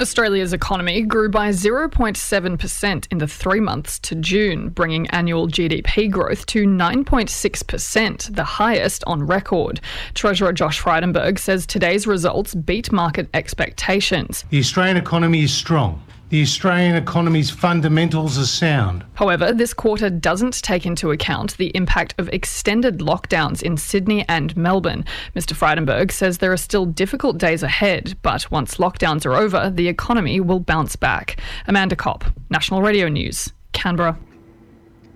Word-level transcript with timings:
Australia's 0.00 0.54
economy 0.54 1.02
grew 1.02 1.28
by 1.28 1.50
0.7% 1.50 3.06
in 3.10 3.18
the 3.18 3.26
three 3.26 3.60
months 3.60 3.98
to 3.98 4.14
June, 4.14 4.70
bringing 4.70 5.06
annual 5.08 5.48
GDP 5.48 6.10
growth 6.10 6.46
to 6.46 6.64
9.6%, 6.64 8.34
the 8.34 8.44
highest 8.44 9.04
on 9.06 9.22
record. 9.22 9.82
Treasurer 10.14 10.54
Josh 10.54 10.80
Frydenberg 10.80 11.38
says 11.38 11.66
today's 11.66 12.06
results 12.06 12.54
beat 12.54 12.90
market 12.90 13.28
expectations. 13.34 14.46
The 14.48 14.60
Australian 14.60 14.96
economy 14.96 15.42
is 15.42 15.52
strong. 15.52 16.02
The 16.30 16.42
Australian 16.42 16.94
economy's 16.94 17.48
fundamentals 17.48 18.38
are 18.38 18.44
sound. 18.44 19.02
However, 19.14 19.50
this 19.50 19.72
quarter 19.72 20.10
doesn't 20.10 20.62
take 20.62 20.84
into 20.84 21.10
account 21.10 21.56
the 21.56 21.74
impact 21.74 22.14
of 22.18 22.28
extended 22.28 22.98
lockdowns 22.98 23.62
in 23.62 23.78
Sydney 23.78 24.26
and 24.28 24.54
Melbourne. 24.54 25.06
Mr. 25.34 25.54
Frydenberg 25.54 26.12
says 26.12 26.36
there 26.36 26.52
are 26.52 26.58
still 26.58 26.84
difficult 26.84 27.38
days 27.38 27.62
ahead, 27.62 28.14
but 28.20 28.50
once 28.50 28.74
lockdowns 28.74 29.24
are 29.24 29.32
over, 29.32 29.70
the 29.70 29.88
economy 29.88 30.38
will 30.38 30.60
bounce 30.60 30.96
back. 30.96 31.40
Amanda 31.66 31.96
Kopp, 31.96 32.24
National 32.50 32.82
Radio 32.82 33.08
News, 33.08 33.50
Canberra. 33.72 34.18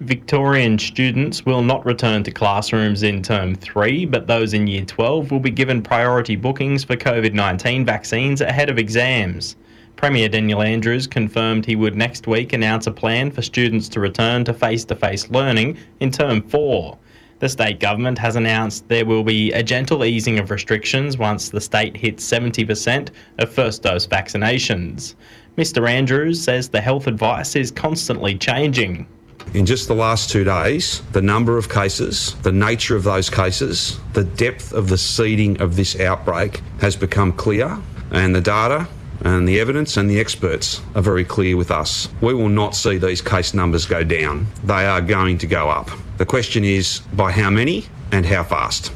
Victorian 0.01 0.79
students 0.79 1.45
will 1.45 1.63
not 1.63 1.85
return 1.85 2.23
to 2.23 2.31
classrooms 2.31 3.03
in 3.03 3.23
term 3.23 3.55
3, 3.55 4.07
but 4.07 4.27
those 4.29 4.55
in 4.55 4.67
year 4.67 4.87
12 4.87 5.31
will 5.31 5.41
be 5.41 5.51
given 5.51 5.83
priority 5.83 6.37
bookings 6.37 6.83
for 6.83 6.97
COVID 6.97 7.35
19 7.35 7.85
vaccines 7.85 8.41
ahead 8.41 8.71
of 8.71 8.79
exams. 8.79 9.57
Premier 10.03 10.29
Daniel 10.29 10.63
Andrews 10.63 11.07
confirmed 11.07 11.65
he 11.65 11.77
would 11.77 11.95
next 11.95 12.27
week 12.27 12.53
announce 12.53 12.89
a 12.89 12.91
plan 12.91 13.31
for 13.31 13.41
students 13.41 13.89
to 13.91 14.01
return 14.01 14.43
to 14.45 14.53
face 14.53 14.85
to 14.87 14.97
face 14.97 15.31
learning 15.31 15.79
in 16.01 16.11
term 16.11 16.43
4. 16.43 16.99
The 17.39 17.49
state 17.49 17.79
government 17.79 18.19
has 18.19 18.35
announced 18.35 18.89
there 18.89 19.07
will 19.07 19.23
be 19.23 19.53
a 19.53 19.63
gentle 19.63 20.05
easing 20.05 20.41
of 20.41 20.51
restrictions 20.51 21.19
once 21.19 21.51
the 21.51 21.61
state 21.61 21.97
hits 21.97 22.29
70% 22.29 23.11
of 23.39 23.53
first 23.53 23.85
dose 23.85 24.05
vaccinations. 24.05 25.15
Mr. 25.57 25.89
Andrews 25.89 26.43
says 26.43 26.69
the 26.69 26.81
health 26.81 27.07
advice 27.07 27.55
is 27.55 27.71
constantly 27.71 28.37
changing. 28.37 29.07
In 29.55 29.65
just 29.65 29.87
the 29.87 29.95
last 29.95 30.31
two 30.31 30.43
days, 30.43 31.01
the 31.13 31.23
number 31.23 31.57
of 31.57 31.69
cases, 31.69 32.35
the 32.43 32.51
nature 32.51 32.97
of 32.97 33.05
those 33.05 33.31
cases, 33.31 34.01
the 34.15 34.25
depth 34.25 34.73
of 34.73 34.89
the 34.89 34.99
seeding 34.99 35.61
of 35.61 35.77
this 35.77 36.01
outbreak 36.01 36.61
has 36.81 36.97
become 36.97 37.33
clear, 37.33 37.79
and 38.11 38.35
the 38.35 38.41
data 38.41 38.89
and 39.25 39.47
the 39.47 39.61
evidence 39.61 39.97
and 39.97 40.11
the 40.11 40.19
experts 40.19 40.81
are 40.95 41.03
very 41.03 41.25
clear 41.25 41.57
with 41.57 41.71
us. 41.71 42.09
We 42.21 42.35
will 42.35 42.49
not 42.49 42.75
see 42.75 42.99
these 42.99 43.23
case 43.23 43.55
numbers 43.55 43.87
go 43.87 44.03
down. 44.03 44.47
They 44.65 44.87
are 44.87 45.01
going 45.01 45.39
to 45.39 45.47
go 45.47 45.69
up. 45.69 45.91
The 46.19 46.27
question 46.27 46.65
is 46.65 47.01
by 47.15 47.31
how 47.31 47.51
many 47.51 47.87
and 48.11 48.27
how 48.27 48.43
fast. 48.43 48.93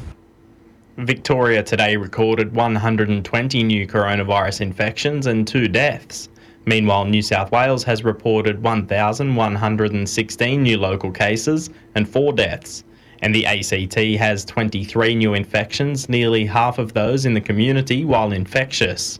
Victoria 0.97 1.63
today 1.63 1.95
recorded 1.95 2.53
120 2.55 3.63
new 3.63 3.87
coronavirus 3.87 4.61
infections 4.61 5.27
and 5.27 5.47
two 5.47 5.67
deaths. 5.67 6.29
Meanwhile, 6.65 7.05
New 7.05 7.21
South 7.21 7.51
Wales 7.51 7.83
has 7.85 8.03
reported 8.03 8.61
1,116 8.61 10.63
new 10.63 10.77
local 10.77 11.11
cases 11.11 11.69
and 11.95 12.09
four 12.09 12.33
deaths. 12.33 12.83
And 13.21 13.33
the 13.33 13.45
ACT 13.45 13.97
has 14.19 14.43
23 14.43 15.15
new 15.15 15.33
infections, 15.33 16.09
nearly 16.09 16.45
half 16.45 16.77
of 16.77 16.93
those 16.93 17.25
in 17.25 17.33
the 17.33 17.41
community 17.41 18.03
while 18.03 18.33
infectious. 18.33 19.19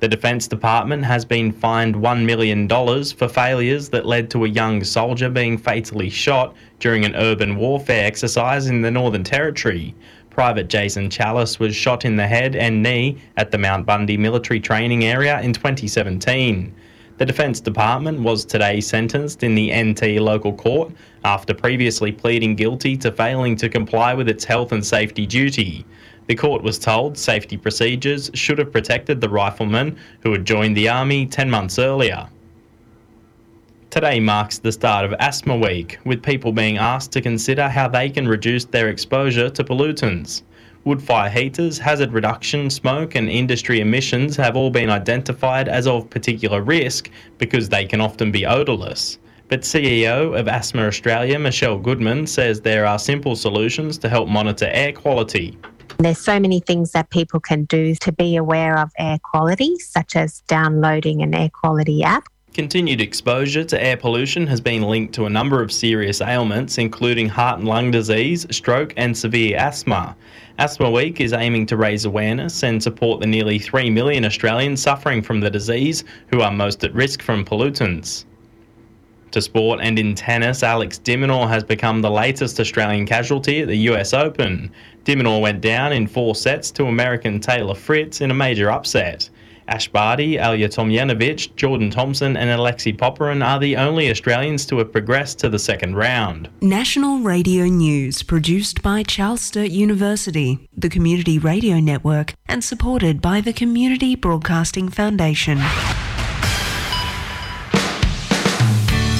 The 0.00 0.06
Defence 0.06 0.46
Department 0.46 1.04
has 1.04 1.24
been 1.24 1.50
fined 1.50 1.96
$1 1.96 2.24
million 2.24 2.68
for 2.68 3.28
failures 3.28 3.88
that 3.88 4.06
led 4.06 4.30
to 4.30 4.44
a 4.44 4.48
young 4.48 4.84
soldier 4.84 5.28
being 5.28 5.58
fatally 5.58 6.08
shot 6.08 6.54
during 6.78 7.04
an 7.04 7.16
urban 7.16 7.56
warfare 7.56 8.06
exercise 8.06 8.68
in 8.68 8.80
the 8.80 8.92
Northern 8.92 9.24
Territory. 9.24 9.96
Private 10.30 10.68
Jason 10.68 11.10
Challis 11.10 11.58
was 11.58 11.74
shot 11.74 12.04
in 12.04 12.14
the 12.14 12.28
head 12.28 12.54
and 12.54 12.80
knee 12.80 13.18
at 13.36 13.50
the 13.50 13.58
Mount 13.58 13.86
Bundy 13.86 14.16
military 14.16 14.60
training 14.60 15.04
area 15.04 15.40
in 15.40 15.52
2017. 15.52 16.72
The 17.16 17.26
Defence 17.26 17.58
Department 17.58 18.20
was 18.20 18.44
today 18.44 18.80
sentenced 18.80 19.42
in 19.42 19.56
the 19.56 19.74
NT 19.74 20.20
local 20.22 20.52
court 20.52 20.92
after 21.24 21.52
previously 21.52 22.12
pleading 22.12 22.54
guilty 22.54 22.96
to 22.98 23.10
failing 23.10 23.56
to 23.56 23.68
comply 23.68 24.14
with 24.14 24.28
its 24.28 24.44
health 24.44 24.70
and 24.70 24.86
safety 24.86 25.26
duty. 25.26 25.84
The 26.28 26.34
court 26.34 26.62
was 26.62 26.78
told 26.78 27.16
safety 27.16 27.56
procedures 27.56 28.30
should 28.34 28.58
have 28.58 28.70
protected 28.70 29.18
the 29.18 29.30
rifleman 29.30 29.96
who 30.20 30.32
had 30.32 30.44
joined 30.44 30.76
the 30.76 30.90
army 30.90 31.24
10 31.24 31.48
months 31.48 31.78
earlier. 31.78 32.28
Today 33.88 34.20
marks 34.20 34.58
the 34.58 34.70
start 34.70 35.06
of 35.06 35.14
Asthma 35.18 35.56
Week, 35.56 35.98
with 36.04 36.22
people 36.22 36.52
being 36.52 36.76
asked 36.76 37.12
to 37.12 37.22
consider 37.22 37.66
how 37.66 37.88
they 37.88 38.10
can 38.10 38.28
reduce 38.28 38.66
their 38.66 38.90
exposure 38.90 39.48
to 39.48 39.64
pollutants. 39.64 40.42
Wood 40.84 41.02
fire 41.02 41.30
heaters, 41.30 41.78
hazard 41.78 42.12
reduction, 42.12 42.68
smoke, 42.68 43.14
and 43.14 43.30
industry 43.30 43.80
emissions 43.80 44.36
have 44.36 44.54
all 44.54 44.68
been 44.68 44.90
identified 44.90 45.66
as 45.66 45.86
of 45.86 46.10
particular 46.10 46.60
risk 46.60 47.10
because 47.38 47.70
they 47.70 47.86
can 47.86 48.02
often 48.02 48.30
be 48.30 48.44
odourless. 48.44 49.18
But 49.48 49.62
CEO 49.62 50.38
of 50.38 50.46
Asthma 50.46 50.82
Australia, 50.82 51.38
Michelle 51.38 51.78
Goodman, 51.78 52.26
says 52.26 52.60
there 52.60 52.84
are 52.84 52.98
simple 52.98 53.34
solutions 53.34 53.96
to 53.96 54.10
help 54.10 54.28
monitor 54.28 54.68
air 54.70 54.92
quality. 54.92 55.56
There's 55.98 56.18
so 56.18 56.38
many 56.38 56.60
things 56.60 56.92
that 56.92 57.10
people 57.10 57.40
can 57.40 57.64
do 57.64 57.94
to 57.96 58.12
be 58.12 58.36
aware 58.36 58.78
of 58.78 58.92
air 58.98 59.18
quality, 59.22 59.78
such 59.78 60.16
as 60.16 60.40
downloading 60.42 61.22
an 61.22 61.34
air 61.34 61.48
quality 61.48 62.02
app. 62.02 62.24
Continued 62.54 63.00
exposure 63.00 63.62
to 63.62 63.82
air 63.82 63.96
pollution 63.96 64.46
has 64.46 64.60
been 64.60 64.82
linked 64.82 65.14
to 65.14 65.26
a 65.26 65.30
number 65.30 65.62
of 65.62 65.70
serious 65.70 66.20
ailments, 66.20 66.76
including 66.78 67.28
heart 67.28 67.58
and 67.58 67.68
lung 67.68 67.90
disease, 67.90 68.46
stroke, 68.50 68.92
and 68.96 69.16
severe 69.16 69.56
asthma. 69.56 70.16
Asthma 70.58 70.90
Week 70.90 71.20
is 71.20 71.32
aiming 71.32 71.66
to 71.66 71.76
raise 71.76 72.04
awareness 72.04 72.64
and 72.64 72.82
support 72.82 73.20
the 73.20 73.28
nearly 73.28 73.60
3 73.60 73.90
million 73.90 74.24
Australians 74.24 74.82
suffering 74.82 75.22
from 75.22 75.38
the 75.38 75.50
disease 75.50 76.02
who 76.32 76.40
are 76.40 76.50
most 76.50 76.82
at 76.82 76.92
risk 76.94 77.22
from 77.22 77.44
pollutants. 77.44 78.24
To 79.32 79.42
sport 79.42 79.80
and 79.82 79.98
in 79.98 80.14
tennis, 80.14 80.62
Alex 80.62 80.98
de 80.98 81.14
Minaur 81.14 81.48
has 81.48 81.62
become 81.62 82.00
the 82.00 82.10
latest 82.10 82.58
Australian 82.58 83.06
casualty 83.06 83.60
at 83.60 83.68
the 83.68 83.76
US 83.90 84.14
Open. 84.14 84.72
De 85.08 85.16
Minaur 85.16 85.40
went 85.40 85.62
down 85.62 85.90
in 85.90 86.06
four 86.06 86.34
sets 86.34 86.70
to 86.70 86.84
American 86.84 87.40
Taylor 87.40 87.74
Fritz 87.74 88.20
in 88.20 88.30
a 88.30 88.34
major 88.34 88.70
upset. 88.70 89.30
Ash 89.66 89.88
Barty, 89.88 90.36
Ajla 90.36 90.68
Tomljanovic, 90.68 91.56
Jordan 91.56 91.90
Thompson, 91.90 92.36
and 92.36 92.50
Alexei 92.50 92.92
Popyrin 92.92 93.42
are 93.42 93.58
the 93.58 93.74
only 93.78 94.10
Australians 94.10 94.66
to 94.66 94.76
have 94.76 94.92
progressed 94.92 95.38
to 95.38 95.48
the 95.48 95.58
second 95.58 95.96
round. 95.96 96.50
National 96.60 97.20
Radio 97.20 97.64
News, 97.64 98.22
produced 98.22 98.82
by 98.82 99.02
Charles 99.02 99.40
Sturt 99.40 99.70
University, 99.70 100.68
the 100.76 100.90
Community 100.90 101.38
Radio 101.38 101.80
Network, 101.80 102.34
and 102.46 102.62
supported 102.62 103.22
by 103.22 103.40
the 103.40 103.54
Community 103.54 104.14
Broadcasting 104.14 104.90
Foundation. 104.90 105.56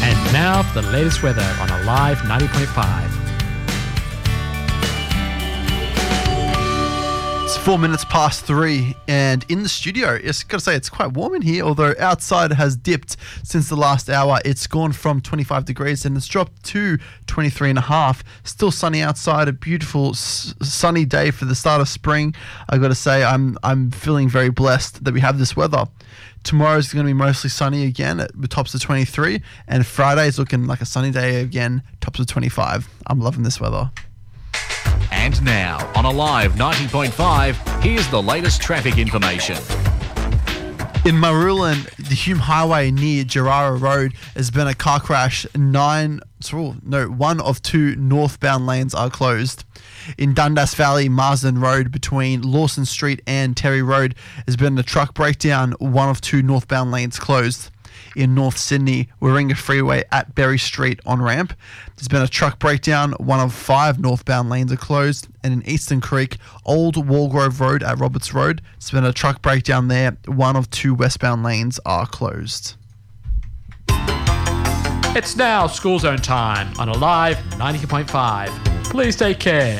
And 0.02 0.32
now 0.34 0.62
for 0.64 0.82
the 0.82 0.90
latest 0.90 1.22
weather 1.22 1.56
on 1.60 1.70
Alive 1.80 2.18
90.5. 2.18 3.17
It's 7.48 7.56
four 7.56 7.78
minutes 7.78 8.04
past 8.04 8.44
three, 8.44 8.94
and 9.08 9.42
in 9.48 9.62
the 9.62 9.70
studio, 9.70 10.20
it's 10.22 10.44
got 10.44 10.58
to 10.58 10.64
say 10.64 10.74
it's 10.74 10.90
quite 10.90 11.14
warm 11.14 11.34
in 11.34 11.40
here. 11.40 11.64
Although 11.64 11.94
outside 11.98 12.52
has 12.52 12.76
dipped 12.76 13.16
since 13.42 13.70
the 13.70 13.74
last 13.74 14.10
hour, 14.10 14.38
it's 14.44 14.66
gone 14.66 14.92
from 14.92 15.22
25 15.22 15.64
degrees 15.64 16.04
and 16.04 16.14
it's 16.14 16.26
dropped 16.26 16.62
to 16.64 16.98
23 17.26 17.70
and 17.70 17.78
a 17.78 17.80
half. 17.80 18.22
Still 18.44 18.70
sunny 18.70 19.00
outside, 19.00 19.48
a 19.48 19.54
beautiful 19.54 20.10
s- 20.10 20.54
sunny 20.60 21.06
day 21.06 21.30
for 21.30 21.46
the 21.46 21.54
start 21.54 21.80
of 21.80 21.88
spring. 21.88 22.34
I've 22.68 22.82
got 22.82 22.88
to 22.88 22.94
say, 22.94 23.24
I'm 23.24 23.56
I'm 23.62 23.92
feeling 23.92 24.28
very 24.28 24.50
blessed 24.50 25.02
that 25.04 25.14
we 25.14 25.20
have 25.20 25.38
this 25.38 25.56
weather. 25.56 25.86
Tomorrow 26.44 26.76
is 26.76 26.92
going 26.92 27.06
to 27.06 27.08
be 27.08 27.14
mostly 27.14 27.48
sunny 27.48 27.86
again 27.86 28.20
at 28.20 28.30
the 28.38 28.46
tops 28.46 28.74
of 28.74 28.82
23, 28.82 29.40
and 29.66 29.86
Friday 29.86 30.26
is 30.26 30.38
looking 30.38 30.66
like 30.66 30.82
a 30.82 30.86
sunny 30.86 31.10
day 31.10 31.40
again, 31.40 31.82
tops 32.02 32.20
of 32.20 32.26
25. 32.26 32.86
I'm 33.06 33.20
loving 33.20 33.42
this 33.42 33.58
weather. 33.58 33.90
And 35.28 35.44
now, 35.44 35.92
on 35.94 36.06
Alive 36.06 36.52
90.5, 36.52 37.82
here's 37.82 38.08
the 38.08 38.22
latest 38.22 38.62
traffic 38.62 38.96
information. 38.96 39.56
In 41.04 41.16
Marulan, 41.16 41.84
the 41.96 42.14
Hume 42.14 42.38
Highway 42.38 42.90
near 42.90 43.24
Jerrara 43.24 43.78
Road 43.78 44.14
has 44.34 44.50
been 44.50 44.66
a 44.66 44.72
car 44.72 45.00
crash. 45.00 45.46
Nine, 45.54 46.20
no, 46.82 47.08
one 47.08 47.42
of 47.42 47.60
two 47.60 47.94
northbound 47.96 48.66
lanes 48.66 48.94
are 48.94 49.10
closed. 49.10 49.64
In 50.16 50.32
Dundas 50.32 50.72
Valley, 50.74 51.10
Marsden 51.10 51.60
Road 51.60 51.92
between 51.92 52.40
Lawson 52.40 52.86
Street 52.86 53.20
and 53.26 53.54
Terry 53.54 53.82
Road 53.82 54.14
has 54.46 54.56
been 54.56 54.78
a 54.78 54.82
truck 54.82 55.12
breakdown. 55.12 55.72
One 55.72 56.08
of 56.08 56.22
two 56.22 56.40
northbound 56.40 56.90
lanes 56.90 57.18
closed. 57.18 57.70
In 58.18 58.34
North 58.34 58.58
Sydney, 58.58 59.08
Warringah 59.22 59.56
Freeway 59.56 60.02
at 60.10 60.34
Berry 60.34 60.58
Street 60.58 60.98
on 61.06 61.22
ramp. 61.22 61.52
There's 61.94 62.08
been 62.08 62.20
a 62.20 62.26
truck 62.26 62.58
breakdown. 62.58 63.12
One 63.12 63.38
of 63.38 63.54
five 63.54 64.00
northbound 64.00 64.50
lanes 64.50 64.72
are 64.72 64.76
closed. 64.76 65.28
And 65.44 65.52
in 65.52 65.62
Eastern 65.68 66.00
Creek, 66.00 66.38
Old 66.64 66.96
Wallgrove 66.96 67.60
Road 67.60 67.84
at 67.84 68.00
Roberts 68.00 68.34
Road, 68.34 68.60
there's 68.72 68.90
been 68.90 69.04
a 69.04 69.12
truck 69.12 69.40
breakdown 69.40 69.86
there. 69.86 70.16
One 70.26 70.56
of 70.56 70.68
two 70.70 70.94
westbound 70.94 71.44
lanes 71.44 71.78
are 71.86 72.06
closed. 72.06 72.74
It's 73.88 75.36
now 75.36 75.68
school 75.68 76.00
zone 76.00 76.18
time 76.18 76.76
on 76.76 76.88
Alive 76.88 77.36
90.5. 77.50 78.84
Please 78.90 79.14
take 79.14 79.38
care. 79.38 79.78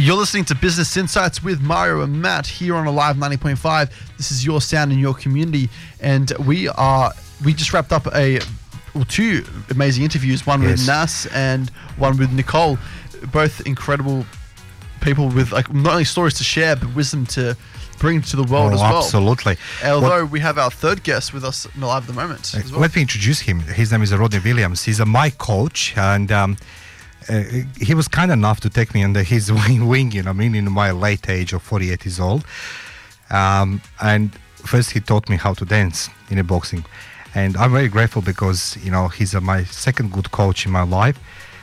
You're 0.00 0.16
listening 0.16 0.44
to 0.44 0.54
Business 0.54 0.96
Insights 0.96 1.42
with 1.42 1.60
Mario 1.60 2.02
and 2.02 2.22
Matt 2.22 2.46
here 2.46 2.76
on 2.76 2.86
Alive 2.86 3.16
90.5. 3.16 3.90
This 4.16 4.30
is 4.30 4.46
your 4.46 4.60
sound 4.60 4.92
in 4.92 4.98
your 5.00 5.12
community, 5.12 5.68
and 6.00 6.30
we 6.46 6.68
are 6.68 7.12
we 7.44 7.52
just 7.52 7.72
wrapped 7.72 7.90
up 7.92 8.06
a 8.14 8.38
well, 8.94 9.04
two 9.06 9.44
amazing 9.70 10.04
interviews. 10.04 10.46
One 10.46 10.62
with 10.62 10.86
Nas 10.86 11.26
and 11.34 11.68
one 11.96 12.16
with 12.16 12.30
Nicole. 12.32 12.78
Both 13.32 13.66
incredible 13.66 14.24
people 15.00 15.30
with 15.30 15.50
like 15.50 15.74
not 15.74 15.90
only 15.94 16.04
stories 16.04 16.34
to 16.34 16.44
share 16.44 16.76
but 16.76 16.94
wisdom 16.94 17.26
to 17.26 17.56
bring 17.98 18.22
to 18.22 18.36
the 18.36 18.44
world 18.44 18.70
Oh, 18.70 18.74
as 18.76 18.80
well. 18.80 18.98
absolutely. 18.98 19.56
Although 19.84 20.26
we 20.26 20.38
have 20.38 20.58
our 20.58 20.70
third 20.70 21.02
guest 21.02 21.34
with 21.34 21.44
us 21.44 21.66
in 21.74 21.80
live 21.80 22.04
at 22.04 22.06
the 22.06 22.12
moment. 22.12 22.54
as 22.54 22.70
well. 22.70 22.80
Let 22.80 22.94
me 22.94 23.02
introduce 23.02 23.40
him. 23.40 23.58
His 23.58 23.90
name 23.90 24.02
is 24.02 24.14
Rodney 24.14 24.38
Williams. 24.38 24.84
He's 24.84 25.00
a 25.00 25.06
my 25.06 25.30
coach, 25.30 25.92
and 25.96 26.30
um, 26.30 26.56
uh, 27.28 27.42
he 27.80 27.94
was 27.94 28.08
kind 28.08 28.30
enough 28.32 28.60
to 28.60 28.70
take 28.70 28.94
me 28.94 29.04
under 29.04 29.22
his 29.22 29.52
wing, 29.92 30.12
you 30.12 30.22
know, 30.22 30.30
I 30.30 30.32
mean, 30.32 30.54
in 30.54 30.70
my 30.70 30.90
late 30.90 31.28
age 31.28 31.52
of 31.52 31.62
48 31.62 32.04
years 32.04 32.20
old. 32.20 32.44
Um, 33.30 33.82
and 34.00 34.34
first, 34.54 34.90
he 34.90 35.00
taught 35.00 35.28
me 35.28 35.36
how 35.36 35.54
to 35.54 35.64
dance 35.64 36.08
in 36.30 36.38
a 36.38 36.44
boxing, 36.44 36.84
and 37.34 37.56
I'm 37.56 37.72
very 37.72 37.88
grateful 37.88 38.22
because 38.22 38.78
you 38.82 38.90
know 38.90 39.08
he's 39.08 39.34
uh, 39.34 39.40
my 39.40 39.64
second 39.64 40.12
good 40.12 40.30
coach 40.30 40.64
in 40.64 40.72
my 40.72 40.82
life, 40.82 41.18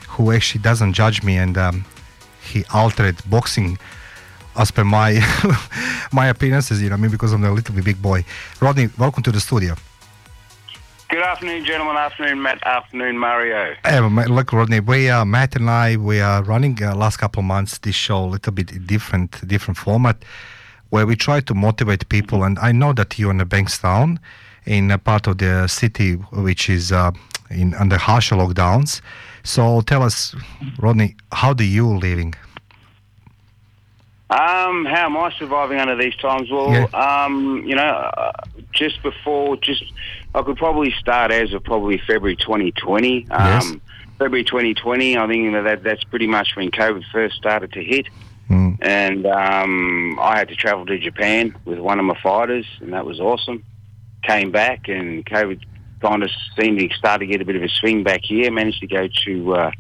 who 0.10 0.32
actually 0.32 0.62
doesn't 0.62 0.94
judge 0.94 1.24
me, 1.24 1.38
and 1.38 1.58
um, 1.58 1.86
he 2.42 2.64
altered 2.72 3.18
boxing 3.28 3.80
as 4.56 4.72
per 4.72 4.84
my 4.84 5.20
my 6.12 6.28
appearances, 6.28 6.82
you 6.82 6.90
know, 6.90 6.96
I 6.96 6.98
mean, 6.98 7.12
because 7.12 7.34
I'm 7.34 7.44
a 7.44 7.52
little 7.52 7.76
bit 7.76 7.84
big 7.84 8.02
boy. 8.02 8.24
Rodney, 8.62 8.90
welcome 8.98 9.24
to 9.24 9.32
the 9.32 9.40
studio. 9.40 9.76
Good 11.10 11.22
afternoon, 11.24 11.64
gentlemen. 11.66 11.96
Afternoon, 11.98 12.42
Matt. 12.42 12.66
Afternoon, 12.66 13.18
Mario. 13.18 13.76
Hey, 13.86 14.00
look, 14.02 14.52
Rodney, 14.52 14.80
we 14.80 15.10
are 15.10 15.24
Matt 15.26 15.56
and 15.56 15.70
I. 15.70 15.98
We 15.98 16.20
are 16.20 16.44
running 16.44 16.82
uh, 16.84 16.96
last 16.96 17.18
couple 17.18 17.42
of 17.42 17.46
months 17.46 17.78
this 17.78 17.96
show 17.96 18.26
a 18.26 18.26
little 18.26 18.52
bit 18.52 18.86
different, 18.88 19.48
different 19.48 19.78
format, 19.78 20.18
where 20.90 21.06
we 21.06 21.16
try 21.16 21.42
to 21.42 21.54
motivate 21.54 22.10
people. 22.10 22.44
And 22.44 22.58
I 22.60 22.72
know 22.72 22.92
that 22.94 23.20
you're 23.20 23.32
in 23.32 23.38
the 23.38 23.46
Bankstown, 23.46 24.18
in 24.66 24.90
a 24.92 24.98
part 24.98 25.28
of 25.28 25.38
the 25.38 25.68
city 25.68 26.14
which 26.16 26.70
is 26.70 26.92
uh, 26.92 27.12
in 27.52 27.76
under 27.76 27.98
harsher 27.98 28.36
lockdowns. 28.36 29.00
So 29.44 29.82
tell 29.82 30.02
us, 30.02 30.36
Rodney, 30.80 31.16
how 31.32 31.54
do 31.54 31.64
you 31.64 31.88
living? 31.88 32.34
Um, 34.32 34.86
how 34.86 35.06
am 35.06 35.16
I 35.18 35.32
surviving 35.38 35.80
under 35.80 35.96
these 35.96 36.16
times? 36.16 36.50
Well, 36.50 36.72
Yeah. 36.72 36.86
um, 37.26 37.64
you 37.64 37.76
know, 37.76 37.84
uh, 38.18 38.32
just 38.74 39.04
before, 39.04 39.56
just 39.58 39.84
I 40.36 40.42
could 40.42 40.58
probably 40.58 40.92
start 41.00 41.32
as 41.32 41.54
of 41.54 41.64
probably 41.64 41.98
February 41.98 42.36
2020. 42.36 43.28
Um, 43.32 43.48
Yes. 43.48 43.74
February 44.18 44.44
2020, 44.46 45.18
I 45.18 45.28
think 45.28 45.54
that 45.54 45.84
that's 45.84 46.04
pretty 46.06 46.28
much 46.28 46.56
when 46.56 46.72
COVID 46.72 47.04
first 47.12 47.36
started 47.36 47.74
to 47.74 47.84
hit. 47.84 48.08
Mm. 48.50 48.78
And 48.82 49.26
um, 49.26 50.20
I 50.22 50.38
had 50.38 50.48
to 50.50 50.56
travel 50.56 50.86
to 50.86 50.98
Japan 50.98 51.56
with 51.66 51.80
one 51.80 52.00
of 52.00 52.06
my 52.06 52.18
fighters, 52.22 52.66
and 52.80 52.94
that 52.94 53.06
was 53.06 53.20
awesome. 53.20 53.64
Came 54.24 54.52
back, 54.52 54.88
and 54.88 55.26
COVID 55.26 55.62
kind 56.02 56.24
of 56.24 56.30
seemed 56.58 56.80
to 56.80 56.90
start 56.96 57.20
to 57.22 57.26
get 57.26 57.42
a 57.42 57.46
bit 57.46 57.56
of 57.56 57.64
a 57.64 57.68
swing 57.68 58.04
back 58.04 58.22
here. 58.24 58.50
Managed 58.52 58.82
to 58.82 58.88
go 58.88 59.10
to 59.26 59.56
uh, 59.56 59.72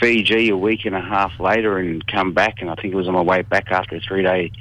Fiji 0.00 0.50
a 0.50 0.56
week 0.56 0.84
and 0.84 0.94
a 0.94 1.00
half 1.00 1.40
later 1.40 1.78
and 1.78 2.06
come 2.06 2.32
back, 2.32 2.60
and 2.60 2.70
I 2.70 2.74
think 2.76 2.94
it 2.94 2.96
was 2.96 3.08
on 3.08 3.14
my 3.14 3.22
way 3.22 3.42
back 3.42 3.70
after 3.70 3.96
a 3.96 4.00
three-day 4.00 4.52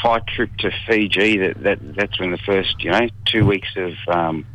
flight 0.00 0.26
trip 0.26 0.50
to 0.58 0.70
Fiji. 0.86 1.38
That, 1.38 1.62
that 1.64 1.96
that's 1.96 2.20
when 2.20 2.30
the 2.30 2.38
first, 2.38 2.82
you 2.82 2.90
know, 2.90 3.08
two 3.24 3.44
weeks 3.44 3.70
of 3.76 3.94
um, 4.06 4.46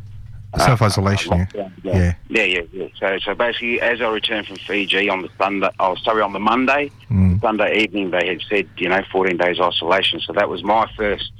Self 0.58 0.82
isolation. 0.82 1.32
uh, 1.32 1.46
yeah. 1.54 1.68
yeah. 1.82 2.14
yeah, 2.28 2.42
yeah, 2.44 2.60
yeah. 2.72 2.86
So, 2.98 3.18
so 3.18 3.34
basically, 3.34 3.80
as 3.80 4.00
I 4.00 4.08
returned 4.08 4.46
from 4.46 4.56
Fiji 4.56 5.08
on 5.08 5.22
the 5.22 5.28
Sunday, 5.38 5.70
oh, 5.80 5.94
sorry, 5.96 6.22
on 6.22 6.32
the 6.32 6.40
Monday, 6.40 6.90
Mm. 7.10 7.40
Sunday 7.40 7.82
evening, 7.82 8.10
they 8.10 8.26
had 8.26 8.40
said, 8.48 8.68
you 8.76 8.88
know, 8.88 9.00
14 9.12 9.36
days 9.36 9.60
isolation. 9.60 10.20
So 10.20 10.32
that 10.32 10.48
was 10.48 10.64
my 10.64 10.90
first 10.96 11.30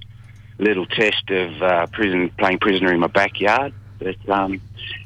little 0.59 0.87
test 0.87 1.29
of 1.31 1.63
uh, 1.63 1.87
prison, 1.89 2.31
playing 2.39 2.59
prisoner 2.61 2.93
in 2.93 3.01
my 3.01 3.09
backyard. 3.09 3.73
But 3.99 4.17
um, 4.29 4.61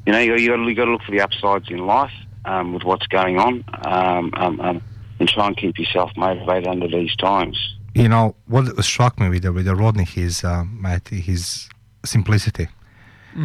you 0.06 0.12
know, 0.12 0.18
you, 0.18 0.36
you 0.36 0.48
got 0.48 0.58
you 0.58 0.74
to 0.74 0.84
look 0.92 1.02
for 1.02 1.12
the 1.12 1.20
upsides 1.20 1.70
in 1.70 1.86
life 1.86 2.12
um, 2.44 2.74
with 2.74 2.84
what's 2.84 3.06
going 3.06 3.38
on, 3.38 3.64
um, 3.84 4.30
um, 4.36 4.60
um, 4.60 4.82
and 5.20 5.28
try 5.28 5.46
and 5.46 5.56
keep 5.56 5.78
yourself 5.78 6.10
motivated 6.16 6.66
under 6.66 6.88
these 6.88 7.14
times. 7.16 7.56
You 7.94 8.08
know 8.08 8.36
what 8.46 8.84
struck 8.84 9.18
me 9.18 9.28
with 9.28 9.42
the, 9.42 9.52
with 9.52 9.64
the 9.64 9.74
Rodney 9.74 10.06
is 10.16 10.44
uh, 10.44 10.64
Matt 10.64 11.08
his 11.08 11.68
simplicity. 12.04 12.68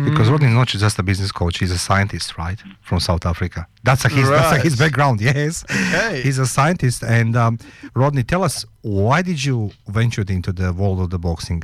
Because 0.05 0.27
Mm. 0.27 0.31
Rodney 0.31 0.47
is 0.47 0.53
not 0.55 0.67
just 0.69 0.97
a 0.97 1.03
business 1.03 1.31
coach; 1.31 1.59
he's 1.59 1.69
a 1.71 1.77
scientist, 1.77 2.37
right, 2.37 2.59
from 2.81 2.99
South 2.99 3.25
Africa. 3.27 3.67
That's 3.83 4.03
a, 4.05 4.09
his 4.09 4.27
that's 4.27 4.57
a, 4.57 4.59
his 4.59 4.75
background. 4.75 5.21
Yes, 5.29 5.63
Okay. 5.69 6.21
he's 6.23 6.39
a 6.39 6.47
scientist. 6.47 7.03
And 7.03 7.35
um, 7.35 7.59
Rodney, 7.93 8.23
tell 8.23 8.43
us 8.43 8.65
why 8.81 9.21
did 9.21 9.43
you 9.43 9.71
venture 9.87 10.23
into 10.27 10.51
the 10.51 10.73
world 10.73 10.99
of 10.99 11.09
the 11.11 11.19
boxing? 11.19 11.61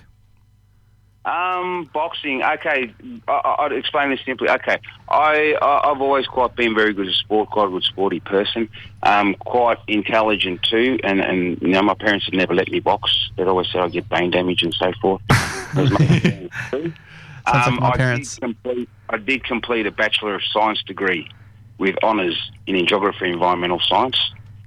Um, 1.26 1.90
boxing. 1.94 2.42
Okay, 2.44 2.94
I, 3.28 3.32
I- 3.32 3.56
I'd 3.66 3.72
explain 3.74 4.10
this 4.12 4.22
simply. 4.26 4.50
Okay, 4.50 4.78
I, 5.10 5.56
I 5.62 5.92
I've 5.92 6.02
always 6.02 6.26
quite 6.28 6.56
been 6.56 6.74
very 6.76 6.94
good 6.94 7.08
at 7.08 7.14
sport, 7.16 7.50
quite 7.50 7.68
a 7.68 7.72
good 7.72 7.84
sporty 7.84 8.20
person. 8.20 8.70
Um, 9.04 9.36
quite 9.40 9.78
intelligent 9.88 10.62
too, 10.64 10.98
and 11.04 11.20
and 11.20 11.62
you 11.62 11.70
know 11.70 11.82
my 11.82 11.94
parents 11.96 12.26
had 12.26 12.36
never 12.36 12.54
let 12.54 12.70
me 12.70 12.80
box. 12.80 13.32
They'd 13.36 13.48
always 13.48 13.68
said 13.72 13.82
I'd 13.82 13.92
get 13.92 14.08
brain 14.08 14.32
damage 14.32 14.64
and 14.64 14.74
so 14.74 14.92
forth. 15.02 15.22
As 17.54 17.56
much 17.56 17.66
as 17.66 17.66
they 17.66 17.72
do. 17.72 17.72
Sounds 17.72 17.72
like 17.72 17.82
my 17.82 17.90
I 17.90 17.98
parents. 17.98 18.36
Did 18.36 18.42
complete, 18.42 18.90
I 19.10 19.18
did 19.18 19.44
complete 19.44 19.86
a 19.88 19.92
Bachelor 19.92 20.36
of 20.36 20.42
Science 20.52 20.82
degree 20.84 21.30
with 21.78 21.96
honours 22.04 22.52
in 22.68 22.86
geography 22.86 23.26
and 23.26 23.34
environmental 23.34 23.80
science 23.80 24.20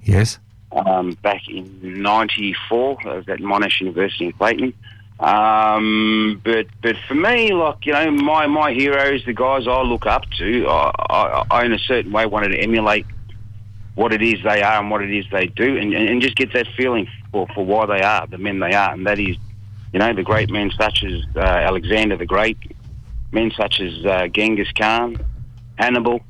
Yes. 0.03 0.39
um, 0.71 1.11
back 1.21 1.47
in 1.47 2.01
'94. 2.01 2.97
I 3.05 3.15
was 3.15 3.29
at 3.29 3.39
Monash 3.39 3.79
University 3.79 4.25
in 4.25 4.31
Clayton. 4.33 4.73
Um, 5.19 6.41
but 6.43 6.65
but 6.81 6.95
for 7.07 7.13
me, 7.15 7.53
like 7.53 7.85
you 7.85 7.93
know, 7.93 8.11
my 8.11 8.47
my 8.47 8.73
heroes, 8.73 9.23
the 9.25 9.33
guys 9.33 9.67
I 9.67 9.81
look 9.83 10.05
up 10.05 10.29
to, 10.39 10.67
I, 10.67 10.91
I, 11.09 11.43
I 11.51 11.65
in 11.65 11.71
a 11.73 11.79
certain 11.79 12.11
way 12.11 12.25
wanted 12.25 12.49
to 12.49 12.57
emulate 12.57 13.05
what 13.95 14.11
it 14.11 14.23
is 14.23 14.43
they 14.43 14.63
are 14.63 14.79
and 14.79 14.89
what 14.89 15.03
it 15.03 15.15
is 15.15 15.25
they 15.31 15.45
do, 15.45 15.77
and, 15.77 15.93
and, 15.93 16.09
and 16.09 16.21
just 16.21 16.35
get 16.35 16.51
that 16.53 16.67
feeling 16.75 17.07
for, 17.31 17.47
for 17.53 17.63
why 17.63 17.85
they 17.85 18.01
are 18.01 18.25
the 18.27 18.39
men 18.39 18.59
they 18.59 18.73
are, 18.73 18.91
and 18.91 19.05
that 19.05 19.19
is, 19.19 19.37
you 19.93 19.99
know, 19.99 20.11
the 20.13 20.23
great 20.23 20.49
men 20.49 20.71
such 20.77 21.03
as 21.03 21.21
uh, 21.35 21.39
Alexander 21.39 22.17
the 22.17 22.25
Great, 22.25 22.57
men 23.33 23.51
such 23.55 23.79
as 23.79 24.05
uh, 24.05 24.27
Genghis 24.27 24.71
Khan, 24.77 25.17
Hannibal. 25.75 26.21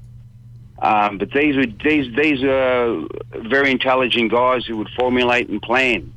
Um, 0.79 1.17
but 1.17 1.31
these 1.31 1.55
were 1.55 1.65
these 1.83 2.13
these 2.15 2.43
are 2.43 3.03
very 3.49 3.71
intelligent 3.71 4.31
guys 4.31 4.65
who 4.65 4.77
would 4.77 4.89
formulate 4.97 5.49
and 5.49 5.61
plan 5.61 6.13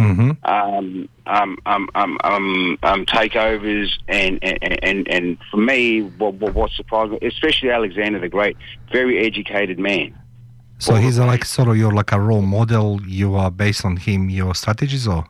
Mm-hmm. 0.00 0.30
um, 0.44 1.08
um, 1.26 1.58
um, 1.66 1.88
um, 1.94 2.18
um, 2.24 2.78
um, 2.82 3.04
takeovers, 3.06 3.90
and, 4.08 4.38
and, 4.42 4.84
and, 4.84 5.08
and 5.08 5.38
for 5.50 5.58
me, 5.58 6.00
what, 6.02 6.34
what, 6.34 6.54
what 6.54 6.70
surprised 6.70 7.12
me, 7.12 7.18
especially 7.22 7.70
Alexander 7.70 8.18
the 8.18 8.28
Great, 8.28 8.56
very 8.90 9.18
educated 9.24 9.78
man. 9.78 10.16
So 10.78 10.94
he's 10.94 11.18
a, 11.18 11.26
like 11.26 11.44
sort 11.44 11.68
of 11.68 11.76
you're 11.76 11.92
like 11.92 12.12
a 12.12 12.20
role 12.20 12.40
model. 12.40 13.02
You 13.06 13.34
are 13.34 13.50
based 13.50 13.84
on 13.84 13.98
him, 13.98 14.30
your 14.30 14.54
strategies, 14.54 15.06
or 15.06 15.26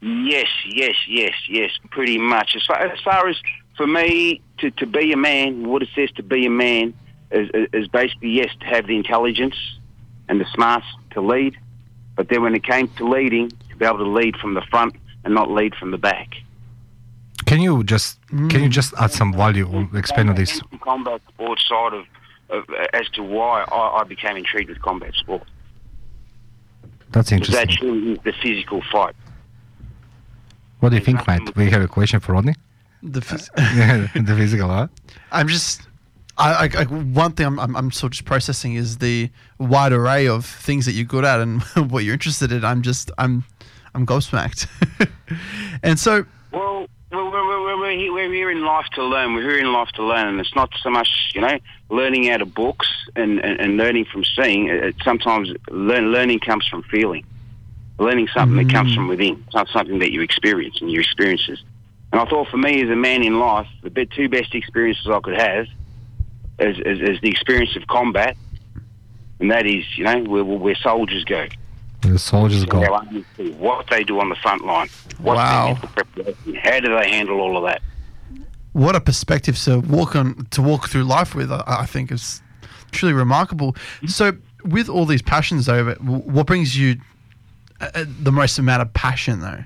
Yes, 0.00 0.48
yes, 0.66 0.96
yes, 1.06 1.34
yes, 1.48 1.70
pretty 1.92 2.18
much. 2.18 2.56
As 2.56 2.66
far 2.66 2.78
as, 2.80 3.00
far 3.00 3.28
as 3.28 3.36
for 3.76 3.86
me 3.86 4.40
to, 4.58 4.70
to 4.72 4.86
be 4.86 5.12
a 5.12 5.16
man, 5.16 5.66
what 5.66 5.82
it 5.82 5.88
says 5.94 6.10
to 6.12 6.22
be 6.22 6.46
a 6.46 6.50
man 6.50 6.94
is, 7.30 7.48
is- 7.54 7.68
is 7.72 7.88
basically 7.88 8.30
yes 8.30 8.50
to 8.60 8.66
have 8.66 8.86
the 8.86 8.96
intelligence 8.96 9.56
and 10.28 10.40
the 10.40 10.46
smarts 10.54 10.86
to 11.10 11.20
lead, 11.20 11.56
but 12.16 12.28
then 12.28 12.42
when 12.42 12.54
it 12.54 12.64
came 12.64 12.88
to 12.88 13.08
leading, 13.08 13.48
to 13.70 13.76
be 13.76 13.84
able 13.84 13.98
to 13.98 14.04
lead 14.08 14.36
from 14.36 14.54
the 14.54 14.62
front 14.62 14.94
and 15.24 15.34
not 15.34 15.50
lead 15.50 15.74
from 15.74 15.90
the 15.90 15.98
back. 15.98 16.28
can 17.46 17.60
you 17.60 17.82
just 17.84 18.18
can 18.28 18.62
you 18.62 18.68
mm. 18.68 18.70
just 18.80 18.94
add 18.98 19.10
some 19.10 19.32
value 19.32 19.66
or 19.68 19.88
expand 19.98 20.28
on 20.30 20.36
this? 20.36 20.60
And 20.60 20.68
from 20.68 20.78
combat 20.78 21.20
sports 21.28 21.68
side 21.68 21.92
of, 21.92 22.04
of 22.50 22.64
as 22.92 23.08
to 23.10 23.22
why 23.22 23.64
I, 23.64 24.00
I 24.00 24.04
became 24.04 24.36
intrigued 24.36 24.70
with 24.70 24.80
combat 24.80 25.14
sport. 25.14 25.42
That's 27.10 27.30
interesting. 27.32 27.66
that 27.66 27.70
truly 27.76 28.12
is 28.12 28.18
the 28.24 28.32
physical 28.42 28.82
fight. 28.92 29.14
What 30.80 30.90
do 30.90 30.96
you 30.96 31.04
think, 31.04 31.26
mate? 31.26 31.54
We 31.56 31.70
have 31.70 31.82
a 31.82 31.88
question 31.88 32.20
for 32.20 32.32
Rodney. 32.32 32.54
The 33.02 33.20
phys- 33.20 34.26
the 34.26 34.36
physical, 34.36 34.68
huh? 34.68 34.88
I'm 35.30 35.48
just. 35.48 35.82
I, 36.38 36.66
I, 36.66 36.80
I 36.80 36.84
one 36.84 37.32
thing 37.32 37.46
I'm, 37.46 37.60
I'm 37.60 37.76
I'm 37.76 37.90
sort 37.90 38.08
of 38.08 38.12
just 38.12 38.24
processing 38.24 38.74
is 38.74 38.98
the 38.98 39.30
wide 39.58 39.92
array 39.92 40.26
of 40.28 40.46
things 40.46 40.86
that 40.86 40.92
you're 40.92 41.04
good 41.04 41.24
at 41.24 41.40
and 41.40 41.62
what 41.90 42.04
you're 42.04 42.14
interested 42.14 42.52
in. 42.52 42.64
I'm 42.64 42.82
just 42.82 43.10
I'm 43.18 43.44
I'm 43.94 44.06
gobsmacked. 44.06 44.66
and 45.82 45.98
so 45.98 46.24
Well, 46.52 46.86
we're, 47.10 47.30
we're, 47.30 47.62
we're, 47.62 47.78
we're, 47.78 47.90
here, 47.90 48.12
we're 48.12 48.32
here 48.32 48.50
in 48.50 48.64
life 48.64 48.86
to 48.94 49.04
learn. 49.04 49.34
We're 49.34 49.42
here 49.42 49.58
in 49.58 49.72
life 49.72 49.90
to 49.96 50.02
learn, 50.02 50.28
and 50.28 50.40
it's 50.40 50.54
not 50.54 50.70
so 50.82 50.88
much, 50.90 51.08
you 51.34 51.42
know, 51.42 51.58
learning 51.90 52.30
out 52.30 52.40
of 52.40 52.54
books 52.54 52.88
and, 53.14 53.38
and, 53.40 53.60
and 53.60 53.76
learning 53.76 54.06
from 54.06 54.24
seeing. 54.24 54.68
It, 54.68 54.82
it- 54.84 54.96
sometimes 55.04 55.52
learn, 55.70 56.12
learning 56.12 56.40
comes 56.40 56.66
from 56.66 56.82
feeling. 56.84 57.24
Learning 57.98 58.26
something 58.34 58.56
that 58.56 58.72
comes 58.72 58.92
mm. 58.92 58.94
from 58.96 59.08
within. 59.08 59.44
It's 59.46 59.54
not 59.54 59.68
something 59.68 59.98
that 59.98 60.12
you 60.12 60.22
experience 60.22 60.80
and 60.80 60.90
your 60.90 61.02
experiences. 61.02 61.62
And 62.12 62.20
I 62.20 62.26
thought 62.26 62.48
for 62.48 62.58
me 62.58 62.82
as 62.82 62.90
a 62.90 62.96
man 62.96 63.22
in 63.22 63.38
life, 63.38 63.66
the 63.82 64.06
two 64.06 64.28
best 64.28 64.54
experiences 64.54 65.06
I 65.10 65.20
could 65.20 65.38
have 65.38 65.66
is, 66.58 66.78
is, 66.78 67.00
is 67.00 67.20
the 67.22 67.30
experience 67.30 67.74
of 67.74 67.86
combat, 67.86 68.36
and 69.40 69.50
that 69.50 69.66
is, 69.66 69.84
you 69.96 70.04
know, 70.04 70.22
where, 70.24 70.44
where 70.44 70.74
soldiers 70.76 71.24
go. 71.24 71.46
The 72.02 72.18
soldiers 72.18 72.64
go. 72.64 72.82
Our 72.82 72.92
army 72.92 73.24
see 73.36 73.52
what 73.52 73.88
they 73.88 74.04
do 74.04 74.20
on 74.20 74.28
the 74.28 74.34
front 74.36 74.64
line. 74.64 74.88
Wow. 75.20 75.78
preparation? 75.80 76.54
How 76.56 76.80
do 76.80 76.94
they 76.98 77.10
handle 77.10 77.40
all 77.40 77.56
of 77.56 77.64
that? 77.64 77.80
What 78.72 78.96
a 78.96 79.00
perspective 79.00 79.58
to 79.60 79.80
walk 79.80 80.16
on 80.16 80.46
to 80.50 80.62
walk 80.62 80.88
through 80.88 81.04
life 81.04 81.34
with. 81.34 81.52
I, 81.52 81.62
I 81.66 81.86
think 81.86 82.10
is 82.10 82.42
truly 82.90 83.14
remarkable. 83.14 83.76
So, 84.06 84.32
with 84.64 84.88
all 84.88 85.06
these 85.06 85.22
passions, 85.22 85.66
though, 85.66 85.92
what 85.94 86.46
brings 86.46 86.76
you 86.76 86.96
uh, 87.80 87.90
uh, 87.94 88.04
the 88.06 88.32
most 88.32 88.58
amount 88.58 88.82
of 88.82 88.92
passion, 88.94 89.40
though? 89.40 89.64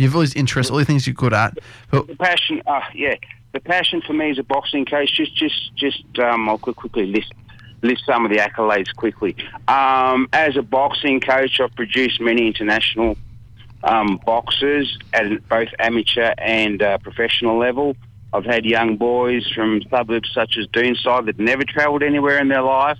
You 0.00 0.06
have 0.06 0.14
all 0.14 0.22
these 0.22 0.34
interests, 0.34 0.70
all 0.70 0.78
the 0.78 0.84
things 0.86 1.06
you're 1.06 1.12
good 1.12 1.34
at. 1.34 1.58
But 1.90 2.06
The 2.06 2.16
passion, 2.16 2.62
uh, 2.66 2.80
yeah, 2.94 3.16
the 3.52 3.60
passion 3.60 4.00
for 4.00 4.14
me 4.14 4.30
is 4.30 4.38
a 4.38 4.42
boxing 4.42 4.86
coach. 4.86 5.14
Just, 5.14 5.36
just, 5.36 5.76
just. 5.76 6.18
Um, 6.18 6.48
I'll 6.48 6.56
quickly 6.58 7.04
list 7.06 7.34
list 7.82 8.04
some 8.06 8.24
of 8.24 8.30
the 8.30 8.38
accolades 8.38 8.94
quickly. 8.94 9.36
Um, 9.68 10.28
as 10.32 10.56
a 10.56 10.62
boxing 10.62 11.20
coach, 11.20 11.60
I've 11.60 11.74
produced 11.74 12.20
many 12.20 12.46
international 12.46 13.16
um, 13.84 14.20
boxers 14.24 14.98
at 15.12 15.48
both 15.48 15.68
amateur 15.78 16.32
and 16.38 16.82
uh, 16.82 16.98
professional 16.98 17.58
level. 17.58 17.96
I've 18.32 18.44
had 18.44 18.64
young 18.64 18.96
boys 18.96 19.50
from 19.54 19.82
suburbs 19.90 20.30
such 20.34 20.56
as 20.58 20.66
Doonside 20.68 21.26
that 21.26 21.38
never 21.38 21.64
travelled 21.64 22.02
anywhere 22.02 22.38
in 22.38 22.48
their 22.48 22.62
life 22.62 22.98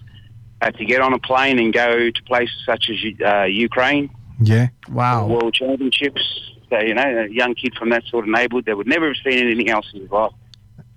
had 0.61 0.77
to 0.77 0.85
get 0.85 1.01
on 1.01 1.15
a 1.15 1.19
plane 1.19 1.59
and 1.59 1.73
go 1.73 2.11
to 2.11 2.23
places 2.25 2.57
such 2.67 2.91
as 2.91 2.97
uh, 3.25 3.45
Ukraine 3.45 4.11
Yeah. 4.41 4.69
wow, 4.91 5.27
world 5.27 5.55
championships. 5.55 6.51
So, 6.71 6.79
you 6.79 6.95
know, 6.95 7.03
a 7.03 7.29
young 7.29 7.55
kid 7.55 7.75
from 7.75 7.91
that 7.91 8.05
sort 8.05 8.25
of 8.25 8.31
neighbourhood 8.31 8.67
that 8.67 8.77
would 8.77 8.87
never 8.87 9.09
have 9.09 9.17
seen 9.25 9.39
anything 9.39 9.71
else 9.71 9.87
in 9.93 10.03
his 10.03 10.11
life 10.11 10.33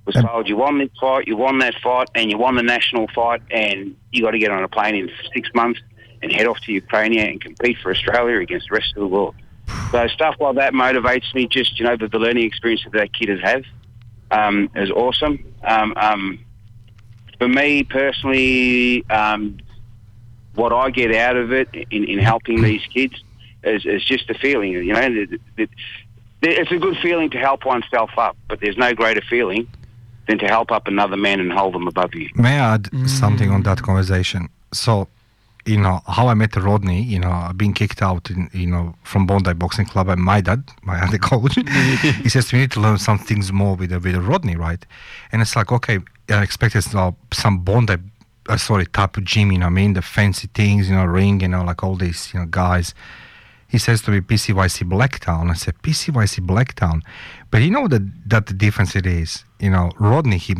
was 0.05 0.15
told, 0.15 0.49
you 0.49 0.57
won 0.57 0.77
this 0.79 0.89
fight, 0.99 1.27
you 1.27 1.37
won 1.37 1.59
that 1.59 1.75
fight, 1.81 2.09
and 2.15 2.29
you 2.29 2.37
won 2.37 2.55
the 2.55 2.63
national 2.63 3.07
fight, 3.15 3.41
and 3.51 3.95
you 4.11 4.21
got 4.21 4.31
to 4.31 4.39
get 4.39 4.51
on 4.51 4.63
a 4.63 4.67
plane 4.67 4.95
in 4.95 5.09
six 5.33 5.49
months 5.53 5.79
and 6.21 6.31
head 6.31 6.45
off 6.45 6.59
to 6.61 6.71
Ukraine 6.71 7.17
and 7.17 7.41
compete 7.41 7.77
for 7.81 7.91
Australia 7.91 8.39
against 8.39 8.69
the 8.69 8.75
rest 8.75 8.93
of 8.95 9.01
the 9.01 9.07
world. 9.07 9.35
So 9.91 10.07
stuff 10.07 10.35
like 10.39 10.55
that 10.55 10.73
motivates 10.73 11.33
me. 11.33 11.47
Just 11.47 11.79
you 11.79 11.85
know, 11.85 11.95
the, 11.95 12.07
the 12.07 12.19
learning 12.19 12.45
experience 12.45 12.83
that 12.83 12.93
that 12.93 13.13
kid 13.13 13.29
has 13.29 13.39
had 13.39 13.65
um, 14.31 14.69
is 14.75 14.89
awesome. 14.91 15.53
Um, 15.63 15.93
um, 15.95 16.39
for 17.37 17.47
me 17.47 17.83
personally, 17.83 19.09
um, 19.09 19.57
what 20.55 20.73
I 20.73 20.89
get 20.89 21.15
out 21.15 21.35
of 21.35 21.51
it 21.51 21.69
in, 21.73 22.03
in 22.05 22.19
helping 22.19 22.61
these 22.61 22.81
kids 22.93 23.15
is, 23.63 23.85
is 23.85 24.03
just 24.03 24.29
a 24.29 24.33
feeling. 24.33 24.71
You 24.71 24.93
know, 24.93 25.27
it's 26.41 26.71
a 26.71 26.77
good 26.77 26.97
feeling 27.01 27.29
to 27.31 27.37
help 27.37 27.65
oneself 27.65 28.11
up, 28.17 28.35
but 28.47 28.59
there's 28.59 28.77
no 28.77 28.93
greater 28.93 29.21
feeling 29.21 29.67
than 30.27 30.37
to 30.39 30.47
help 30.47 30.71
up 30.71 30.87
another 30.87 31.17
man 31.17 31.39
and 31.39 31.51
hold 31.51 31.73
them 31.73 31.87
above 31.87 32.13
you. 32.15 32.29
May 32.35 32.59
I 32.59 32.75
add 32.75 32.89
something 33.07 33.49
on 33.51 33.63
that 33.63 33.81
conversation? 33.81 34.49
So, 34.73 35.07
you 35.65 35.77
know, 35.77 36.01
how 36.07 36.27
I 36.27 36.33
met 36.33 36.55
Rodney, 36.55 37.01
you 37.01 37.19
know, 37.19 37.51
being 37.55 37.73
kicked 37.73 38.01
out, 38.01 38.29
in, 38.29 38.49
you 38.53 38.67
know, 38.67 38.95
from 39.03 39.25
Bondi 39.25 39.53
Boxing 39.53 39.85
Club, 39.85 40.09
and 40.09 40.21
my 40.21 40.41
dad, 40.41 40.63
my 40.83 41.01
other 41.01 41.17
coach, 41.29 41.55
he 41.55 42.29
says 42.29 42.51
we 42.51 42.59
need 42.59 42.71
to 42.71 42.79
learn 42.79 42.97
some 42.97 43.19
things 43.19 43.51
more 43.51 43.75
with, 43.75 43.91
with 43.91 44.15
Rodney, 44.15 44.55
right? 44.55 44.85
And 45.31 45.41
it's 45.41 45.55
like, 45.55 45.71
okay, 45.71 45.99
I 46.29 46.41
expected 46.41 46.85
uh, 46.95 47.11
some 47.31 47.59
Bondi, 47.59 47.95
uh, 48.49 48.57
sorry, 48.57 48.85
type 48.87 49.17
of 49.17 49.25
gym, 49.25 49.51
you 49.51 49.59
know, 49.59 49.65
what 49.65 49.71
I 49.71 49.75
mean, 49.75 49.93
the 49.93 50.01
fancy 50.01 50.49
things, 50.53 50.89
you 50.89 50.95
know, 50.95 51.05
ring, 51.05 51.41
you 51.41 51.47
know, 51.47 51.63
like 51.63 51.83
all 51.83 51.95
these, 51.95 52.33
you 52.33 52.39
know, 52.39 52.45
guys. 52.45 52.93
He 53.73 53.79
says 53.85 53.99
to 54.03 54.11
me, 54.11 54.19
PCYC 54.31 54.77
Blacktown. 54.95 55.43
I 55.55 55.57
said, 55.63 55.75
PCYC 55.85 56.33
Blacktown. 56.53 56.97
But 57.51 57.59
you 57.65 57.71
know 57.75 57.85
that 57.93 58.03
that 58.31 58.43
the 58.49 58.53
difference 58.65 58.91
it 59.01 59.07
is, 59.21 59.29
you 59.65 59.71
know, 59.75 59.85
Rodney, 60.09 60.39
he 60.47 60.53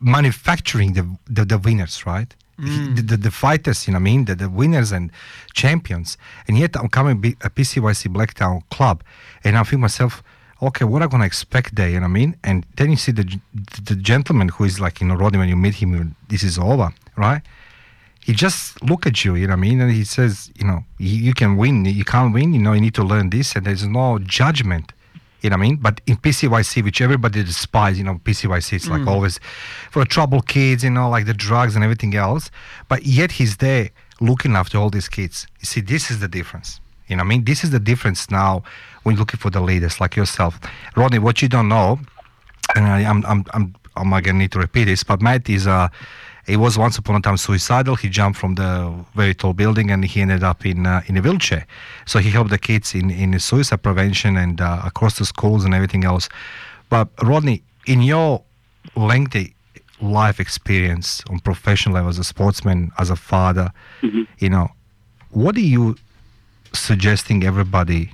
manufacturing 0.00 0.90
the 0.94 1.04
the, 1.36 1.44
the 1.44 1.58
winners, 1.58 2.06
right? 2.06 2.30
He- 2.58 2.64
mm. 2.66 2.96
The, 2.96 3.02
the, 3.02 3.16
the 3.16 3.30
fighters, 3.30 3.78
you 3.86 3.92
know 3.94 3.98
what 4.02 4.10
I 4.10 4.12
mean, 4.12 4.24
the, 4.26 4.34
the 4.34 4.48
winners 4.60 4.92
and 4.92 5.10
champions. 5.54 6.18
And 6.46 6.58
yet 6.58 6.76
I'm 6.76 6.88
coming 6.88 7.18
be 7.20 7.30
a 7.48 7.50
PCYC 7.56 8.02
Blacktown 8.16 8.62
club 8.70 9.02
and 9.44 9.56
I 9.56 9.62
feel 9.64 9.78
myself, 9.78 10.22
okay, 10.60 10.84
what 10.84 11.00
I'm 11.02 11.08
to 11.10 11.26
expect 11.26 11.68
there, 11.76 11.88
you 11.88 12.00
know 12.00 12.02
what 12.02 12.10
I 12.18 12.20
mean? 12.20 12.36
And 12.44 12.66
then 12.76 12.88
you 12.90 12.96
see 13.04 13.12
the, 13.12 13.24
the 13.90 13.96
gentleman 13.96 14.48
who 14.54 14.64
is 14.64 14.78
like, 14.78 15.00
you 15.00 15.06
know, 15.08 15.14
Rodney, 15.14 15.38
when 15.38 15.48
you 15.48 15.56
meet 15.56 15.76
him, 15.82 16.14
this 16.28 16.42
is 16.42 16.58
over, 16.58 16.88
right? 17.16 17.40
He 18.30 18.34
just 18.46 18.60
look 18.90 19.02
at 19.10 19.16
you, 19.24 19.32
you 19.40 19.46
know 19.48 19.52
what 19.58 19.64
I 19.66 19.68
mean? 19.68 19.80
And 19.82 19.90
he 20.00 20.04
says, 20.04 20.34
you 20.58 20.64
know, 20.68 20.80
you, 20.98 21.16
you 21.26 21.34
can 21.40 21.56
win, 21.62 21.84
you 22.00 22.04
can't 22.14 22.32
win, 22.36 22.48
you 22.56 22.62
know, 22.64 22.72
you 22.76 22.80
need 22.86 22.94
to 22.94 23.02
learn 23.12 23.26
this, 23.36 23.48
and 23.56 23.62
there's 23.66 23.86
no 24.00 24.04
judgment, 24.40 24.86
you 25.42 25.48
know 25.50 25.56
what 25.56 25.64
I 25.64 25.68
mean? 25.68 25.76
But 25.86 26.00
in 26.10 26.16
PCYC, 26.24 26.72
which 26.84 27.00
everybody 27.00 27.42
despises, 27.42 27.98
you 27.98 28.04
know, 28.04 28.16
PCYC, 28.26 28.68
it's 28.78 28.88
like 28.94 29.02
Mm. 29.02 29.08
always 29.14 29.34
for 29.90 30.04
trouble 30.16 30.42
kids, 30.42 30.80
you 30.84 30.90
know, 30.98 31.08
like 31.16 31.26
the 31.32 31.38
drugs 31.48 31.72
and 31.76 31.82
everything 31.82 32.14
else. 32.26 32.44
But 32.90 33.00
yet 33.18 33.30
he's 33.38 33.54
there 33.66 33.86
looking 34.20 34.54
after 34.60 34.76
all 34.78 34.90
these 34.90 35.08
kids. 35.08 35.36
You 35.60 35.66
see, 35.72 35.80
this 35.80 36.04
is 36.12 36.16
the 36.24 36.28
difference. 36.38 36.70
You 37.08 37.16
know 37.16 37.22
what 37.22 37.26
I 37.26 37.34
mean? 37.34 37.44
This 37.50 37.64
is 37.64 37.70
the 37.70 37.80
difference 37.90 38.20
now 38.30 38.62
when 39.02 39.10
you're 39.14 39.20
looking 39.24 39.40
for 39.44 39.50
the 39.50 39.62
leaders 39.70 39.94
like 40.02 40.14
yourself. 40.20 40.52
Rodney, 40.94 41.18
what 41.18 41.36
you 41.42 41.48
don't 41.48 41.68
know, 41.76 41.98
and 42.76 42.84
I, 42.86 42.98
I'm, 43.10 43.20
I'm, 43.26 43.40
I'm, 43.54 43.74
I'm 43.96 44.08
not 44.10 44.22
gonna 44.24 44.38
need 44.38 44.52
to 44.52 44.60
repeat 44.66 44.84
this, 44.84 45.02
but 45.10 45.18
Matt 45.26 45.48
is 45.48 45.66
uh, 45.66 45.88
he 46.46 46.56
was 46.56 46.78
once 46.78 46.98
upon 46.98 47.16
a 47.16 47.20
time 47.20 47.36
suicidal. 47.36 47.96
He 47.96 48.08
jumped 48.08 48.38
from 48.38 48.54
the 48.54 48.92
very 49.14 49.34
tall 49.34 49.52
building 49.52 49.90
and 49.90 50.04
he 50.04 50.20
ended 50.20 50.42
up 50.42 50.64
in 50.66 50.86
uh, 50.86 51.02
in 51.06 51.16
a 51.16 51.20
wheelchair. 51.20 51.66
So 52.06 52.18
he 52.18 52.30
helped 52.30 52.50
the 52.50 52.58
kids 52.58 52.94
in 52.94 53.10
in 53.10 53.38
suicide 53.38 53.82
prevention 53.82 54.36
and 54.36 54.60
uh, 54.60 54.82
across 54.84 55.18
the 55.18 55.24
schools 55.24 55.64
and 55.64 55.74
everything 55.74 56.04
else. 56.04 56.28
But 56.88 57.08
Rodney, 57.22 57.62
in 57.86 58.02
your 58.02 58.42
lengthy 58.96 59.54
life 60.00 60.40
experience 60.40 61.22
on 61.28 61.38
professional 61.40 61.94
level 61.94 62.08
as 62.08 62.18
a 62.18 62.24
sportsman, 62.24 62.90
as 62.98 63.10
a 63.10 63.16
father, 63.16 63.70
you 64.38 64.48
know, 64.48 64.68
what 65.30 65.56
are 65.56 65.60
you 65.76 65.96
suggesting 66.72 67.44
everybody 67.44 68.12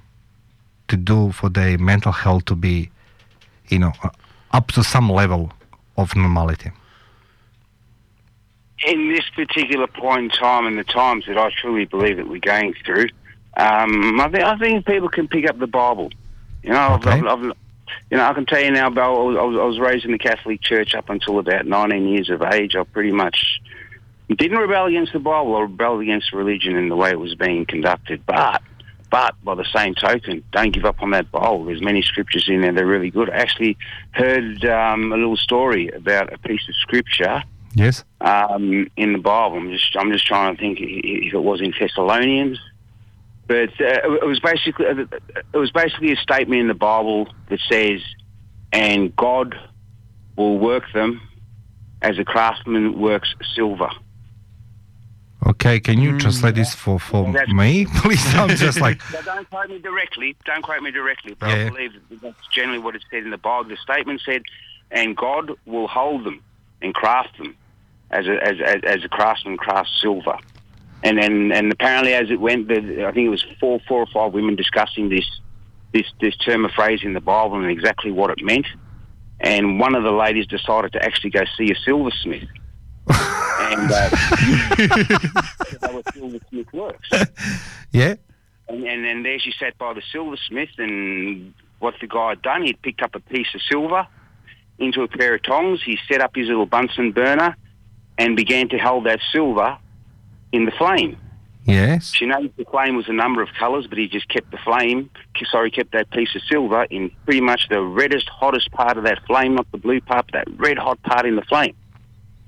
to 0.88 0.96
do 0.96 1.32
for 1.32 1.48
their 1.48 1.78
mental 1.78 2.12
health 2.12 2.44
to 2.46 2.54
be, 2.54 2.90
you 3.68 3.78
know, 3.78 3.92
up 4.52 4.72
to 4.72 4.82
some 4.82 5.08
level 5.10 5.52
of 5.96 6.14
normality? 6.16 6.70
In 8.84 9.08
this 9.08 9.24
particular 9.34 9.86
point 9.86 10.24
in 10.24 10.30
time 10.30 10.66
and 10.66 10.78
the 10.78 10.84
times 10.84 11.24
that 11.26 11.38
I 11.38 11.50
truly 11.50 11.86
believe 11.86 12.18
that 12.18 12.28
we're 12.28 12.40
going 12.40 12.74
through, 12.84 13.08
um, 13.56 14.20
I, 14.20 14.28
think, 14.28 14.44
I 14.44 14.58
think 14.58 14.86
people 14.86 15.08
can 15.08 15.28
pick 15.28 15.48
up 15.48 15.58
the 15.58 15.66
Bible. 15.66 16.10
You 16.62 16.70
know, 16.70 16.78
I've, 16.78 17.06
I've, 17.06 17.24
I've, 17.24 17.42
you 18.10 18.16
know, 18.16 18.24
I 18.26 18.34
can 18.34 18.44
tell 18.44 18.60
you 18.60 18.70
now, 18.70 18.90
Bill, 18.90 19.04
I 19.04 19.42
was, 19.42 19.56
I 19.58 19.64
was, 19.64 19.78
raised 19.78 20.04
in 20.04 20.12
the 20.12 20.18
Catholic 20.18 20.60
Church 20.60 20.94
up 20.94 21.08
until 21.08 21.38
about 21.38 21.66
19 21.66 22.06
years 22.08 22.28
of 22.28 22.42
age. 22.42 22.76
I 22.76 22.82
pretty 22.82 23.12
much 23.12 23.60
didn't 24.28 24.58
rebel 24.58 24.86
against 24.86 25.12
the 25.12 25.20
Bible. 25.20 25.56
I 25.56 25.62
rebelled 25.62 26.02
against 26.02 26.32
religion 26.32 26.76
and 26.76 26.90
the 26.90 26.96
way 26.96 27.10
it 27.10 27.18
was 27.18 27.34
being 27.34 27.64
conducted. 27.64 28.26
But, 28.26 28.62
but 29.10 29.36
by 29.42 29.54
the 29.54 29.66
same 29.74 29.94
token, 29.94 30.44
don't 30.52 30.72
give 30.72 30.84
up 30.84 31.00
on 31.00 31.12
that 31.12 31.30
Bible. 31.30 31.64
There's 31.64 31.82
many 31.82 32.02
scriptures 32.02 32.46
in 32.48 32.60
there 32.60 32.72
that 32.72 32.82
are 32.82 32.86
really 32.86 33.10
good. 33.10 33.30
I 33.30 33.36
actually 33.36 33.78
heard 34.10 34.64
um, 34.66 35.12
a 35.12 35.16
little 35.16 35.36
story 35.36 35.88
about 35.88 36.32
a 36.32 36.38
piece 36.38 36.68
of 36.68 36.74
scripture 36.74 37.42
Yes. 37.76 38.04
um, 38.22 38.88
in 38.96 39.12
the 39.12 39.18
Bible. 39.18 39.58
I'm 39.58 39.70
just 39.70 39.94
I'm 39.96 40.10
just 40.10 40.26
trying 40.26 40.56
to 40.56 40.60
think 40.60 40.78
if 40.80 41.34
it 41.34 41.38
was 41.38 41.60
in 41.60 41.72
Thessalonians, 41.78 42.58
but 43.46 43.68
uh, 43.80 44.14
it 44.22 44.26
was 44.26 44.40
basically 44.40 44.86
it 44.86 45.56
was 45.56 45.70
basically 45.70 46.10
a 46.12 46.16
statement 46.16 46.60
in 46.62 46.68
the 46.68 46.74
Bible 46.74 47.28
that 47.50 47.60
says, 47.70 48.00
"And 48.72 49.14
God 49.14 49.54
will 50.36 50.58
work 50.58 50.84
them 50.94 51.20
as 52.00 52.18
a 52.18 52.24
craftsman 52.24 52.98
works 52.98 53.34
silver." 53.54 53.90
Okay, 55.46 55.78
can 55.78 56.00
you 56.00 56.18
translate 56.18 56.54
this 56.56 56.74
for, 56.74 56.98
for 56.98 57.30
That's- 57.30 57.54
me, 57.54 57.86
please? 58.02 58.24
I'm 58.34 58.48
just 58.56 58.80
like, 58.80 59.00
So 59.12 59.22
don't 59.22 59.48
quote 59.48 59.68
me 59.68 59.78
directly. 59.78 60.34
Don't 60.44 60.62
quote 60.62 60.82
me 60.82 60.90
directly, 60.90 61.34
but 61.38 61.50
Yeah. 61.50 61.66
I 61.66 61.68
believe 61.68 61.92
that's 62.22 62.46
generally 62.52 62.78
what 62.80 62.96
it 62.96 63.02
said 63.10 63.22
in 63.22 63.30
the 63.30 63.38
Bible. 63.38 63.68
The 63.68 63.76
statement 63.76 64.22
said, 64.24 64.42
"And 64.90 65.14
God 65.16 65.52
will 65.66 65.86
hold 65.88 66.24
them 66.24 66.42
and 66.82 66.94
craft 66.94 67.38
them 67.38 67.54
as 68.10 68.26
a 68.26 68.42
as 68.42 68.56
as, 68.64 68.80
as 68.84 69.04
a 69.04 69.08
craftsman 69.08 69.56
crafts 69.56 69.98
silver." 70.00 70.38
And 71.02 71.18
and 71.18 71.52
and 71.52 71.72
apparently, 71.72 72.14
as 72.14 72.30
it 72.30 72.40
went, 72.40 72.70
I 72.70 73.12
think 73.12 73.26
it 73.26 73.28
was 73.28 73.44
four 73.60 73.80
four 73.86 74.00
or 74.00 74.06
five 74.06 74.32
women 74.32 74.56
discussing 74.56 75.08
this 75.08 75.28
this 75.92 76.06
this 76.20 76.36
term 76.36 76.66
or 76.66 76.70
phrase 76.70 77.00
in 77.02 77.12
the 77.12 77.20
Bible 77.20 77.56
and 77.56 77.70
exactly 77.70 78.10
what 78.10 78.30
it 78.30 78.42
meant. 78.42 78.66
And 79.40 79.78
one 79.78 79.94
of 79.94 80.02
the 80.02 80.10
ladies 80.10 80.46
decided 80.46 80.92
to 80.94 81.04
actually 81.04 81.30
go 81.30 81.44
see 81.56 81.70
a 81.70 81.76
silversmith. 81.84 82.48
and 83.08 83.92
uh, 83.92 84.10
how 85.82 85.98
a 85.98 86.02
silversmith 86.12 86.72
works. 86.72 87.08
yeah. 87.92 88.14
And, 88.68 88.84
and 88.84 89.04
then 89.04 89.22
there 89.22 89.38
she 89.38 89.52
sat 89.60 89.78
by 89.78 89.92
the 89.92 90.02
silversmith, 90.10 90.70
and 90.78 91.54
what 91.78 91.94
the 92.00 92.06
guy 92.06 92.30
had 92.30 92.42
done, 92.42 92.62
he'd 92.62 92.80
picked 92.82 93.02
up 93.02 93.14
a 93.14 93.20
piece 93.20 93.46
of 93.54 93.60
silver 93.70 94.06
into 94.78 95.02
a 95.02 95.08
pair 95.08 95.34
of 95.34 95.42
tongs. 95.42 95.82
He 95.84 95.98
set 96.10 96.20
up 96.20 96.34
his 96.34 96.48
little 96.48 96.66
Bunsen 96.66 97.12
burner 97.12 97.56
and 98.18 98.36
began 98.36 98.68
to 98.70 98.78
hold 98.78 99.04
that 99.06 99.20
silver 99.32 99.76
in 100.52 100.64
the 100.64 100.72
flame. 100.72 101.16
Yes. 101.64 102.12
She 102.14 102.26
noticed 102.26 102.56
the 102.56 102.64
flame 102.64 102.96
was 102.96 103.08
a 103.08 103.12
number 103.12 103.42
of 103.42 103.48
colours, 103.58 103.88
but 103.88 103.98
he 103.98 104.06
just 104.06 104.28
kept 104.28 104.52
the 104.52 104.58
flame, 104.58 105.10
sorry, 105.50 105.70
kept 105.70 105.92
that 105.92 106.10
piece 106.10 106.34
of 106.36 106.42
silver 106.48 106.84
in 106.84 107.10
pretty 107.24 107.40
much 107.40 107.68
the 107.68 107.80
reddest, 107.82 108.28
hottest 108.28 108.70
part 108.70 108.96
of 108.96 109.04
that 109.04 109.24
flame, 109.26 109.56
not 109.56 109.70
the 109.72 109.78
blue 109.78 110.00
part, 110.00 110.26
but 110.30 110.32
that 110.32 110.60
red 110.60 110.78
hot 110.78 111.02
part 111.02 111.26
in 111.26 111.34
the 111.34 111.42
flame. 111.42 111.74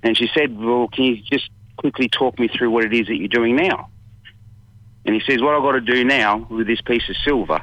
And 0.05 0.17
she 0.17 0.31
said, 0.33 0.57
well, 0.57 0.87
can 0.87 1.05
you 1.05 1.17
just 1.17 1.51
quickly 1.77 2.09
talk 2.09 2.39
me 2.39 2.47
through 2.47 2.71
what 2.71 2.85
it 2.85 2.95
is 2.95 3.09
that 3.09 3.17
you're 3.17 3.27
doing 3.27 3.57
now? 3.57 3.91
And 5.05 5.15
he 5.15 5.21
says, 5.21 5.43
what 5.43 5.55
I've 5.55 5.63
got 5.63 5.73
to 5.73 5.81
do 5.81 6.05
now 6.05 6.47
with 6.49 6.69
this 6.69 6.81
piece 6.81 7.09
of 7.09 7.17
silver 7.25 7.61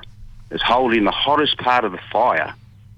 is 0.51 0.61
hold 0.61 0.93
it 0.93 0.97
in 0.97 1.05
the 1.05 1.11
hottest 1.11 1.57
part 1.57 1.85
of 1.85 1.93
the 1.93 1.99
fire. 2.11 2.53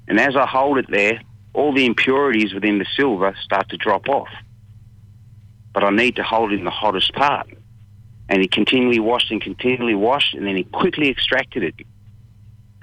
And 0.07 0.19
as 0.19 0.35
I 0.35 0.47
hold 0.47 0.79
it 0.79 0.89
there, 0.89 1.21
all 1.53 1.73
the 1.73 1.85
impurities 1.85 2.53
within 2.53 2.79
the 2.79 2.85
silver 2.95 3.35
start 3.43 3.69
to 3.69 3.77
drop 3.77 4.09
off. 4.09 4.29
But 5.77 5.83
I 5.83 5.91
need 5.91 6.15
to 6.15 6.23
hold 6.23 6.53
it 6.53 6.57
in 6.57 6.65
the 6.65 6.71
hottest 6.71 7.13
part. 7.13 7.47
And 8.29 8.41
he 8.41 8.47
continually 8.47 8.99
washed 8.99 9.29
and 9.29 9.39
continually 9.39 9.93
washed, 9.93 10.33
and 10.33 10.43
then 10.47 10.55
he 10.55 10.63
quickly 10.63 11.07
extracted 11.07 11.61
it 11.61 11.75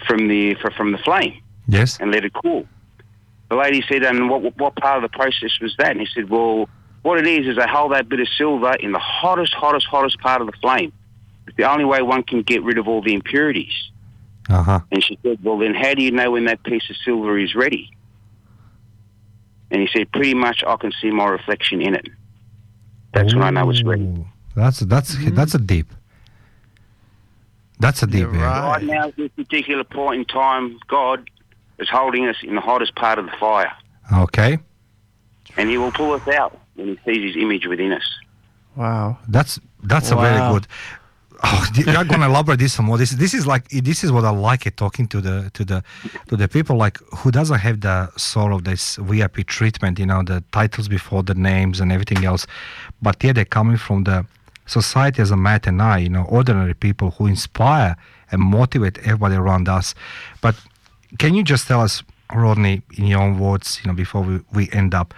from 0.06 0.28
the 0.28 0.54
from 0.76 0.92
the 0.92 0.98
flame 0.98 1.42
Yes. 1.66 1.98
and 2.00 2.12
let 2.12 2.24
it 2.24 2.32
cool. 2.40 2.68
The 3.50 3.56
lady 3.56 3.82
said, 3.88 4.04
and 4.04 4.30
what, 4.30 4.56
what 4.58 4.76
part 4.76 5.02
of 5.02 5.02
the 5.02 5.08
process 5.08 5.58
was 5.60 5.74
that? 5.78 5.90
And 5.90 5.98
he 5.98 6.06
said, 6.14 6.30
well, 6.30 6.68
what 7.02 7.18
it 7.18 7.26
is 7.26 7.48
is 7.48 7.56
they 7.56 7.66
hold 7.66 7.90
that 7.90 8.08
bit 8.08 8.20
of 8.20 8.28
silver 8.38 8.74
in 8.78 8.92
the 8.92 9.00
hottest, 9.00 9.54
hottest, 9.54 9.86
hottest 9.88 10.20
part 10.20 10.40
of 10.40 10.46
the 10.46 10.56
flame. 10.62 10.92
It's 11.48 11.56
the 11.56 11.64
only 11.68 11.84
way 11.84 12.00
one 12.00 12.22
can 12.22 12.42
get 12.42 12.62
rid 12.62 12.78
of 12.78 12.86
all 12.86 13.02
the 13.02 13.12
impurities. 13.14 13.74
Uh 14.48 14.62
huh. 14.62 14.80
And 14.92 15.02
she 15.02 15.18
said, 15.24 15.42
well, 15.42 15.58
then 15.58 15.74
how 15.74 15.94
do 15.94 16.02
you 16.04 16.12
know 16.12 16.30
when 16.30 16.44
that 16.44 16.62
piece 16.62 16.88
of 16.88 16.94
silver 17.04 17.36
is 17.40 17.56
ready? 17.56 17.90
And 19.72 19.82
he 19.82 19.88
said, 19.92 20.12
pretty 20.12 20.34
much 20.34 20.62
I 20.64 20.76
can 20.76 20.92
see 21.02 21.10
my 21.10 21.24
reflection 21.26 21.82
in 21.82 21.96
it. 21.96 22.06
That's 23.14 23.34
when 23.34 23.56
I 23.56 23.62
was 23.62 23.80
it's 23.80 23.86
ready. 23.86 24.02
Ooh, 24.02 24.26
That's 24.54 24.80
that's 24.80 25.14
mm-hmm. 25.14 25.34
that's 25.34 25.54
a 25.54 25.58
deep. 25.58 25.92
That's 27.80 28.02
a 28.02 28.06
deep. 28.06 28.28
yeah. 28.32 28.66
Right 28.66 28.82
now, 28.82 29.08
at 29.08 29.16
this 29.16 29.30
particular 29.30 29.84
point 29.84 30.20
in 30.20 30.24
time, 30.26 30.78
God 30.88 31.28
is 31.78 31.88
holding 31.88 32.26
us 32.26 32.36
in 32.42 32.54
the 32.54 32.60
hottest 32.60 32.94
part 32.94 33.18
of 33.18 33.26
the 33.26 33.32
fire. 33.38 33.72
Okay. 34.12 34.58
And 35.56 35.68
he 35.68 35.78
will 35.78 35.92
pull 35.92 36.12
us 36.12 36.26
out 36.28 36.58
when 36.74 36.88
he 36.88 36.98
sees 37.04 37.34
his 37.34 37.42
image 37.42 37.66
within 37.66 37.92
us. 37.92 38.08
Wow. 38.76 39.18
That's 39.28 39.60
that's 39.82 40.10
a 40.10 40.16
very 40.16 40.38
good. 40.52 40.66
Oh, 41.42 41.66
th- 41.74 41.88
I'm 41.88 42.06
gonna 42.06 42.26
elaborate 42.26 42.58
this 42.58 42.72
some 42.72 42.86
more. 42.86 42.96
This 42.96 43.10
this 43.10 43.34
is 43.34 43.46
like 43.46 43.68
this 43.68 44.02
is 44.02 44.10
what 44.10 44.24
I 44.24 44.30
like 44.30 44.66
it 44.66 44.76
talking 44.76 45.06
to 45.08 45.20
the 45.20 45.50
to 45.54 45.64
the 45.64 45.84
to 46.28 46.36
the 46.36 46.48
people 46.48 46.76
like 46.76 46.98
who 47.18 47.30
doesn't 47.30 47.58
have 47.58 47.80
the 47.80 48.10
sort 48.16 48.52
of 48.52 48.64
this 48.64 48.96
VIP 48.96 49.46
treatment, 49.46 49.98
you 49.98 50.06
know, 50.06 50.22
the 50.22 50.42
titles 50.52 50.88
before 50.88 51.22
the 51.22 51.34
names 51.34 51.80
and 51.80 51.92
everything 51.92 52.24
else, 52.24 52.46
but 53.04 53.22
yeah, 53.22 53.32
they're 53.32 53.44
coming 53.58 53.76
from 53.76 54.04
the 54.04 54.26
society 54.66 55.22
as 55.22 55.30
a 55.30 55.36
Matt 55.36 55.66
and 55.66 55.80
I, 55.80 55.98
you 55.98 56.08
know, 56.08 56.24
ordinary 56.24 56.74
people 56.74 57.12
who 57.12 57.26
inspire 57.26 57.96
and 58.32 58.40
motivate 58.40 58.98
everybody 58.98 59.36
around 59.36 59.68
us. 59.68 59.94
But 60.40 60.56
can 61.18 61.34
you 61.34 61.42
just 61.44 61.68
tell 61.68 61.82
us, 61.82 62.02
Rodney, 62.34 62.82
in 62.96 63.04
your 63.06 63.20
own 63.20 63.38
words, 63.38 63.80
you 63.80 63.88
know, 63.88 63.94
before 63.94 64.22
we, 64.22 64.40
we 64.52 64.70
end 64.72 64.94
up, 64.94 65.14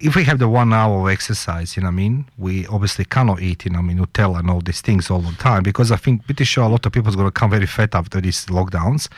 if 0.00 0.14
we 0.14 0.22
have 0.24 0.38
the 0.38 0.48
one 0.48 0.72
hour 0.72 1.00
of 1.00 1.12
exercise, 1.12 1.76
you 1.76 1.82
know 1.82 1.88
I 1.88 1.90
mean, 1.90 2.26
we 2.38 2.66
obviously 2.68 3.04
cannot 3.04 3.42
eat, 3.42 3.64
you 3.64 3.72
know, 3.72 3.80
I 3.80 3.82
mean, 3.82 3.98
Nutella 3.98 4.38
and 4.38 4.48
all 4.48 4.60
these 4.60 4.80
things 4.80 5.10
all 5.10 5.20
the 5.20 5.32
time 5.32 5.64
because 5.64 5.90
I 5.90 5.96
think 5.96 6.24
pretty 6.24 6.44
sure 6.44 6.62
a 6.64 6.68
lot 6.68 6.86
of 6.86 6.92
people 6.92 7.08
is 7.08 7.16
going 7.16 7.26
to 7.26 7.32
come 7.32 7.50
very 7.50 7.66
fat 7.66 7.96
after 7.96 8.20
these 8.20 8.46
lockdowns. 8.46 9.08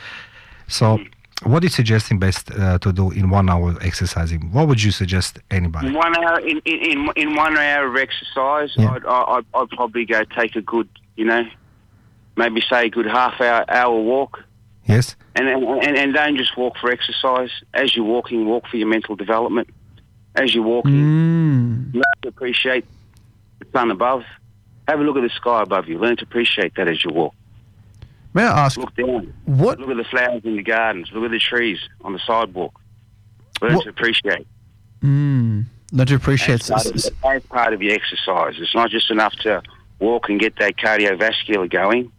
So, 0.67 0.99
what 1.43 1.63
is 1.63 1.73
suggesting 1.73 2.19
best 2.19 2.51
uh, 2.51 2.77
to 2.79 2.91
do 2.93 3.11
in 3.11 3.29
one 3.29 3.49
hour 3.49 3.69
of 3.69 3.81
exercising? 3.83 4.51
What 4.51 4.67
would 4.67 4.81
you 4.81 4.91
suggest 4.91 5.39
anybody? 5.49 5.87
In 5.87 5.93
one 5.93 6.15
hour, 6.23 6.39
in, 6.39 6.59
in, 6.65 6.79
in, 6.91 7.09
in 7.15 7.35
one 7.35 7.57
hour 7.57 7.87
of 7.87 7.95
exercise, 7.95 8.71
Yeah. 8.77 8.91
I'd, 8.91 9.05
I'd, 9.05 9.45
I'd 9.53 9.69
probably 9.69 10.05
go 10.05 10.23
take 10.23 10.55
a 10.55 10.61
good, 10.61 10.87
you 11.15 11.25
know, 11.25 11.43
maybe 12.35 12.61
say 12.61 12.85
a 12.85 12.89
good 12.89 13.05
half 13.07 13.39
hour, 13.41 13.65
hour 13.69 13.99
walk. 13.99 14.43
Yes. 14.85 15.15
And, 15.35 15.47
and, 15.47 15.97
and 15.97 16.13
don't 16.13 16.37
just 16.37 16.57
walk 16.57 16.77
for 16.79 16.91
exercise. 16.91 17.49
As 17.73 17.95
you're 17.95 18.05
walking, 18.05 18.45
walk 18.45 18.67
for 18.67 18.77
your 18.77 18.87
mental 18.87 19.15
development. 19.15 19.69
As 20.35 20.53
you're 20.55 20.63
walking, 20.63 20.91
Mm. 20.93 21.93
learn 21.93 22.03
to 22.23 22.27
appreciate 22.29 22.85
the 23.59 23.65
sun 23.73 23.91
above. 23.91 24.23
Have 24.87 24.99
a 24.99 25.03
look 25.03 25.17
at 25.17 25.21
the 25.23 25.29
sky 25.29 25.61
above 25.61 25.87
you. 25.87 25.97
Learn 25.99 26.17
to 26.17 26.23
appreciate 26.23 26.75
that 26.75 26.87
as 26.87 27.03
you 27.03 27.11
walk. 27.11 27.33
May 28.33 28.43
I 28.43 28.65
ask, 28.65 28.77
Look 28.77 28.95
down. 28.95 29.33
what 29.45 29.79
Look 29.79 29.89
at 29.89 29.97
the 29.97 30.03
flowers 30.05 30.41
in 30.45 30.55
the 30.55 30.63
gardens. 30.63 31.09
Look 31.13 31.25
at 31.25 31.31
the 31.31 31.39
trees 31.39 31.79
on 32.01 32.13
the 32.13 32.19
sidewalk. 32.19 32.79
Learn 33.61 33.75
What- 33.75 33.83
to 33.83 33.89
appreciate. 33.89 34.47
Mm. 35.03 35.65
Learn 35.91 36.07
to 36.07 36.15
appreciate 36.15 36.61
as 36.61 36.69
part, 36.69 36.85
of, 36.85 36.95
as 36.95 37.09
part 37.49 37.73
of 37.73 37.81
your 37.81 37.93
exercise. 37.93 38.55
It's 38.59 38.73
not 38.73 38.89
just 38.89 39.11
enough 39.11 39.33
to 39.43 39.61
walk 39.99 40.29
and 40.29 40.39
get 40.39 40.55
that 40.57 40.77
cardiovascular 40.77 41.69
going. 41.69 42.11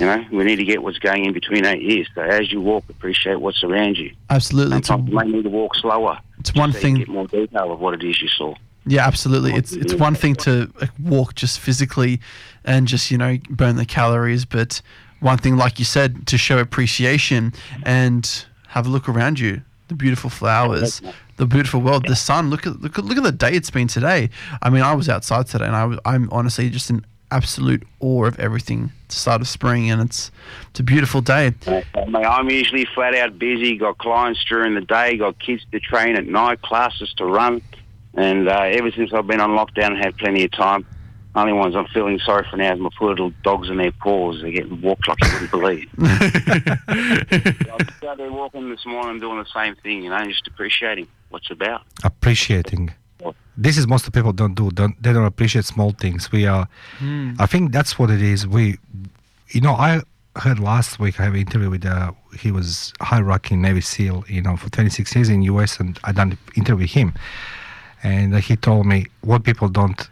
You 0.00 0.06
know, 0.06 0.24
we 0.32 0.42
need 0.42 0.56
to 0.56 0.64
get 0.64 0.82
what's 0.82 0.98
going 0.98 1.26
in 1.26 1.32
between 1.32 1.64
our 1.64 1.76
ears. 1.76 2.08
So 2.14 2.22
as 2.22 2.50
you 2.50 2.60
walk, 2.60 2.84
appreciate 2.88 3.40
what's 3.40 3.62
around 3.62 3.98
you. 3.98 4.12
Absolutely. 4.30 4.82
Sometimes 4.82 5.10
you 5.10 5.16
may 5.16 5.24
need 5.36 5.42
to 5.44 5.48
walk 5.50 5.76
slower. 5.76 6.18
it's 6.40 6.52
one 6.54 6.72
so 6.72 6.80
thing. 6.80 6.94
get 6.96 7.08
more 7.08 7.28
detail 7.28 7.70
of 7.72 7.78
what 7.78 7.94
it 7.94 8.02
is 8.02 8.20
you 8.20 8.26
saw. 8.28 8.54
Yeah, 8.84 9.06
absolutely. 9.06 9.52
It's 9.52 9.72
it's 9.74 9.94
one 9.94 10.16
thing 10.16 10.34
to 10.36 10.68
walk 10.98 11.36
just 11.36 11.60
physically 11.60 12.20
and 12.64 12.88
just 12.88 13.12
you 13.12 13.18
know 13.18 13.38
burn 13.48 13.76
the 13.76 13.84
calories, 13.86 14.44
but 14.44 14.82
one 15.22 15.38
thing, 15.38 15.56
like 15.56 15.78
you 15.78 15.84
said, 15.84 16.26
to 16.26 16.36
show 16.36 16.58
appreciation 16.58 17.52
and 17.84 18.44
have 18.68 18.86
a 18.86 18.90
look 18.90 19.08
around 19.08 19.38
you, 19.38 19.62
the 19.88 19.94
beautiful 19.94 20.30
flowers, 20.30 21.00
the 21.36 21.46
beautiful 21.46 21.80
world, 21.80 22.06
the 22.06 22.16
sun. 22.16 22.50
Look 22.50 22.66
at 22.66 22.80
look 22.80 22.98
look 22.98 23.16
at 23.16 23.22
the 23.22 23.32
day 23.32 23.52
it's 23.52 23.70
been 23.70 23.88
today. 23.88 24.30
I 24.60 24.70
mean, 24.70 24.82
I 24.82 24.94
was 24.94 25.08
outside 25.08 25.46
today, 25.46 25.66
and 25.66 25.76
I 25.76 25.84
was, 25.84 25.98
I'm 26.04 26.28
honestly 26.32 26.68
just 26.70 26.90
in 26.90 27.04
absolute 27.30 27.82
awe 28.00 28.26
of 28.26 28.38
everything. 28.38 28.92
It's 29.06 29.14
the 29.14 29.20
start 29.20 29.40
of 29.40 29.48
spring, 29.48 29.90
and 29.90 30.02
it's 30.02 30.30
it's 30.70 30.80
a 30.80 30.82
beautiful 30.82 31.20
day. 31.20 31.54
I'm 31.96 32.50
usually 32.50 32.86
flat 32.94 33.14
out 33.14 33.38
busy. 33.38 33.76
Got 33.76 33.98
clients 33.98 34.44
during 34.44 34.74
the 34.74 34.80
day. 34.82 35.16
Got 35.16 35.38
kids 35.38 35.64
to 35.72 35.80
train 35.80 36.16
at 36.16 36.26
night. 36.26 36.62
Classes 36.62 37.14
to 37.18 37.24
run. 37.24 37.62
And 38.14 38.48
uh, 38.48 38.62
ever 38.64 38.90
since 38.90 39.12
I've 39.14 39.26
been 39.26 39.40
on 39.40 39.50
lockdown, 39.50 39.96
I've 39.96 40.04
had 40.04 40.16
plenty 40.18 40.44
of 40.44 40.52
time. 40.52 40.86
Only 41.34 41.54
ones 41.54 41.74
I'm 41.74 41.86
feeling 41.86 42.18
sorry 42.18 42.46
for 42.50 42.58
now 42.58 42.74
is 42.74 42.80
my 42.80 42.90
poor 42.98 43.10
little 43.10 43.32
dogs 43.42 43.70
and 43.70 43.80
their 43.80 43.92
paws. 43.92 44.42
They're 44.42 44.50
getting 44.50 44.80
walked 44.82 45.08
like 45.08 45.16
you 45.22 45.30
wouldn't 45.32 45.50
believe. 45.50 45.88
I 45.98 47.76
was 47.78 48.08
out 48.08 48.18
there 48.18 48.30
walking 48.30 48.68
this 48.68 48.84
morning, 48.84 49.18
doing 49.18 49.38
the 49.38 49.46
same 49.46 49.74
thing. 49.76 50.02
You 50.02 50.10
know, 50.10 50.22
just 50.26 50.46
appreciating 50.46 51.06
what's 51.30 51.50
about. 51.50 51.82
appreciating. 52.04 52.92
This 53.56 53.78
is 53.78 53.86
most 53.86 54.06
of 54.06 54.12
people 54.12 54.32
don't 54.32 54.54
do. 54.54 54.70
Don't 54.70 55.00
they 55.02 55.12
don't 55.12 55.24
appreciate 55.24 55.64
small 55.64 55.92
things. 55.92 56.30
We 56.32 56.46
are. 56.46 56.68
I 57.38 57.46
think 57.46 57.72
that's 57.72 57.98
what 57.98 58.10
it 58.10 58.20
is. 58.20 58.46
We, 58.46 58.78
you 59.50 59.60
know, 59.60 59.72
I 59.72 60.02
heard 60.36 60.58
last 60.58 60.98
week 60.98 61.20
I 61.20 61.24
have 61.24 61.34
an 61.34 61.40
interview 61.40 61.70
with. 61.70 61.86
Uh, 61.86 62.12
he 62.38 62.50
was 62.50 62.92
high 63.00 63.20
ranking 63.20 63.62
Navy 63.62 63.80
SEAL. 63.80 64.24
You 64.28 64.42
know, 64.42 64.56
for 64.56 64.68
26 64.70 65.14
years 65.14 65.28
in 65.28 65.42
US, 65.42 65.78
and 65.80 65.98
I 66.04 66.12
done 66.12 66.32
an 66.32 66.38
interview 66.56 66.84
with 66.84 66.90
him, 66.90 67.12
and 68.02 68.34
uh, 68.34 68.38
he 68.38 68.56
told 68.56 68.86
me 68.86 69.06
what 69.20 69.44
people 69.44 69.68
don't 69.68 70.08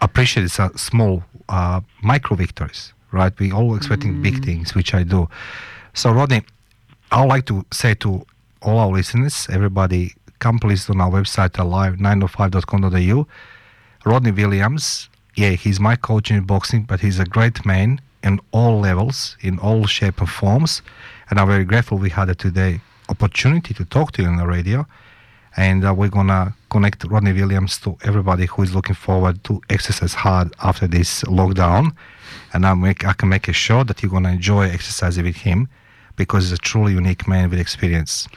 appreciate 0.00 0.58
uh, 0.58 0.70
small 0.76 1.24
uh, 1.48 1.80
micro 2.02 2.36
victories. 2.36 2.92
Right? 3.12 3.36
We 3.38 3.50
all 3.52 3.74
expecting 3.74 4.22
big 4.22 4.44
things, 4.44 4.74
which 4.74 4.94
I 4.94 5.02
do. 5.02 5.28
So 5.94 6.12
Rodney, 6.12 6.42
I 7.10 7.20
would 7.20 7.28
like 7.28 7.46
to 7.46 7.66
say 7.72 7.94
to 7.94 8.24
all 8.62 8.78
our 8.78 8.92
listeners, 8.92 9.48
everybody, 9.50 10.14
come 10.38 10.58
please 10.58 10.88
on 10.88 11.00
our 11.00 11.10
website 11.10 11.50
alive905.com.au. 11.50 13.26
Rodney 14.04 14.30
Williams, 14.30 15.08
yeah, 15.34 15.50
he's 15.50 15.80
my 15.80 15.96
coach 15.96 16.30
in 16.30 16.44
boxing, 16.44 16.84
but 16.84 17.00
he's 17.00 17.18
a 17.18 17.24
great 17.24 17.66
man 17.66 18.00
in 18.22 18.40
all 18.52 18.78
levels, 18.80 19.36
in 19.40 19.58
all 19.58 19.86
shape 19.86 20.20
and 20.20 20.28
forms. 20.28 20.82
And 21.28 21.38
I'm 21.38 21.48
very 21.48 21.64
grateful 21.64 21.98
we 21.98 22.10
had 22.10 22.28
a 22.28 22.34
today 22.34 22.80
opportunity 23.08 23.74
to 23.74 23.84
talk 23.84 24.12
to 24.12 24.22
you 24.22 24.28
on 24.28 24.36
the 24.36 24.46
radio. 24.46 24.86
And 25.56 25.84
uh, 25.84 25.92
we're 25.94 26.08
gonna 26.08 26.54
connect 26.70 27.04
Rodney 27.04 27.32
Williams 27.32 27.78
to 27.80 27.96
everybody 28.04 28.46
who 28.46 28.62
is 28.62 28.74
looking 28.74 28.94
forward 28.94 29.42
to 29.44 29.60
exercise 29.68 30.14
hard 30.14 30.52
after 30.62 30.86
this 30.86 31.22
lockdown. 31.24 31.92
And 32.52 32.64
I 32.64 32.74
make 32.74 33.04
I 33.04 33.12
can 33.12 33.28
make 33.28 33.48
a 33.48 33.52
sure 33.52 33.84
that 33.84 34.02
you're 34.02 34.10
gonna 34.10 34.32
enjoy 34.32 34.68
exercising 34.68 35.24
with 35.24 35.36
him 35.36 35.68
because 36.16 36.44
he's 36.44 36.52
a 36.52 36.58
truly 36.58 36.92
unique 36.92 37.26
man 37.26 37.50
with 37.50 37.58
experience. 37.58 38.28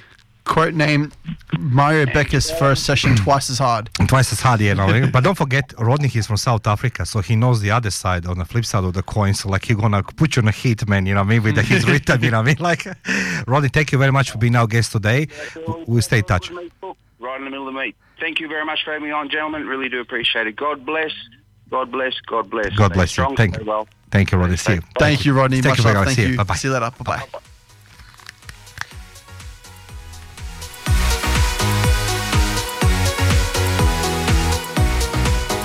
Quote 0.45 0.73
name 0.73 1.11
Mario 1.57 2.05
Becker's 2.05 2.51
first 2.51 2.85
session 2.85 3.15
twice 3.15 3.49
as 3.49 3.59
hard. 3.59 3.89
Twice 4.07 4.33
as 4.33 4.41
hard, 4.41 4.59
you 4.59 4.75
know. 4.75 5.09
but 5.11 5.23
don't 5.23 5.37
forget, 5.37 5.73
Rodney 5.79 6.09
he's 6.09 6.27
from 6.27 6.35
South 6.35 6.67
Africa, 6.67 7.05
so 7.05 7.21
he 7.21 7.35
knows 7.37 7.61
the 7.61 7.71
other 7.71 7.91
side, 7.91 8.25
on 8.25 8.39
the 8.39 8.45
flip 8.45 8.65
side 8.65 8.83
of 8.83 8.93
the 8.93 9.03
coin. 9.03 9.33
So 9.33 9.47
like 9.49 9.65
he's 9.65 9.77
gonna 9.77 10.03
put 10.03 10.35
you 10.35 10.41
on 10.41 10.49
a 10.49 10.51
heat, 10.51 10.85
man. 10.87 11.05
You 11.05 11.13
know 11.13 11.21
what 11.21 11.27
I 11.27 11.39
mean? 11.39 11.43
With 11.43 11.57
his 11.57 11.87
rhythm, 11.87 12.23
you 12.23 12.31
know 12.31 12.39
what 12.39 12.47
I 12.47 12.53
mean? 12.55 12.57
Like, 12.63 12.85
Rodney, 13.47 13.69
thank 13.69 13.91
you 13.91 13.97
very 13.97 14.11
much 14.11 14.31
for 14.31 14.37
being 14.37 14.55
our 14.55 14.67
guest 14.67 14.91
today. 14.91 15.27
We'll 15.85 16.01
stay 16.01 16.19
in 16.19 16.23
touch. 16.23 16.51
Right 17.23 17.37
in 17.37 17.45
the 17.45 17.49
middle 17.49 17.69
of 17.69 17.73
the 17.73 17.79
meet. 17.79 17.95
Thank 18.19 18.41
you 18.41 18.49
very 18.49 18.65
much 18.65 18.83
for 18.83 18.91
having 18.91 19.07
me 19.07 19.13
on, 19.13 19.29
gentlemen. 19.29 19.65
Really 19.65 19.87
do 19.87 20.01
appreciate 20.01 20.45
it. 20.45 20.57
God 20.57 20.85
bless. 20.85 21.11
God 21.69 21.89
bless. 21.89 22.13
God 22.27 22.49
bless. 22.49 22.75
God 22.75 22.87
Stay 22.87 22.93
bless 22.95 23.09
you. 23.11 23.23
strong, 23.23 23.35
Thank 23.37 23.57
you. 23.57 23.63
well. 23.65 23.87
Thank 24.11 24.31
you, 24.33 24.37
Rodney. 24.37 24.57
See 24.57 24.73
you. 24.73 24.81
Thank 24.99 25.25
you, 25.25 25.33
Rodney. 25.33 25.61
Thank 25.61 25.71
Much 25.71 25.77
you 25.79 25.83
very 25.85 25.95
love. 25.95 26.05
Thank 26.05 26.17
See 26.17 26.23
you. 26.23 26.29
you. 26.31 26.37
Bye-bye. 26.37 26.55
See 26.55 26.67
you 26.67 26.73
later. 26.73 26.91
Bye 27.03 27.25
bye. 27.31 27.39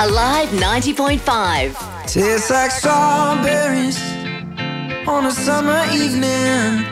Alive 0.00 0.48
90.5. 0.50 2.06
Tastes 2.06 2.50
like 2.50 2.70
strawberries 2.70 3.98
on 5.08 5.26
a 5.26 5.30
summer 5.32 5.84
evening, 5.92 6.86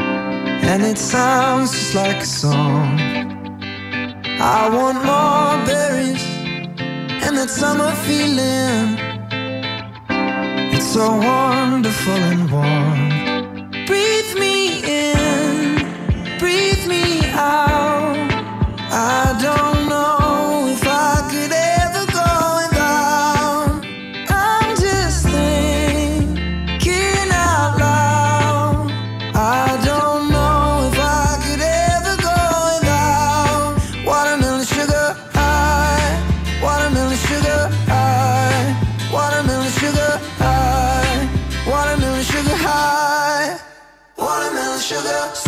and 0.00 0.82
it 0.82 0.96
sounds 0.96 1.70
just 1.72 1.94
like 1.94 2.16
a 2.16 2.24
song. 2.24 3.27
I 4.40 4.68
want 4.70 4.98
more 5.04 5.66
berries 5.66 6.24
and 7.26 7.36
that 7.36 7.50
summer 7.50 7.90
feeling 8.06 8.96
It's 10.72 10.86
so 10.86 11.08
wonderful 11.16 12.12
and 12.14 12.48
warm. 12.48 13.08
Breathe 13.86 14.38
me 14.38 14.82
in, 14.84 16.38
breathe 16.38 16.86
me 16.86 17.20
out. 17.32 17.67
Sugar 44.88 45.47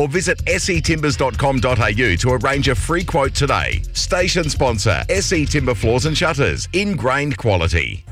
or 0.00 0.08
visit 0.08 0.38
setimbers.com.au 0.44 2.16
to 2.16 2.30
arrange 2.44 2.68
a 2.68 2.74
free 2.74 3.04
quote 3.04 3.34
today. 3.34 3.82
Station 3.92 4.48
sponsor 4.50 5.02
SE 5.08 5.46
Timber 5.46 5.74
Floors 5.74 6.06
and 6.06 6.16
Shutters. 6.16 6.68
Ingrained 6.72 7.36
quality. 7.36 8.04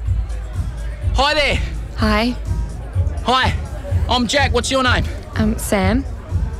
Hi 1.14 1.34
there. 1.34 1.56
Hi, 1.96 2.36
Hi. 3.24 3.54
I'm 4.08 4.26
Jack. 4.26 4.52
What's 4.52 4.70
your 4.70 4.82
name? 4.82 5.04
um, 5.36 5.56
Sam. 5.58 6.04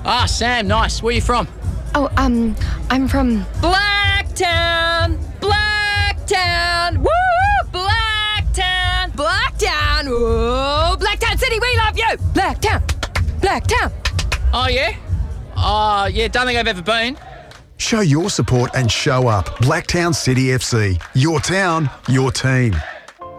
Ah, 0.05 0.27
Sam. 0.27 0.69
Nice. 0.69 1.03
Where 1.03 1.12
are 1.12 1.15
you 1.15 1.21
from? 1.21 1.49
Oh, 1.95 2.09
um, 2.17 2.55
I'm 2.91 3.09
from. 3.09 3.45
Blacktown, 3.61 5.19
Blacktown, 5.41 6.99
woo, 6.99 7.11
Blacktown, 7.73 8.91
Blacktown, 9.14 10.09
woo, 10.09 10.96
Blacktown 10.96 11.38
City, 11.38 11.59
we 11.61 11.77
love 11.77 11.98
you, 11.98 12.16
Blacktown, 12.33 12.83
Blacktown. 13.40 13.92
Oh, 14.55 14.68
yeah? 14.68 14.96
Oh, 15.57 16.07
yeah. 16.07 16.29
Don't 16.29 16.46
think 16.46 16.59
I've 16.59 16.66
ever 16.66 16.83
been. 16.83 17.18
Show 17.77 18.01
your 18.01 18.31
support 18.31 18.70
and 18.75 18.90
show 18.90 19.29
up. 19.29 19.46
Blacktown 19.59 20.14
City 20.14 20.46
FC. 20.46 21.03
Your 21.14 21.40
town, 21.40 21.90
your 22.09 22.31
team. 22.33 22.75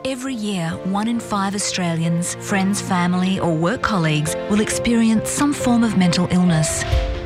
Every 0.06 0.34
year, 0.36 0.70
one 0.84 1.08
in 1.08 1.20
five 1.20 1.56
Australians, 1.56 2.36
friends, 2.36 2.82
family, 2.82 3.40
or 3.40 3.56
work 3.56 3.82
colleagues 3.82 4.36
will 4.50 4.60
experience 4.60 5.30
some 5.30 5.54
form 5.54 5.84
of 5.84 5.98
mental 5.98 6.28
illness. 6.30 6.84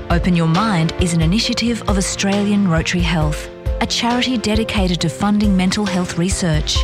Open 0.10 0.36
Your 0.36 0.48
Mind 0.48 0.94
is 1.02 1.14
an 1.14 1.22
initiative 1.22 1.82
of 1.90 1.98
Australian 1.98 2.68
Rotary 2.68 3.02
Health, 3.02 3.50
a 3.82 3.86
charity 3.86 4.38
dedicated 4.38 5.02
to 5.02 5.10
funding 5.10 5.58
mental 5.58 5.86
health 5.86 6.18
research. 6.18 6.78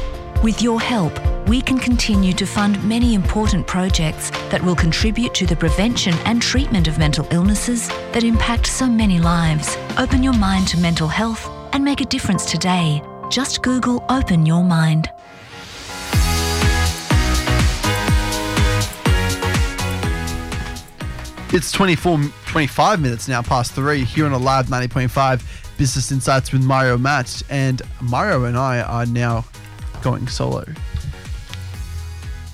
With 0.44 0.62
your 0.62 0.82
help, 0.82 1.14
we 1.48 1.62
can 1.62 1.80
continue 1.80 2.34
to 2.34 2.46
fund 2.46 2.84
many 2.84 3.14
important 3.14 3.66
projects 3.66 4.30
that 4.50 4.62
will 4.62 4.76
contribute 4.76 5.34
to 5.36 5.46
the 5.46 5.56
prevention 5.56 6.14
and 6.26 6.42
treatment 6.42 6.90
of 6.90 6.98
mental 7.00 7.26
illnesses 7.32 7.88
that 8.12 8.26
impact 8.26 8.68
so 8.68 8.86
many 8.86 9.20
lives. 9.20 9.78
Open 9.98 10.22
your 10.22 10.34
mind 10.34 10.68
to 10.68 10.78
mental 10.78 11.08
health 11.08 11.50
and 11.72 11.82
make 11.82 12.02
a 12.02 12.06
difference 12.06 12.44
today. 12.44 13.02
Just 13.30 13.62
Google 13.64 14.04
Open 14.10 14.46
Your 14.46 14.66
Mind. 14.66 15.10
It's 21.54 21.72
24, 21.72 22.20
25 22.48 23.00
minutes 23.00 23.30
now 23.30 23.42
past 23.42 23.72
three 23.72 24.04
here 24.04 24.26
on 24.26 24.34
a 24.34 24.38
live 24.38 24.66
90.5 24.66 25.78
Business 25.78 26.12
Insights 26.12 26.52
with 26.52 26.64
Mario 26.64 26.98
Matt. 26.98 27.42
And 27.50 27.82
Mario 28.02 28.44
and 28.44 28.58
I 28.58 28.82
are 28.82 29.06
now 29.06 29.46
going 30.04 30.28
solo. 30.28 30.66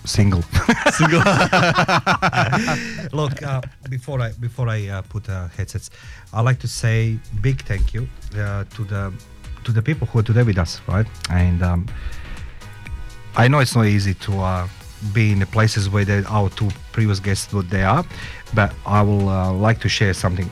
Single. 0.06 0.42
Single. 0.92 1.20
Look, 3.12 3.44
uh, 3.44 3.62
before 3.90 4.22
I 4.22 4.32
before 4.40 4.70
I 4.70 4.88
uh, 4.88 5.02
put 5.02 5.28
uh, 5.30 5.48
headsets, 5.50 5.90
I'd 6.34 6.46
like 6.46 6.60
to 6.60 6.68
say 6.68 7.20
big 7.42 7.62
thank 7.64 7.94
you 7.94 8.08
uh, 8.36 8.64
to 8.76 8.84
the 8.86 9.14
to 9.66 9.72
the 9.72 9.82
people 9.82 10.08
who 10.08 10.20
are 10.20 10.24
today 10.24 10.44
with 10.44 10.58
us, 10.58 10.82
right? 10.88 11.08
And 11.30 11.62
um, 11.62 11.88
I 13.36 13.48
know 13.48 13.60
it's 13.60 13.76
not 13.76 13.86
easy 13.86 14.14
to 14.14 14.40
uh, 14.40 14.68
be 15.14 15.32
in 15.32 15.40
the 15.40 15.46
places 15.46 15.90
where 15.90 16.06
they, 16.06 16.24
our 16.26 16.50
two 16.50 16.70
previous 16.92 17.20
guests 17.20 17.54
what 17.54 17.70
they 17.70 17.84
are, 17.84 18.06
but 18.54 18.74
I 18.86 19.02
will 19.02 19.28
uh, 19.30 19.52
like 19.52 19.80
to 19.82 19.90
share 19.90 20.14
something 20.14 20.50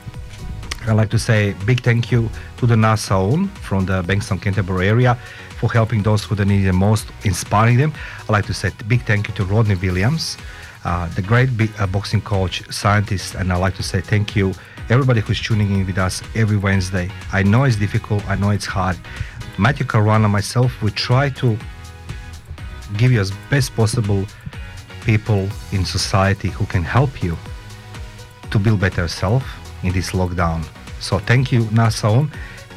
I'd 0.88 0.94
like 0.94 1.10
to 1.10 1.20
say 1.20 1.54
big 1.66 1.82
thank 1.82 2.12
you 2.14 2.30
to 2.58 2.66
the 2.66 2.78
Nassau 2.78 3.46
from 3.62 3.86
the 3.86 4.04
Bankstown 4.04 4.42
Canterbury 4.42 4.88
area 4.88 5.18
for 5.60 5.72
helping 5.72 6.04
those 6.04 6.24
who 6.24 6.36
need 6.46 6.64
the 6.64 6.74
most, 6.74 7.08
inspiring 7.24 7.78
them. 7.78 7.94
I'd 8.22 8.30
like 8.30 8.46
to 8.46 8.54
say 8.54 8.72
big 8.88 9.02
thank 9.04 9.28
you 9.28 9.34
to 9.36 9.46
Rodney 9.46 9.76
Williams, 9.76 10.38
uh, 10.86 11.08
the 11.10 11.22
great 11.22 11.58
big, 11.58 11.72
uh, 11.80 11.88
boxing 11.88 12.22
coach, 12.22 12.64
scientist, 12.72 13.36
and 13.36 13.52
I'd 13.52 13.58
like 13.58 13.76
to 13.76 13.84
say 13.84 14.02
thank 14.02 14.36
you 14.36 14.54
everybody 14.90 15.20
who's 15.20 15.42
tuning 15.42 15.70
in 15.72 15.86
with 15.86 15.98
us 15.98 16.24
every 16.36 16.58
Wednesday. 16.58 17.10
I 17.34 17.44
know 17.44 17.66
it's 17.66 17.76
difficult, 17.76 18.26
I 18.30 18.36
know 18.36 18.52
it's 18.52 18.66
hard. 18.66 18.98
Matthew 19.58 19.86
Caruana, 19.86 20.30
myself, 20.30 20.82
we 20.82 20.92
try 20.92 21.30
to 21.32 21.58
give 22.96 23.12
you 23.12 23.20
as 23.20 23.32
best 23.50 23.76
possible 23.76 24.26
people 25.04 25.50
in 25.72 25.84
society 25.84 26.50
who 26.50 26.66
can 26.68 26.84
help 26.84 27.22
you 27.22 27.38
to 28.52 28.60
build 28.60 28.80
better 28.80 29.08
self 29.08 29.44
in 29.84 29.92
this 29.92 30.12
lockdown. 30.12 30.64
So 31.00 31.20
thank 31.20 31.52
you, 31.52 31.68
Nassau. 31.72 32.28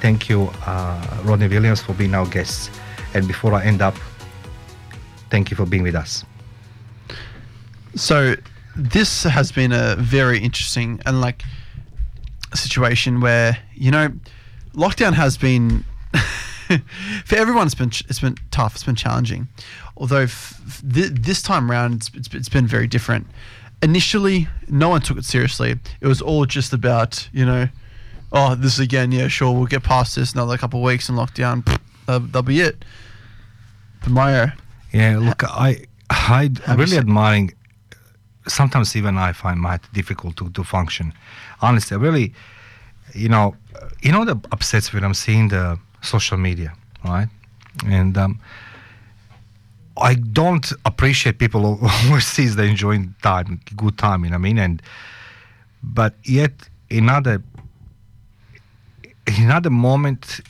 Thank 0.00 0.28
you, 0.28 0.50
uh, 0.66 1.22
Rodney 1.24 1.48
Williams, 1.48 1.82
for 1.82 1.92
being 1.92 2.14
our 2.14 2.26
guests. 2.26 2.70
And 3.14 3.26
before 3.26 3.52
I 3.54 3.64
end 3.64 3.82
up, 3.82 3.94
thank 5.30 5.50
you 5.50 5.56
for 5.56 5.66
being 5.66 5.82
with 5.82 5.94
us. 5.94 6.24
So 7.96 8.36
this 8.76 9.24
has 9.24 9.52
been 9.52 9.72
a 9.72 9.96
very 9.96 10.38
interesting 10.38 11.00
and 11.04 11.20
like 11.20 11.42
situation 12.54 13.20
where 13.20 13.58
you 13.74 13.90
know 13.90 14.08
lockdown 14.74 15.12
has 15.12 15.36
been 15.36 15.84
for 17.24 17.36
everyone 17.36 17.66
it's 17.66 17.74
been 17.74 17.90
it's 18.08 18.20
been 18.20 18.36
tough 18.50 18.74
it's 18.74 18.84
been 18.84 18.94
challenging 18.96 19.46
although 19.96 20.22
f- 20.22 20.60
f- 20.66 20.82
th- 20.92 21.10
this 21.10 21.42
time 21.42 21.70
around 21.70 21.94
it's, 21.94 22.10
it's, 22.14 22.34
it's 22.34 22.48
been 22.48 22.66
very 22.66 22.86
different 22.86 23.26
initially 23.82 24.48
no 24.68 24.88
one 24.88 25.00
took 25.00 25.16
it 25.16 25.24
seriously 25.24 25.78
it 26.00 26.06
was 26.06 26.20
all 26.20 26.44
just 26.44 26.72
about 26.72 27.28
you 27.32 27.44
know 27.44 27.68
oh 28.32 28.54
this 28.54 28.78
again 28.78 29.12
yeah 29.12 29.28
sure 29.28 29.52
we'll 29.52 29.66
get 29.66 29.82
past 29.82 30.16
this 30.16 30.32
another 30.34 30.56
couple 30.58 30.80
of 30.80 30.84
weeks 30.84 31.08
in 31.08 31.14
lockdown 31.16 31.64
that'll, 32.06 32.26
that'll 32.26 32.42
be 32.42 32.60
it 32.60 32.84
but 34.02 34.10
Mario 34.12 34.52
Yeah, 34.92 35.18
look, 35.18 35.44
I 35.44 35.86
I 36.08 36.50
you 36.66 36.74
really 36.74 36.98
admiring. 36.98 37.52
Sometimes 38.48 38.96
even 38.96 39.16
I 39.18 39.32
find 39.32 39.60
it 39.60 39.80
difficult 39.92 40.36
to, 40.36 40.48
to 40.50 40.64
function. 40.64 41.12
Honestly, 41.60 41.94
I 41.96 42.00
really, 42.00 42.32
you 43.14 43.28
know, 43.28 43.54
you 44.02 44.10
know 44.10 44.24
the 44.24 44.36
upsets 44.50 44.92
when 44.92 45.04
I'm 45.04 45.14
seeing 45.14 45.48
the 45.48 45.78
social 46.00 46.38
media, 46.38 46.72
right? 47.04 47.28
And 47.86 48.16
um, 48.16 48.40
I 49.96 50.14
don't 50.14 50.72
appreciate 50.84 51.38
people 51.38 51.60
who- 51.76 51.86
overseas 52.10 52.56
they 52.56 52.68
enjoying 52.68 53.14
time, 53.22 53.60
good 53.76 53.96
time. 53.98 54.24
You 54.24 54.30
know 54.30 54.38
what 54.38 54.48
I 54.48 54.52
mean? 54.52 54.58
And 54.58 54.82
but 55.82 56.14
yet 56.24 56.52
another 56.90 57.42
another 59.38 59.70
moment 59.70 60.40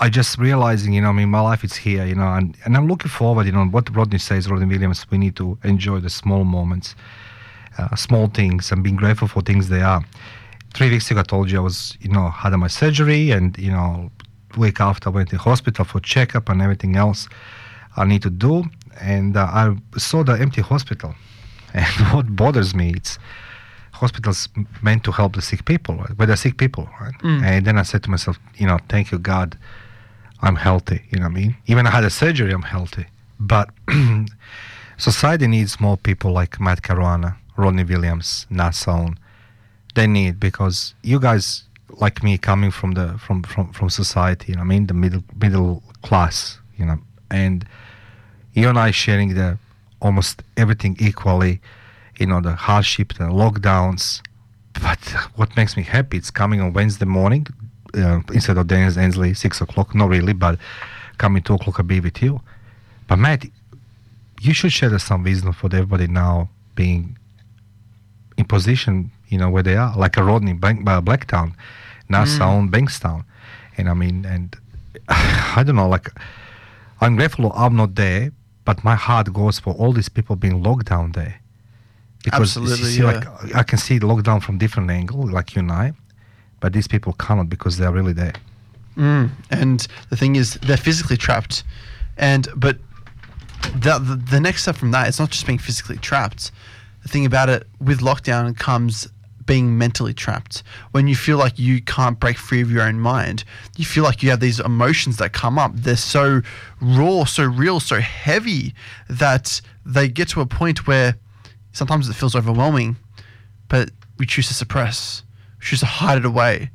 I 0.00 0.08
just 0.08 0.38
realizing, 0.38 0.92
you 0.92 1.00
know, 1.00 1.08
I 1.08 1.12
mean, 1.12 1.28
my 1.28 1.40
life 1.40 1.64
is 1.64 1.74
here, 1.74 2.04
you 2.04 2.14
know, 2.14 2.28
and, 2.28 2.56
and 2.64 2.76
I'm 2.76 2.86
looking 2.86 3.10
forward, 3.10 3.46
you 3.46 3.52
know, 3.52 3.64
what 3.64 3.94
Rodney 3.94 4.18
says, 4.18 4.48
Rodney 4.48 4.66
Williams, 4.66 5.04
we 5.10 5.18
need 5.18 5.34
to 5.36 5.58
enjoy 5.64 5.98
the 5.98 6.10
small 6.10 6.44
moments, 6.44 6.94
uh, 7.78 7.96
small 7.96 8.28
things, 8.28 8.70
and 8.70 8.84
being 8.84 8.94
grateful 8.94 9.26
for 9.26 9.40
things 9.40 9.68
they 9.68 9.82
are. 9.82 10.04
Three 10.72 10.90
weeks 10.90 11.10
ago, 11.10 11.20
I 11.20 11.22
told 11.24 11.50
you 11.50 11.58
I 11.58 11.62
was, 11.62 11.98
you 12.00 12.10
know, 12.10 12.30
had 12.30 12.52
my 12.52 12.68
surgery, 12.68 13.32
and 13.32 13.58
you 13.58 13.72
know, 13.72 14.10
week 14.56 14.80
after 14.80 15.08
I 15.08 15.12
went 15.12 15.30
to 15.30 15.38
hospital 15.38 15.84
for 15.84 15.98
checkup 15.98 16.48
and 16.48 16.62
everything 16.62 16.94
else 16.94 17.28
I 17.96 18.04
need 18.04 18.22
to 18.22 18.30
do, 18.30 18.64
and 19.00 19.36
uh, 19.36 19.46
I 19.46 19.76
saw 19.96 20.22
the 20.22 20.34
empty 20.34 20.62
hospital, 20.62 21.16
and 21.74 21.86
what 22.12 22.36
bothers 22.36 22.72
me, 22.72 22.92
it's 22.94 23.18
hospitals 24.02 24.48
meant 24.82 25.02
to 25.04 25.12
help 25.12 25.34
the 25.34 25.42
sick 25.42 25.64
people, 25.64 25.94
right? 25.96 26.16
But 26.16 26.26
they're 26.26 26.36
sick 26.46 26.56
people, 26.56 26.88
right? 27.00 27.16
Mm. 27.22 27.42
And 27.42 27.66
then 27.66 27.76
I 27.78 27.84
said 27.90 28.02
to 28.04 28.10
myself, 28.10 28.38
you 28.56 28.66
know, 28.66 28.78
thank 28.88 29.10
you 29.10 29.18
God, 29.18 29.58
I'm 30.40 30.56
healthy. 30.56 31.00
You 31.10 31.18
know 31.18 31.26
what 31.28 31.38
I 31.38 31.40
mean? 31.40 31.56
Even 31.66 31.86
I 31.86 31.90
had 31.90 32.04
a 32.04 32.10
surgery, 32.10 32.52
I'm 32.52 32.68
healthy. 32.76 33.06
But 33.40 33.70
society 34.98 35.46
needs 35.46 35.80
more 35.80 35.96
people 35.96 36.30
like 36.32 36.60
Matt 36.60 36.82
Caruana, 36.82 37.36
Rodney 37.56 37.84
Williams, 37.84 38.46
Nassau. 38.50 39.10
They 39.94 40.06
need 40.06 40.38
because 40.38 40.94
you 41.02 41.18
guys 41.18 41.64
like 42.00 42.22
me 42.22 42.38
coming 42.38 42.70
from 42.70 42.92
the 42.92 43.18
from 43.18 43.42
from 43.42 43.72
from 43.72 43.90
society. 43.90 44.52
You 44.52 44.56
know, 44.56 44.60
what 44.60 44.66
I 44.66 44.74
mean 44.74 44.86
the 44.86 44.94
middle 44.94 45.24
middle 45.44 45.82
class. 46.02 46.58
You 46.78 46.86
know, 46.86 46.98
and 47.30 47.66
you 48.54 48.68
and 48.68 48.78
I 48.78 48.90
sharing 48.92 49.34
the 49.34 49.58
almost 50.00 50.42
everything 50.56 50.96
equally. 51.00 51.60
You 52.18 52.26
know, 52.26 52.40
the 52.40 52.52
hardship, 52.52 53.14
the 53.14 53.24
lockdowns. 53.24 54.20
But 54.74 55.00
what 55.36 55.56
makes 55.56 55.76
me 55.76 55.82
happy, 55.82 56.18
it's 56.18 56.30
coming 56.30 56.60
on 56.60 56.72
Wednesday 56.72 57.06
morning 57.06 57.46
uh, 57.94 58.20
instead 58.32 58.58
of 58.58 58.66
Dennis 58.66 58.96
Ainsley, 58.96 59.34
six 59.34 59.60
o'clock. 59.60 59.94
Not 59.94 60.08
really, 60.08 60.32
but 60.32 60.58
coming 61.18 61.42
two 61.42 61.54
o'clock, 61.54 61.78
I'll 61.78 61.84
be 61.84 62.00
with 62.00 62.22
you. 62.22 62.40
But 63.08 63.16
Matt, 63.16 63.46
you 64.40 64.52
should 64.54 64.72
share 64.72 64.96
some 64.98 65.24
wisdom 65.24 65.52
for 65.52 65.66
everybody 65.66 66.06
now 66.06 66.48
being 66.74 67.18
in 68.36 68.44
position, 68.44 69.10
you 69.28 69.38
know, 69.38 69.50
where 69.50 69.62
they 69.62 69.76
are, 69.76 69.96
like 69.96 70.16
a 70.16 70.22
Rodney 70.22 70.52
Bank, 70.52 70.88
uh, 70.88 71.00
Blacktown, 71.00 71.54
Nassau, 72.08 72.60
Bankstown. 72.62 73.24
And 73.76 73.88
I 73.88 73.94
mean, 73.94 74.24
and 74.24 74.56
I 75.08 75.62
don't 75.64 75.76
know, 75.76 75.88
like, 75.88 76.10
I'm 77.00 77.16
grateful 77.16 77.52
I'm 77.52 77.76
not 77.76 77.94
there, 77.96 78.32
but 78.64 78.84
my 78.84 78.94
heart 78.94 79.32
goes 79.32 79.58
for 79.58 79.74
all 79.74 79.92
these 79.92 80.08
people 80.08 80.36
being 80.36 80.62
locked 80.62 80.86
down 80.86 81.12
there. 81.12 81.40
Because 82.24 82.56
you 82.56 82.62
Absolutely, 82.62 82.88
see, 82.88 83.00
yeah. 83.00 83.12
like, 83.12 83.54
I 83.54 83.62
can 83.62 83.78
see 83.78 83.98
the 83.98 84.06
lockdown 84.06 84.42
from 84.42 84.58
different 84.58 84.90
angle, 84.90 85.26
like 85.28 85.54
you 85.54 85.60
and 85.60 85.70
I, 85.70 85.92
but 86.60 86.72
these 86.72 86.88
people 86.88 87.12
cannot 87.14 87.48
because 87.48 87.78
they're 87.78 87.92
really 87.92 88.12
there. 88.12 88.34
Mm. 88.96 89.30
And 89.50 89.86
the 90.10 90.16
thing 90.16 90.36
is, 90.36 90.54
they're 90.54 90.76
physically 90.76 91.16
trapped, 91.16 91.62
and 92.16 92.48
but 92.56 92.78
the, 93.76 93.98
the 93.98 94.16
the 94.30 94.40
next 94.40 94.62
step 94.62 94.76
from 94.76 94.90
that 94.90 95.08
is 95.08 95.20
not 95.20 95.30
just 95.30 95.46
being 95.46 95.58
physically 95.58 95.98
trapped. 95.98 96.50
The 97.02 97.08
thing 97.08 97.24
about 97.24 97.48
it 97.48 97.66
with 97.80 98.00
lockdown 98.00 98.58
comes 98.58 99.08
being 99.46 99.78
mentally 99.78 100.12
trapped. 100.12 100.62
When 100.90 101.08
you 101.08 101.16
feel 101.16 101.38
like 101.38 101.58
you 101.58 101.80
can't 101.80 102.20
break 102.20 102.36
free 102.36 102.60
of 102.60 102.70
your 102.70 102.82
own 102.82 103.00
mind, 103.00 103.44
you 103.76 103.84
feel 103.84 104.04
like 104.04 104.22
you 104.22 104.30
have 104.30 104.40
these 104.40 104.60
emotions 104.60 105.16
that 105.16 105.32
come 105.32 105.58
up. 105.58 105.72
They're 105.74 105.96
so 105.96 106.42
raw, 106.80 107.24
so 107.24 107.44
real, 107.44 107.80
so 107.80 107.98
heavy 108.00 108.74
that 109.08 109.60
they 109.86 110.08
get 110.08 110.28
to 110.30 110.40
a 110.40 110.46
point 110.46 110.86
where 110.86 111.16
sometimes 111.72 112.08
it 112.08 112.14
feels 112.14 112.34
overwhelming, 112.34 112.96
but 113.68 113.90
we 114.18 114.26
choose 114.26 114.48
to 114.48 114.54
suppress, 114.54 115.22
we 115.58 115.66
choose 115.66 115.80
to 115.80 115.86
hide 115.86 116.18
it 116.18 116.24
away. 116.24 116.70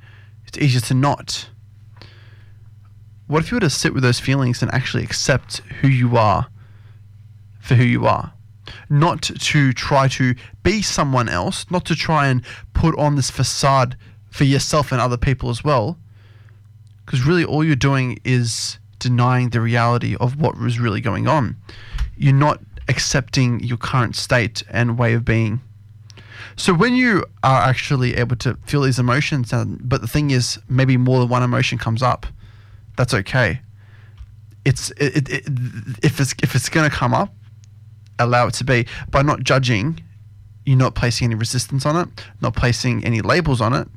It's 0.47 0.57
easier 0.57 0.81
to 0.81 0.93
not. 0.93 1.49
What 3.27 3.41
if 3.41 3.51
you 3.51 3.55
were 3.55 3.61
to 3.61 3.69
sit 3.69 3.93
with 3.93 4.03
those 4.03 4.19
feelings 4.19 4.61
and 4.61 4.73
actually 4.73 5.03
accept 5.03 5.57
who 5.81 5.87
you 5.87 6.17
are 6.17 6.47
for 7.59 7.75
who 7.75 7.83
you 7.83 8.05
are? 8.05 8.33
Not 8.89 9.21
to 9.23 9.73
try 9.73 10.07
to 10.09 10.35
be 10.61 10.81
someone 10.81 11.29
else, 11.29 11.65
not 11.69 11.85
to 11.85 11.95
try 11.95 12.27
and 12.27 12.43
put 12.73 12.97
on 12.97 13.15
this 13.15 13.29
facade 13.29 13.97
for 14.29 14.43
yourself 14.43 14.91
and 14.91 15.01
other 15.01 15.17
people 15.17 15.49
as 15.49 15.63
well. 15.63 15.97
Because 17.05 17.25
really, 17.25 17.43
all 17.43 17.63
you're 17.63 17.75
doing 17.75 18.19
is 18.23 18.79
denying 18.99 19.49
the 19.49 19.61
reality 19.61 20.15
of 20.19 20.39
what 20.39 20.57
was 20.57 20.79
really 20.79 21.01
going 21.01 21.27
on. 21.27 21.57
You're 22.15 22.33
not 22.33 22.61
accepting 22.87 23.59
your 23.61 23.77
current 23.77 24.15
state 24.15 24.63
and 24.69 24.97
way 24.97 25.13
of 25.13 25.25
being. 25.25 25.61
So 26.55 26.73
when 26.73 26.95
you 26.95 27.25
are 27.43 27.61
actually 27.61 28.15
able 28.15 28.35
to 28.37 28.55
feel 28.65 28.81
these 28.81 28.99
emotions, 28.99 29.51
and, 29.53 29.79
but 29.87 30.01
the 30.01 30.07
thing 30.07 30.31
is, 30.31 30.59
maybe 30.69 30.97
more 30.97 31.19
than 31.19 31.29
one 31.29 31.43
emotion 31.43 31.77
comes 31.77 32.03
up, 32.03 32.25
that's 32.95 33.13
okay. 33.13 33.61
It's 34.65 34.91
it, 34.91 35.17
it, 35.17 35.29
it, 35.29 35.43
if 36.03 36.19
it's 36.19 36.33
if 36.43 36.55
it's 36.55 36.69
going 36.69 36.89
to 36.89 36.95
come 36.95 37.13
up, 37.13 37.33
allow 38.19 38.47
it 38.47 38.53
to 38.55 38.63
be. 38.63 38.85
By 39.09 39.23
not 39.23 39.43
judging, 39.43 39.99
you're 40.65 40.77
not 40.77 40.95
placing 40.95 41.25
any 41.25 41.35
resistance 41.35 41.85
on 41.85 41.95
it, 41.95 42.07
not 42.41 42.55
placing 42.55 43.03
any 43.03 43.21
labels 43.21 43.59
on 43.59 43.73
it. 43.73 43.87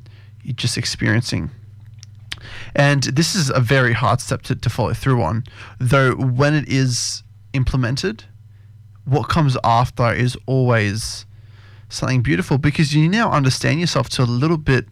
You're 0.43 0.55
just 0.55 0.77
experiencing. 0.77 1.51
And 2.75 3.03
this 3.03 3.35
is 3.35 3.49
a 3.49 3.59
very 3.59 3.93
hard 3.93 4.21
step 4.21 4.41
to, 4.43 4.55
to 4.55 4.69
follow 4.69 4.93
through 4.93 5.21
on. 5.21 5.43
Though 5.79 6.15
when 6.15 6.53
it 6.53 6.67
is 6.67 7.23
implemented, 7.53 8.25
what 9.07 9.29
comes 9.29 9.57
after 9.63 10.13
is 10.13 10.37
always 10.45 11.25
something 11.89 12.21
beautiful 12.21 12.57
because 12.57 12.93
you 12.93 13.07
now 13.07 13.31
understand 13.31 13.79
yourself 13.79 14.09
to 14.09 14.21
a 14.21 14.25
little 14.25 14.57
bit 14.57 14.85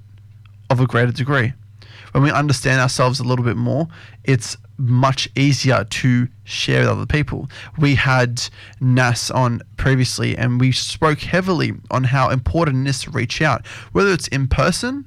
of 0.69 0.79
a 0.79 0.87
greater 0.87 1.11
degree. 1.11 1.53
When 2.13 2.23
we 2.23 2.31
understand 2.31 2.79
ourselves 2.79 3.19
a 3.19 3.25
little 3.25 3.43
bit 3.43 3.57
more, 3.57 3.89
it's 4.23 4.55
much 4.77 5.27
easier 5.35 5.83
to 5.83 6.29
share 6.45 6.81
with 6.81 6.89
other 6.89 7.05
people. 7.05 7.49
We 7.77 7.95
had 7.95 8.41
Nas 8.79 9.29
on 9.31 9.61
previously 9.75 10.37
and 10.37 10.61
we 10.61 10.71
spoke 10.71 11.19
heavily 11.19 11.73
on 11.91 12.05
how 12.05 12.29
important 12.29 12.87
it 12.87 12.91
is 12.91 13.01
to 13.01 13.11
reach 13.11 13.41
out, 13.41 13.67
whether 13.91 14.11
it's 14.11 14.29
in 14.29 14.47
person, 14.47 15.05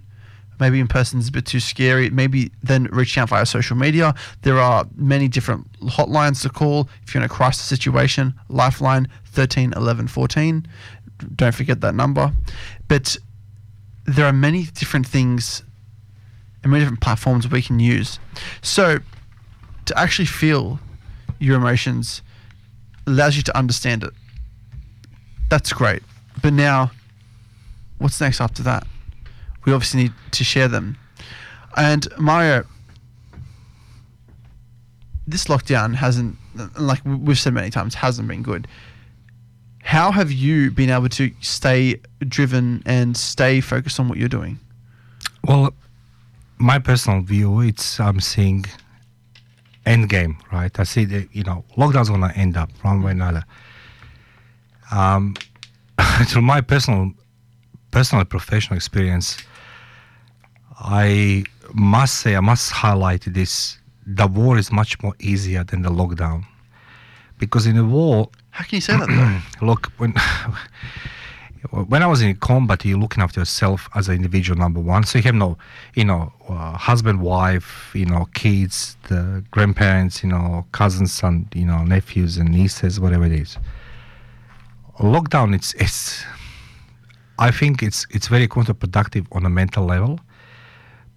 maybe 0.60 0.80
in 0.80 0.88
person 0.88 1.18
is 1.18 1.28
a 1.28 1.32
bit 1.32 1.46
too 1.46 1.60
scary, 1.60 2.10
maybe 2.10 2.50
then 2.62 2.84
reaching 2.84 3.22
out 3.22 3.30
via 3.30 3.46
social 3.46 3.76
media. 3.76 4.14
There 4.42 4.58
are 4.58 4.86
many 4.96 5.28
different 5.28 5.70
hotlines 5.82 6.42
to 6.42 6.50
call 6.50 6.88
if 7.02 7.14
you're 7.14 7.22
in 7.22 7.26
a 7.26 7.32
crisis 7.32 7.64
situation, 7.64 8.34
Lifeline 8.48 9.08
13 9.26 9.72
11 9.76 10.08
14. 10.08 10.66
Don't 11.34 11.54
forget 11.54 11.80
that 11.80 11.94
number. 11.94 12.32
But 12.86 13.16
there 14.04 14.26
are 14.26 14.32
many 14.32 14.64
different 14.64 15.06
things 15.06 15.62
and 16.62 16.72
many 16.72 16.84
different 16.84 17.00
platforms 17.00 17.48
we 17.48 17.62
can 17.62 17.78
use. 17.78 18.18
So 18.62 18.98
to 19.86 19.98
actually 19.98 20.26
feel 20.26 20.80
your 21.38 21.56
emotions 21.56 22.22
allows 23.06 23.36
you 23.36 23.42
to 23.42 23.56
understand 23.56 24.04
it. 24.04 24.12
That's 25.50 25.72
great. 25.72 26.02
But 26.42 26.52
now, 26.52 26.90
what's 27.98 28.20
next 28.20 28.40
after 28.40 28.62
that? 28.64 28.86
We 29.64 29.72
obviously 29.72 30.04
need 30.04 30.12
to 30.32 30.44
share 30.44 30.68
them. 30.68 30.96
And 31.76 32.06
Mario, 32.18 32.64
this 35.26 35.44
lockdown 35.44 35.94
hasn't, 35.94 36.36
like 36.78 37.00
we've 37.04 37.38
said 37.38 37.52
many 37.54 37.70
times, 37.70 37.94
hasn't 37.94 38.28
been 38.28 38.42
good. 38.42 38.66
How 39.82 40.10
have 40.10 40.32
you 40.32 40.70
been 40.70 40.90
able 40.90 41.08
to 41.10 41.32
stay 41.40 42.00
driven 42.20 42.82
and 42.84 43.16
stay 43.16 43.60
focused 43.60 44.00
on 44.00 44.08
what 44.08 44.18
you're 44.18 44.28
doing? 44.28 44.58
Well, 45.44 45.72
my 46.58 46.78
personal 46.78 47.22
view, 47.22 47.60
it's 47.60 48.00
I'm 48.00 48.20
seeing 48.20 48.64
end 49.86 50.08
game, 50.08 50.36
right? 50.52 50.78
I 50.78 50.82
see 50.84 51.04
that 51.06 51.28
you 51.32 51.42
know 51.42 51.64
lockdown's 51.76 52.10
gonna 52.10 52.32
end 52.34 52.56
up 52.56 52.70
one 52.82 53.02
way 53.02 53.10
or 53.10 53.14
another. 53.14 53.44
Um, 54.90 55.34
through 56.26 56.42
my 56.42 56.60
personal, 56.60 57.12
personal 57.90 58.24
professional 58.24 58.76
experience, 58.76 59.38
I 60.80 61.44
must 61.74 62.20
say 62.20 62.36
I 62.36 62.40
must 62.40 62.70
highlight 62.70 63.22
this: 63.26 63.78
the 64.06 64.26
war 64.26 64.58
is 64.58 64.70
much 64.70 65.02
more 65.02 65.14
easier 65.18 65.64
than 65.64 65.82
the 65.82 65.90
lockdown, 65.90 66.44
because 67.38 67.66
in 67.66 67.76
the 67.76 67.84
war, 67.84 68.30
how 68.50 68.64
can 68.64 68.76
you 68.76 68.80
say 68.80 68.96
that? 68.96 69.42
Look 69.62 69.92
when. 69.98 70.14
when 71.70 72.02
I 72.02 72.06
was 72.06 72.22
in 72.22 72.34
combat, 72.36 72.84
you're 72.84 72.98
looking 72.98 73.22
after 73.22 73.40
yourself 73.40 73.88
as 73.94 74.08
an 74.08 74.14
individual, 74.14 74.58
number 74.58 74.80
one. 74.80 75.04
So 75.04 75.18
you 75.18 75.24
have 75.24 75.34
no, 75.34 75.58
you 75.94 76.04
know, 76.04 76.32
uh, 76.48 76.76
husband, 76.76 77.20
wife, 77.20 77.90
you 77.94 78.06
know, 78.06 78.26
kids, 78.34 78.96
the 79.08 79.44
grandparents, 79.50 80.22
you 80.22 80.28
know, 80.28 80.64
cousins, 80.72 81.20
and 81.22 81.46
you 81.54 81.66
know, 81.66 81.82
nephews 81.84 82.36
and 82.36 82.50
nieces, 82.50 83.00
whatever 83.00 83.24
it 83.24 83.32
is. 83.32 83.58
Lockdown, 84.98 85.54
it's 85.54 85.74
it's. 85.74 86.24
I 87.38 87.50
think 87.50 87.82
it's 87.82 88.06
it's 88.10 88.28
very 88.28 88.48
counterproductive 88.48 89.26
on 89.32 89.44
a 89.44 89.50
mental 89.50 89.84
level, 89.84 90.20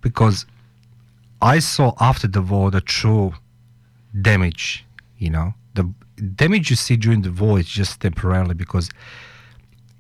because 0.02 0.46
I 1.42 1.60
saw 1.60 1.94
after 2.00 2.28
the 2.28 2.42
war 2.42 2.72
the 2.72 2.82
true 2.82 3.34
damage. 4.22 4.86
You 5.18 5.30
know, 5.30 5.54
the 5.76 5.84
damage 6.36 6.70
you 6.70 6.76
see 6.76 6.98
during 6.98 7.22
the 7.22 7.32
war 7.32 7.60
is 7.60 7.68
just 7.68 8.02
temporarily 8.02 8.54
because 8.54 8.90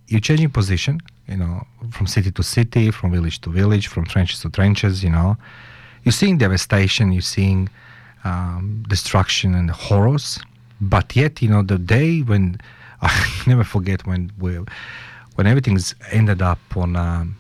you're 0.07 0.19
changing 0.19 0.49
position, 0.49 0.99
you 1.27 1.37
know, 1.37 1.65
from 1.91 2.05
city 2.07 2.31
to 2.31 2.43
city, 2.43 2.91
from 2.91 3.11
village 3.11 3.39
to 3.41 3.49
village, 3.49 3.87
from 3.87 4.05
trenches 4.05 4.41
to 4.41 4.49
trenches, 4.49 5.03
you 5.03 5.09
know. 5.09 5.37
You're 6.03 6.11
seeing 6.11 6.37
devastation, 6.37 7.11
you're 7.11 7.21
seeing 7.21 7.69
um, 8.23 8.83
destruction 8.87 9.55
and 9.55 9.69
horrors. 9.69 10.39
But 10.81 11.15
yet, 11.15 11.41
you 11.41 11.49
know, 11.49 11.61
the 11.61 11.77
day 11.77 12.21
when 12.21 12.59
I 13.01 13.43
never 13.47 13.63
forget 13.63 14.05
when 14.05 14.31
we, 14.37 14.59
when 15.35 15.47
everything's 15.47 15.95
ended 16.11 16.41
up 16.41 16.59
on, 16.75 16.95
um, 16.95 17.37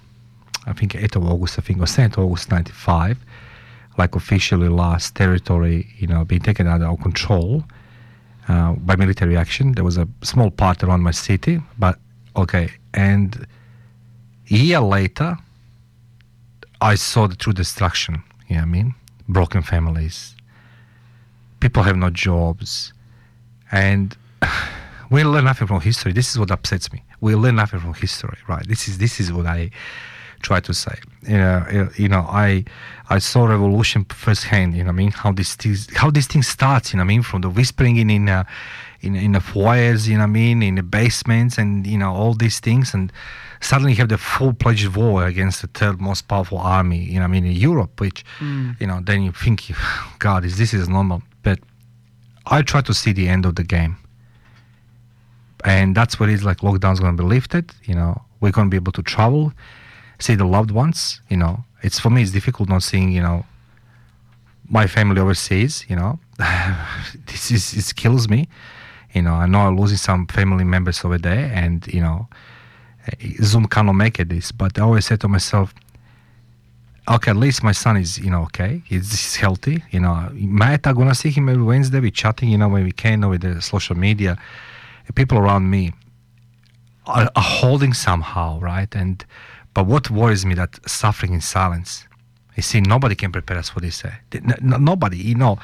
I 0.65 0.73
think 0.73 0.93
8th 0.93 1.15
of 1.15 1.25
August, 1.25 1.57
I 1.59 1.61
think, 1.61 1.79
or 1.79 1.85
7th 1.85 2.17
of 2.17 2.25
August 2.25 2.51
95, 2.51 3.17
like 3.97 4.15
officially 4.15 4.69
last 4.69 5.15
territory, 5.15 5.87
you 5.97 6.07
know, 6.07 6.23
being 6.23 6.41
taken 6.41 6.67
out 6.67 6.81
of 6.81 7.01
control 7.01 7.63
uh, 8.47 8.73
by 8.73 8.95
military 8.95 9.37
action. 9.37 9.73
There 9.73 9.83
was 9.83 9.97
a 9.97 10.07
small 10.21 10.51
part 10.51 10.83
around 10.83 11.01
my 11.01 11.11
city, 11.11 11.61
but 11.79 11.97
Okay, 12.35 12.71
and 12.93 13.45
a 14.49 14.55
year 14.55 14.79
later, 14.79 15.37
I 16.79 16.95
saw 16.95 17.27
the 17.27 17.35
true 17.35 17.53
destruction. 17.53 18.23
You 18.47 18.55
know 18.55 18.61
what 18.61 18.67
I 18.67 18.71
mean? 18.71 18.95
Broken 19.27 19.61
families. 19.61 20.35
People 21.59 21.83
have 21.83 21.97
no 21.97 22.09
jobs. 22.09 22.93
And 23.71 24.15
we 25.11 25.23
learn 25.23 25.43
nothing 25.43 25.67
from 25.67 25.81
history. 25.81 26.13
This 26.13 26.31
is 26.31 26.39
what 26.39 26.51
upsets 26.51 26.91
me. 26.93 27.03
We 27.19 27.35
learn 27.35 27.55
nothing 27.55 27.81
from 27.81 27.93
history, 27.93 28.37
right? 28.47 28.65
This 28.65 28.87
is 28.87 28.97
this 28.97 29.19
is 29.19 29.31
what 29.33 29.45
I 29.45 29.71
try 30.41 30.59
to 30.59 30.73
say. 30.73 30.97
You 31.27 31.37
know, 31.37 31.89
you 31.95 32.07
know, 32.07 32.25
I 32.27 32.65
I 33.09 33.19
saw 33.19 33.45
revolution 33.45 34.05
firsthand. 34.05 34.75
You 34.75 34.83
know, 34.83 34.89
I 34.89 34.93
mean, 34.93 35.11
how 35.11 35.31
this 35.31 35.55
things, 35.55 35.87
how 35.95 36.11
this 36.11 36.27
thing 36.27 36.43
starts. 36.43 36.91
You 36.93 36.97
know, 36.97 37.03
I 37.03 37.07
mean, 37.07 37.23
from 37.23 37.41
the 37.41 37.49
whispering 37.49 37.97
in 37.97 38.09
in 38.09 38.27
uh, 38.29 38.43
in 39.01 39.15
in 39.15 39.31
the 39.33 39.39
foyers. 39.39 40.07
You 40.07 40.17
know, 40.17 40.23
I 40.23 40.27
mean, 40.27 40.61
in 40.63 40.75
the 40.75 40.83
basements, 40.83 41.57
and 41.57 41.85
you 41.85 41.97
know, 41.97 42.11
all 42.13 42.33
these 42.33 42.59
things, 42.59 42.93
and 42.93 43.11
suddenly 43.59 43.91
you 43.93 43.97
have 43.99 44.09
the 44.09 44.17
full-fledged 44.17 44.95
war 44.95 45.25
against 45.25 45.61
the 45.61 45.67
third 45.67 46.01
most 46.01 46.27
powerful 46.27 46.57
army. 46.57 47.03
You 47.03 47.19
know, 47.19 47.25
I 47.25 47.27
mean, 47.27 47.45
in 47.45 47.53
Europe, 47.69 47.99
which 48.01 48.23
Mm. 48.39 48.75
you 48.81 48.87
know, 48.87 48.99
then 49.03 49.21
you 49.23 49.31
think, 49.31 49.71
God, 50.19 50.43
is 50.45 50.57
this 50.57 50.73
is 50.73 50.87
normal? 50.89 51.21
But 51.43 51.59
I 52.45 52.61
try 52.63 52.81
to 52.81 52.93
see 52.93 53.13
the 53.13 53.27
end 53.29 53.45
of 53.45 53.53
the 53.55 53.63
game 53.63 53.95
and 55.63 55.95
that's 55.95 56.19
what 56.19 56.27
it 56.29 56.33
is 56.33 56.43
like 56.43 56.57
lockdown's 56.59 56.99
going 56.99 57.15
to 57.15 57.21
be 57.23 57.27
lifted 57.29 57.71
you 57.83 57.93
know 57.93 58.19
we're 58.39 58.51
going 58.51 58.65
to 58.67 58.71
be 58.71 58.77
able 58.77 58.91
to 58.91 59.03
travel 59.03 59.53
see 60.21 60.35
the 60.35 60.45
loved 60.45 60.71
ones 60.71 61.21
you 61.29 61.37
know. 61.37 61.63
It's 61.83 61.99
for 61.99 62.09
me 62.09 62.21
it's 62.21 62.31
difficult 62.31 62.69
not 62.69 62.83
seeing 62.83 63.11
you 63.11 63.21
know 63.21 63.45
my 64.69 64.87
family 64.87 65.19
overseas 65.21 65.85
you 65.89 65.95
know. 65.95 66.19
This 67.25 67.51
is 67.51 67.73
it 67.73 67.95
kills 67.95 68.29
me 68.29 68.47
you 69.13 69.21
know. 69.21 69.33
I 69.33 69.45
know 69.47 69.59
i'm 69.59 69.77
losing 69.77 69.97
some 69.97 70.27
family 70.27 70.63
members 70.63 71.03
over 71.03 71.17
there 71.17 71.51
and 71.53 71.85
you 71.87 72.01
know 72.01 72.27
eh, 73.07 73.33
zoom 73.43 73.65
cannot 73.65 73.93
make 73.93 74.19
it 74.19 74.29
this 74.29 74.51
but 74.51 74.77
i 74.79 74.81
always 74.81 75.05
say 75.05 75.17
to 75.17 75.27
myself 75.27 75.73
okay 77.09 77.31
at 77.31 77.37
least 77.37 77.63
my 77.63 77.71
son 77.71 77.97
is 77.97 78.17
you 78.19 78.29
know 78.29 78.43
okay. 78.43 78.81
He's, 78.85 79.09
he's 79.11 79.35
healthy 79.35 79.83
you 79.91 79.99
know. 79.99 80.29
Might 80.33 80.85
i'm 80.87 80.95
gonna 80.95 81.15
see 81.15 81.29
him 81.29 81.49
every 81.49 81.63
wednesday. 81.63 81.99
We're 81.99 82.11
chatting 82.11 82.49
you 82.49 82.57
know 82.57 82.69
when 82.69 82.83
we 82.83 82.91
can 82.91 83.23
over 83.23 83.37
the 83.37 83.61
social 83.61 83.95
media. 83.97 84.37
People 85.15 85.37
around 85.37 85.69
me 85.69 85.91
are, 87.05 87.29
are 87.35 87.43
holding 87.43 87.93
somehow, 87.93 88.59
right? 88.59 88.93
And 88.95 89.25
but 89.73 89.85
what 89.85 90.09
worries 90.09 90.45
me 90.45 90.55
that 90.55 90.79
suffering 90.89 91.33
in 91.33 91.41
silence. 91.41 92.05
You 92.55 92.63
see, 92.63 92.81
nobody 92.81 93.15
can 93.15 93.31
prepare 93.31 93.57
us 93.57 93.69
for 93.69 93.79
this. 93.79 94.03
Eh? 94.03 94.11
Nobody, 94.61 95.17
you 95.17 95.35
know. 95.35 95.57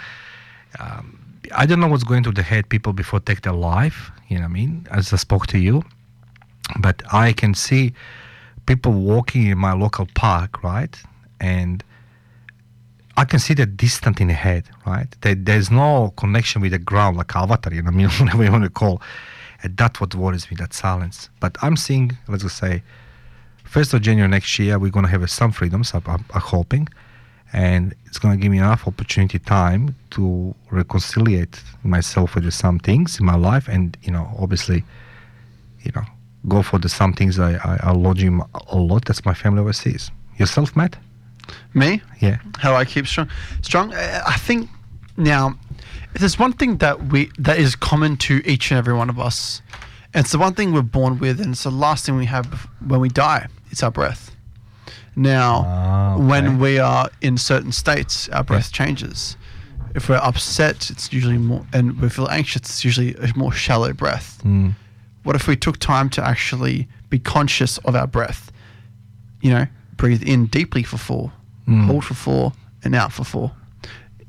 Um, 0.79 1.19
I 1.55 1.65
don't 1.65 1.79
know 1.79 1.87
what's 1.87 2.03
going 2.03 2.23
through 2.23 2.33
the 2.33 2.43
head 2.43 2.69
people 2.69 2.93
before 2.93 3.19
take 3.19 3.41
their 3.41 3.53
life. 3.53 4.11
You 4.29 4.37
know 4.37 4.43
what 4.43 4.49
I 4.49 4.53
mean? 4.53 4.87
As 4.91 5.11
I 5.13 5.17
spoke 5.17 5.47
to 5.47 5.59
you, 5.59 5.83
but 6.79 7.01
I 7.13 7.33
can 7.33 7.53
see 7.53 7.93
people 8.65 8.91
walking 8.91 9.47
in 9.47 9.57
my 9.57 9.73
local 9.73 10.07
park, 10.15 10.63
right? 10.63 10.95
And 11.39 11.83
I 13.15 13.25
can 13.25 13.39
see 13.39 13.53
the 13.53 13.65
distant 13.65 14.21
in 14.21 14.27
the 14.27 14.33
head, 14.33 14.65
right? 14.85 15.07
There, 15.21 15.35
there's 15.35 15.71
no 15.71 16.13
connection 16.17 16.61
with 16.61 16.71
the 16.71 16.79
ground, 16.79 17.17
like 17.17 17.35
avatar, 17.35 17.73
you 17.73 17.81
know, 17.81 17.91
what 17.91 17.95
I 17.95 17.97
mean, 17.97 18.09
whatever 18.19 18.43
you 18.43 18.51
want 18.51 18.63
to 18.63 18.69
call. 18.69 19.01
And 19.63 19.75
that's 19.75 19.99
what 19.99 20.13
worries 20.13 20.49
me, 20.51 20.57
that 20.57 20.73
silence. 20.73 21.29
But 21.39 21.57
I'm 21.61 21.75
seeing, 21.75 22.17
let's 22.27 22.43
just 22.43 22.57
say, 22.57 22.83
first 23.67 23.93
of 23.93 24.01
January 24.01 24.29
next 24.29 24.57
year, 24.59 24.79
we're 24.79 24.91
going 24.91 25.05
to 25.05 25.11
have 25.11 25.29
some 25.29 25.51
freedoms. 25.51 25.93
I'm, 25.93 26.03
I'm, 26.07 26.25
I'm 26.33 26.41
hoping, 26.41 26.87
and 27.53 27.93
it's 28.05 28.19
going 28.19 28.37
to 28.37 28.41
give 28.41 28.51
me 28.51 28.57
enough 28.57 28.87
opportunity, 28.87 29.39
time 29.39 29.95
to 30.11 30.55
reconciliate 30.71 31.61
myself 31.83 32.35
with 32.35 32.51
some 32.53 32.79
things 32.79 33.19
in 33.19 33.25
my 33.25 33.35
life, 33.35 33.67
and 33.67 33.97
you 34.01 34.11
know, 34.11 34.29
obviously, 34.39 34.83
you 35.81 35.91
know, 35.95 36.03
go 36.47 36.61
for 36.61 36.79
the 36.79 36.89
some 36.89 37.13
things 37.13 37.39
I 37.39 37.53
I, 37.55 37.79
I 37.83 37.91
lodging 37.91 38.41
a 38.67 38.77
lot. 38.77 39.05
That's 39.05 39.25
my 39.25 39.33
family 39.33 39.61
overseas. 39.61 40.11
Yourself, 40.37 40.75
Matt? 40.75 40.97
Me? 41.73 42.01
Yeah. 42.19 42.37
How 42.57 42.75
I 42.75 42.85
keep 42.85 43.07
strong? 43.07 43.29
Strong. 43.61 43.93
I 43.93 44.35
think 44.37 44.69
now, 45.15 45.57
if 46.13 46.19
there's 46.21 46.37
one 46.37 46.53
thing 46.53 46.77
that 46.77 47.07
we 47.07 47.31
that 47.39 47.57
is 47.57 47.75
common 47.75 48.17
to 48.17 48.41
each 48.45 48.71
and 48.71 48.77
every 48.77 48.93
one 48.93 49.09
of 49.09 49.19
us, 49.19 49.61
and 50.13 50.23
it's 50.23 50.31
the 50.31 50.37
one 50.37 50.53
thing 50.53 50.73
we're 50.73 50.81
born 50.81 51.19
with, 51.19 51.39
and 51.39 51.51
it's 51.53 51.63
the 51.63 51.71
last 51.71 52.05
thing 52.05 52.15
we 52.17 52.25
have 52.25 52.67
when 52.85 52.99
we 52.99 53.09
die. 53.09 53.47
It's 53.71 53.83
our 53.83 53.91
breath. 53.91 54.31
Now, 55.15 56.17
when 56.19 56.59
we 56.59 56.77
are 56.79 57.09
in 57.21 57.37
certain 57.37 57.71
states, 57.71 58.29
our 58.29 58.43
breath 58.43 58.71
changes. 58.71 59.35
If 59.95 60.09
we're 60.09 60.17
upset, 60.17 60.89
it's 60.91 61.11
usually 61.11 61.39
more, 61.39 61.65
and 61.73 61.99
we 61.99 62.09
feel 62.09 62.27
anxious, 62.29 62.61
it's 62.61 62.85
usually 62.85 63.15
a 63.15 63.35
more 63.35 63.51
shallow 63.51 63.93
breath. 63.93 64.39
Mm. 64.43 64.75
What 65.23 65.35
if 65.35 65.47
we 65.47 65.55
took 65.55 65.77
time 65.79 66.09
to 66.11 66.23
actually 66.25 66.87
be 67.09 67.17
conscious 67.17 67.79
of 67.79 67.95
our 67.95 68.05
breath? 68.05 68.51
You 69.41 69.49
know, 69.51 69.65
breathe 69.95 70.21
in 70.23 70.45
deeply 70.47 70.83
for 70.83 70.97
four, 70.97 71.31
Mm. 71.67 71.87
hold 71.87 72.05
for 72.05 72.13
four, 72.13 72.53
and 72.83 72.93
out 72.95 73.11
for 73.11 73.23
four. 73.23 73.51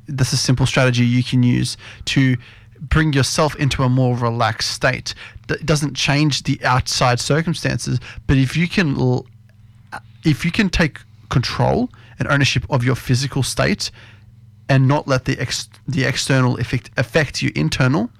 That's 0.08 0.32
a 0.32 0.38
simple 0.38 0.64
strategy 0.64 1.04
you 1.04 1.22
can 1.22 1.42
use 1.42 1.76
to 2.06 2.36
bring 2.80 3.12
yourself 3.12 3.54
into 3.56 3.82
a 3.82 3.88
more 3.88 4.16
relaxed 4.16 4.70
state. 4.70 5.14
That 5.48 5.64
doesn't 5.66 5.94
change 5.94 6.42
the 6.42 6.60
outside 6.64 7.20
circumstances, 7.20 7.98
but 8.26 8.36
if 8.36 8.56
you 8.56 8.68
can, 8.68 9.22
if 10.24 10.44
you 10.44 10.50
can 10.50 10.68
take 10.68 11.00
control 11.30 11.90
and 12.18 12.28
ownership 12.28 12.64
of 12.70 12.84
your 12.84 12.96
physical 12.96 13.42
state, 13.42 13.90
and 14.68 14.86
not 14.86 15.08
let 15.08 15.24
the 15.24 15.38
ex- 15.38 15.68
the 15.86 16.04
external 16.04 16.58
effect 16.58 16.90
affect 16.96 17.42
your 17.42 17.52
internal, 17.54 18.10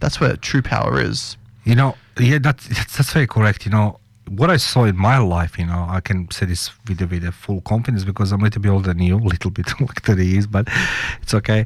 that's 0.00 0.20
where 0.20 0.36
true 0.36 0.62
power 0.62 1.00
is. 1.00 1.36
You 1.64 1.74
know, 1.74 1.96
yeah, 2.18 2.38
that, 2.38 2.58
that's 2.58 2.96
that's 2.96 3.12
very 3.12 3.26
correct. 3.26 3.66
You 3.66 3.72
know, 3.72 4.00
what 4.28 4.50
I 4.50 4.56
saw 4.56 4.84
in 4.84 4.96
my 4.96 5.18
life, 5.18 5.58
you 5.58 5.66
know, 5.66 5.86
I 5.88 6.00
can 6.00 6.30
say 6.30 6.46
this 6.46 6.70
with 6.88 7.00
a, 7.02 7.06
with 7.06 7.24
a 7.24 7.32
full 7.32 7.60
confidence 7.62 8.04
because 8.04 8.32
I'm 8.32 8.40
a 8.40 8.44
little 8.44 8.62
bit 8.62 8.70
older 8.70 8.92
than 8.92 9.02
you, 9.02 9.16
a 9.16 9.18
little 9.18 9.50
bit 9.50 9.68
like 9.80 10.02
30 10.02 10.26
years, 10.26 10.46
but 10.46 10.68
it's 11.20 11.34
okay. 11.34 11.64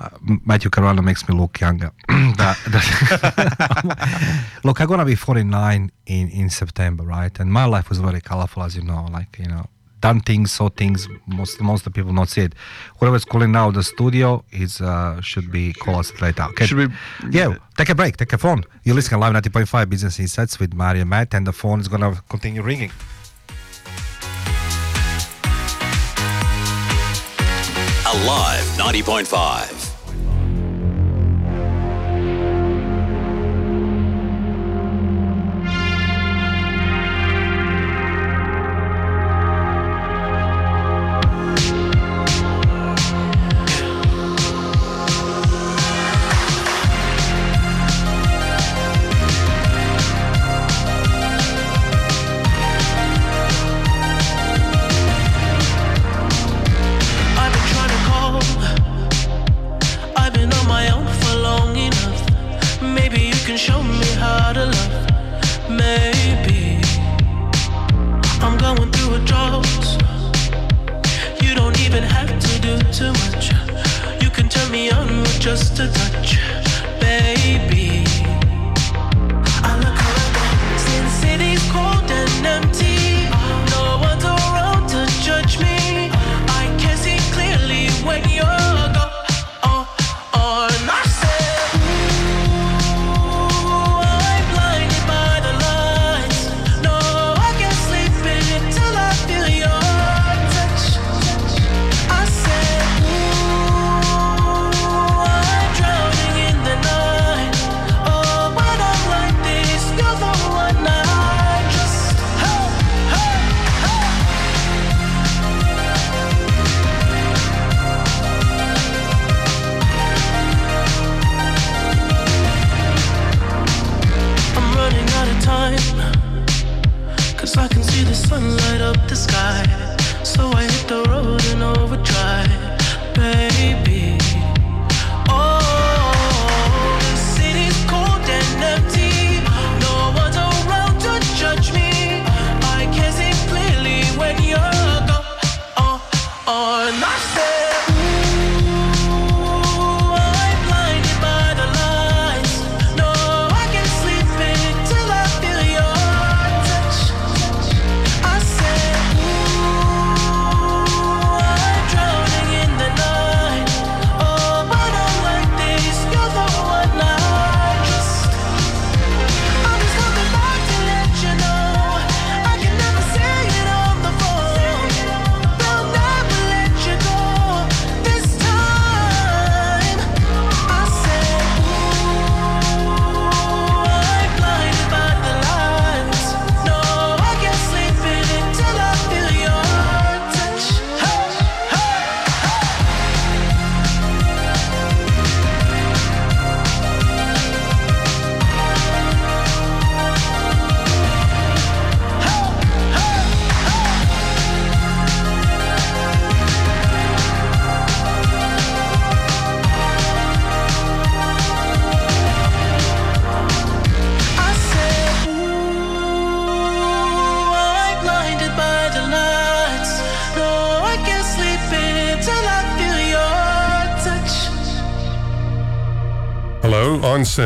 Uh, 0.00 0.08
Matthew 0.46 0.70
Caruana 0.70 1.02
makes 1.02 1.28
me 1.28 1.34
look 1.34 1.60
younger. 1.60 1.90
That- 2.08 2.58
that- 2.72 4.44
look, 4.64 4.80
I'm 4.80 4.86
gonna 4.88 5.04
be 5.04 5.14
49 5.16 5.90
in 6.06 6.28
in 6.28 6.50
September, 6.50 7.02
right? 7.04 7.36
And 7.40 7.52
my 7.52 7.64
life 7.64 7.88
was 7.88 7.98
very 7.98 8.20
colorful, 8.20 8.62
as 8.62 8.76
you 8.76 8.82
know. 8.82 9.06
Like 9.10 9.38
you 9.40 9.46
know, 9.48 9.66
done 10.00 10.20
things, 10.20 10.52
saw 10.52 10.68
things. 10.68 11.08
Most 11.26 11.60
most 11.60 11.80
of 11.80 11.92
the 11.92 11.96
people 12.00 12.12
not 12.12 12.28
see 12.28 12.42
it. 12.42 12.54
Whatever's 12.98 13.24
calling 13.24 13.50
now 13.52 13.72
the 13.72 13.82
studio 13.82 14.44
is 14.52 14.80
uh, 14.80 15.20
should 15.20 15.50
be 15.50 15.72
call 15.72 15.96
us 15.96 16.12
later. 16.20 16.44
Okay. 16.50 16.66
Should 16.66 16.78
we? 16.78 16.86
Yeah, 17.30 17.56
take 17.76 17.88
a 17.90 17.94
break, 17.94 18.16
take 18.16 18.32
a 18.32 18.38
phone. 18.38 18.62
You're 18.84 18.94
listening 18.94 19.20
live 19.20 19.34
90.5 19.34 19.88
Business 19.90 20.20
Insights 20.20 20.60
with 20.60 20.74
Mario 20.74 21.04
Matt, 21.04 21.34
and 21.34 21.44
the 21.46 21.52
phone 21.52 21.80
is 21.80 21.88
gonna 21.88 22.14
continue 22.28 22.62
ringing. 22.62 22.92
Alive 28.06 28.64
90.5. 28.78 29.87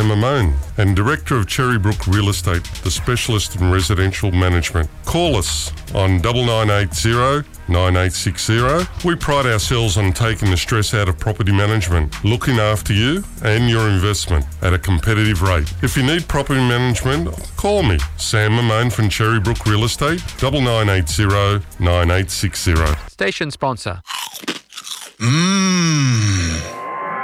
Sam 0.02 0.10
Mamone 0.10 0.52
and 0.78 0.96
Director 0.96 1.36
of 1.36 1.46
Cherrybrook 1.46 2.12
Real 2.12 2.28
Estate, 2.28 2.64
the 2.82 2.90
specialist 2.90 3.54
in 3.54 3.70
residential 3.70 4.32
management. 4.32 4.88
Call 5.04 5.36
us 5.36 5.70
on 5.94 6.20
9980 6.20 7.48
9860. 7.68 9.06
We 9.06 9.14
pride 9.14 9.46
ourselves 9.46 9.96
on 9.96 10.12
taking 10.12 10.50
the 10.50 10.56
stress 10.56 10.92
out 10.92 11.08
of 11.08 11.20
property 11.20 11.52
management, 11.52 12.24
looking 12.24 12.58
after 12.58 12.92
you 12.92 13.22
and 13.44 13.70
your 13.70 13.88
investment 13.88 14.44
at 14.60 14.74
a 14.74 14.78
competitive 14.78 15.40
rate. 15.40 15.72
If 15.82 15.96
you 15.96 16.02
need 16.02 16.26
property 16.26 16.60
management, 16.60 17.28
call 17.56 17.84
me, 17.84 17.98
Sam 18.16 18.52
Mamone 18.52 18.92
from 18.92 19.08
Cherrybrook 19.08 19.64
Real 19.66 19.84
Estate, 19.84 20.20
9980 20.42 21.64
9860. 21.78 22.74
Station 23.08 23.52
sponsor. 23.52 24.02
Mmm. 25.18 26.81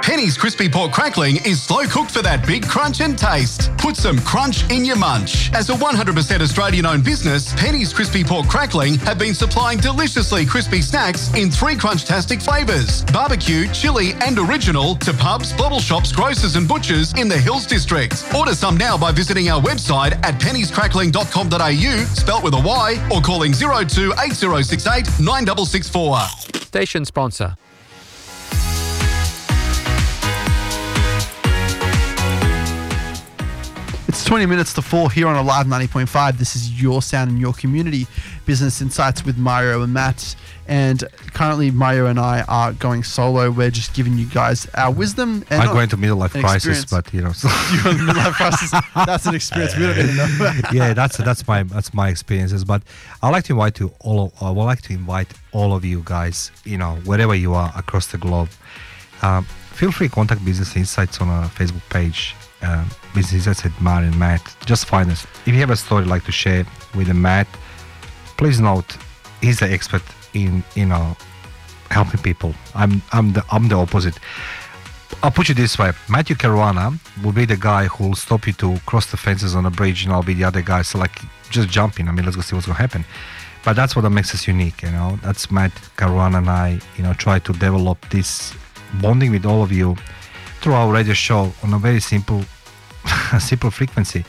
Penny's 0.09 0.39
crispy 0.39 0.67
pork 0.67 0.91
crackling 0.91 1.35
is 1.45 1.61
slow 1.61 1.85
cooked 1.85 2.09
for 2.09 2.23
that 2.23 2.43
big 2.47 2.67
crunch 2.67 2.99
and 2.99 3.15
taste. 3.15 3.69
Put 3.77 3.95
some 3.95 4.17
crunch 4.17 4.67
in 4.71 4.83
your 4.83 4.95
munch. 4.95 5.53
As 5.53 5.69
a 5.69 5.73
100% 5.73 6.41
Australian 6.41 6.87
owned 6.87 7.03
business, 7.05 7.53
Penny's 7.53 7.93
crispy 7.93 8.23
pork 8.23 8.47
crackling 8.47 8.95
have 9.05 9.19
been 9.19 9.35
supplying 9.35 9.77
deliciously 9.77 10.47
crispy 10.47 10.81
snacks 10.81 11.31
in 11.35 11.51
three 11.51 11.75
crunchtastic 11.75 12.41
flavours 12.41 13.03
barbecue, 13.13 13.67
chili, 13.67 14.13
and 14.21 14.39
original 14.39 14.95
to 14.95 15.13
pubs, 15.13 15.53
bottle 15.53 15.79
shops, 15.79 16.11
grocers, 16.11 16.55
and 16.55 16.67
butchers 16.67 17.13
in 17.13 17.27
the 17.27 17.37
Hills 17.37 17.67
District. 17.67 18.15
Order 18.33 18.55
some 18.55 18.77
now 18.77 18.97
by 18.97 19.11
visiting 19.11 19.49
our 19.49 19.61
website 19.61 20.13
at 20.25 20.41
pennyscrackling.com.au, 20.41 22.05
spelt 22.15 22.43
with 22.43 22.55
a 22.55 22.59
Y, 22.59 23.09
or 23.13 23.21
calling 23.21 23.53
02 23.53 24.13
8068 24.13 25.05
9664. 25.19 26.17
Station 26.65 27.05
sponsor. 27.05 27.55
20 34.29 34.45
minutes 34.45 34.75
to 34.75 34.81
four 34.83 35.09
here 35.09 35.27
on 35.27 35.35
Alive 35.35 35.65
90.5. 35.65 36.37
This 36.37 36.55
is 36.55 36.79
your 36.79 37.01
sound 37.01 37.31
and 37.31 37.41
your 37.41 37.51
community 37.51 38.05
business 38.45 38.79
insights 38.79 39.25
with 39.25 39.39
Mario 39.39 39.81
and 39.81 39.91
Matt. 39.91 40.35
And 40.67 41.03
currently, 41.33 41.71
Mario 41.71 42.05
and 42.05 42.19
I 42.19 42.43
are 42.43 42.73
going 42.73 43.01
solo. 43.01 43.49
We're 43.49 43.71
just 43.71 43.95
giving 43.95 44.19
you 44.19 44.27
guys 44.27 44.67
our 44.75 44.91
wisdom. 44.91 45.43
And 45.49 45.63
I'm 45.63 45.73
going 45.73 45.89
to 45.89 45.97
middle 45.97 46.17
life 46.17 46.33
crisis, 46.33 46.83
experience. 46.83 46.91
but 46.91 47.11
you 47.11 47.23
know. 47.23 47.31
You're 47.83 47.91
in 47.91 48.05
the 48.05 48.13
midlife 48.13 48.33
crisis. 48.33 48.71
That's 48.93 49.25
an 49.25 49.33
experience 49.33 49.75
we 49.75 49.81
don't 49.81 49.97
even 49.97 50.15
know. 50.15 50.51
yeah, 50.73 50.93
that's 50.93 51.17
that's 51.17 51.47
my 51.47 51.63
that's 51.63 51.91
my 51.95 52.09
experiences. 52.09 52.63
But 52.63 52.83
I'd 53.23 53.31
like 53.31 53.45
to 53.45 53.53
invite 53.53 53.79
you 53.79 53.91
all. 54.01 54.25
Of, 54.25 54.43
I 54.43 54.51
would 54.51 54.63
like 54.63 54.83
to 54.83 54.93
invite 54.93 55.33
all 55.53 55.73
of 55.73 55.83
you 55.83 56.03
guys. 56.05 56.51
You 56.65 56.77
know, 56.77 56.97
wherever 56.97 57.33
you 57.33 57.55
are 57.55 57.73
across 57.75 58.05
the 58.05 58.19
globe, 58.19 58.49
um, 59.23 59.45
feel 59.45 59.91
free 59.91 60.07
to 60.07 60.13
contact 60.13 60.45
Business 60.45 60.75
Insights 60.75 61.19
on 61.19 61.29
our 61.29 61.49
Facebook 61.49 61.89
page. 61.89 62.35
Um, 62.61 62.89
Business 63.15 63.47
Insights 63.47 63.65
at 63.65 63.81
Matt. 63.81 64.55
Just 64.65 64.85
find 64.85 65.09
us. 65.09 65.25
If 65.45 65.53
you 65.53 65.59
have 65.61 65.69
a 65.69 65.77
story 65.77 66.05
like 66.05 66.25
to 66.25 66.31
share 66.31 66.65
with 66.93 67.13
Matt, 67.13 67.47
please 68.37 68.59
note 68.59 68.97
he's 69.41 69.59
the 69.59 69.71
expert 69.71 70.03
in 70.33 70.63
you 70.75 70.85
know 70.85 71.15
helping 71.89 72.21
people. 72.21 72.53
I'm 72.75 73.01
I'm 73.11 73.33
the 73.33 73.43
I'm 73.51 73.67
the 73.67 73.75
opposite. 73.75 74.17
I'll 75.23 75.31
put 75.31 75.49
you 75.49 75.55
this 75.55 75.77
way: 75.79 75.91
Matthew 76.09 76.35
Caruana 76.35 76.97
will 77.23 77.31
be 77.31 77.45
the 77.45 77.57
guy 77.57 77.85
who 77.85 78.09
will 78.09 78.15
stop 78.15 78.47
you 78.47 78.53
to 78.53 78.77
cross 78.85 79.09
the 79.11 79.17
fences 79.17 79.55
on 79.55 79.65
a 79.65 79.71
bridge, 79.71 80.03
and 80.03 80.13
I'll 80.13 80.23
be 80.23 80.33
the 80.33 80.43
other 80.43 80.61
guy. 80.61 80.81
So 80.81 80.99
like, 80.99 81.19
just 81.49 81.69
jump 81.69 81.99
in. 81.99 82.07
I 82.07 82.11
mean, 82.11 82.25
let's 82.25 82.35
go 82.35 82.41
see 82.41 82.55
what's 82.55 82.67
gonna 82.67 82.77
happen. 82.77 83.05
But 83.65 83.75
that's 83.75 83.95
what 83.95 84.09
makes 84.09 84.33
us 84.33 84.47
unique, 84.47 84.81
you 84.83 84.91
know. 84.91 85.19
That's 85.21 85.51
Matt 85.51 85.71
Caruana 85.97 86.37
and 86.37 86.49
I, 86.49 86.79
you 86.95 87.03
know, 87.03 87.13
try 87.13 87.39
to 87.39 87.53
develop 87.53 88.09
this 88.09 88.53
bonding 89.01 89.31
with 89.31 89.45
all 89.45 89.61
of 89.61 89.71
you 89.71 89.97
through 90.61 90.73
our 90.73 90.91
radio 90.91 91.13
show 91.13 91.51
on 91.63 91.73
a 91.73 91.77
very 91.79 91.99
simple, 91.99 92.43
simple 93.39 93.71
frequency. 93.71 94.25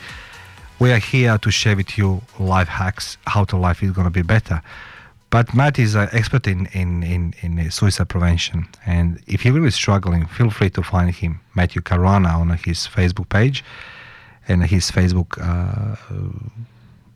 We 0.79 0.91
are 0.91 0.97
here 0.97 1.37
to 1.37 1.51
share 1.51 1.75
with 1.75 1.97
you 1.97 2.21
life 2.39 2.67
hacks, 2.67 3.17
how 3.27 3.43
to 3.45 3.57
life 3.57 3.83
is 3.83 3.91
gonna 3.91 4.09
be 4.09 4.21
better. 4.23 4.61
But 5.29 5.53
Matt 5.53 5.79
is 5.79 5.95
an 5.95 6.09
expert 6.11 6.47
in, 6.47 6.65
in, 6.67 7.03
in, 7.03 7.33
in 7.41 7.71
suicide 7.71 8.09
prevention. 8.09 8.67
And 8.85 9.21
if 9.27 9.45
you're 9.45 9.53
really 9.53 9.71
struggling, 9.71 10.25
feel 10.25 10.49
free 10.49 10.69
to 10.71 10.83
find 10.83 11.09
him, 11.13 11.39
Matthew 11.55 11.81
Caruana, 11.81 12.33
on 12.33 12.49
his 12.49 12.87
Facebook 12.87 13.29
page 13.29 13.63
and 14.47 14.65
his 14.65 14.91
Facebook 14.91 15.37
uh, 15.39 15.95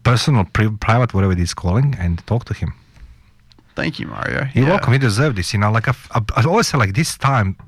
personal, 0.03 0.45
pri- 0.45 0.69
private, 0.79 1.13
whatever 1.13 1.33
it 1.33 1.39
is 1.39 1.53
calling, 1.53 1.95
and 1.99 2.25
talk 2.27 2.45
to 2.45 2.53
him. 2.53 2.73
Thank 3.75 3.99
you, 3.99 4.07
Mario. 4.07 4.47
You're 4.53 4.63
Yeah. 4.65 4.69
welcome. 4.71 4.93
You 4.93 4.99
deserve 4.99 5.35
this. 5.35 5.51
You 5.53 5.59
know, 5.59 5.71
like 5.71 5.89
I've, 5.89 6.07
I've- 6.11 6.33
I 6.37 6.43
always 6.45 6.67
say, 6.67 6.77
like 6.77 6.93
this 6.93 7.17
time, 7.17 7.57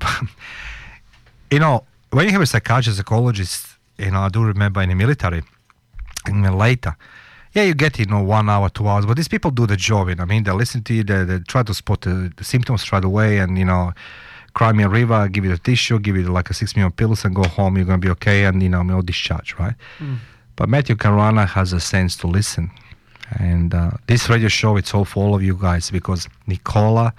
you 1.50 1.58
know, 1.58 1.84
when 2.10 2.26
you 2.26 2.32
have 2.32 2.42
a 2.42 2.46
psychiatrist, 2.46 2.98
psychologist, 2.98 3.66
you 3.98 4.10
know, 4.10 4.20
I 4.20 4.28
do 4.28 4.44
remember 4.44 4.82
in 4.82 4.88
the 4.88 4.94
military, 4.94 5.42
and 6.26 6.44
then 6.44 6.56
later, 6.56 6.96
yeah, 7.52 7.62
you 7.62 7.74
get, 7.74 7.98
you 7.98 8.06
know, 8.06 8.22
one 8.22 8.48
hour, 8.48 8.68
two 8.68 8.86
hours, 8.86 9.06
but 9.06 9.16
these 9.16 9.28
people 9.28 9.50
do 9.50 9.66
the 9.66 9.76
job. 9.76 10.08
You 10.08 10.14
know, 10.16 10.22
I 10.22 10.26
mean, 10.26 10.44
they 10.44 10.52
listen 10.52 10.82
to 10.84 10.94
you, 10.94 11.04
they, 11.04 11.24
they 11.24 11.38
try 11.40 11.62
to 11.62 11.74
spot 11.74 12.02
the, 12.02 12.32
the 12.36 12.44
symptoms 12.44 12.90
right 12.92 13.04
away, 13.04 13.38
and 13.38 13.58
you 13.58 13.64
know, 13.64 13.92
cry 14.54 14.72
me 14.72 14.84
a 14.84 14.88
river, 14.88 15.28
give 15.28 15.44
you 15.44 15.50
the 15.50 15.58
tissue, 15.58 15.98
give 15.98 16.16
you 16.16 16.24
like 16.24 16.50
a 16.50 16.54
six 16.54 16.76
million 16.76 16.92
pills, 16.92 17.24
and 17.24 17.34
go 17.34 17.44
home. 17.44 17.76
You're 17.76 17.86
gonna 17.86 17.98
be 17.98 18.10
okay, 18.10 18.44
and 18.44 18.62
you 18.62 18.68
know, 18.68 18.82
no 18.82 19.02
discharge, 19.02 19.54
right? 19.58 19.74
Mm. 19.98 20.18
But 20.56 20.68
Matthew 20.68 20.96
Caruana 20.96 21.46
has 21.46 21.72
a 21.72 21.80
sense 21.80 22.16
to 22.16 22.26
listen. 22.26 22.70
And 23.38 23.74
uh, 23.74 23.90
this 24.06 24.28
radio 24.28 24.48
show, 24.48 24.76
it's 24.76 24.94
all 24.94 25.04
for 25.04 25.24
all 25.24 25.34
of 25.34 25.42
you 25.42 25.54
guys 25.54 25.90
because 25.90 26.28
Nicola, 26.46 27.12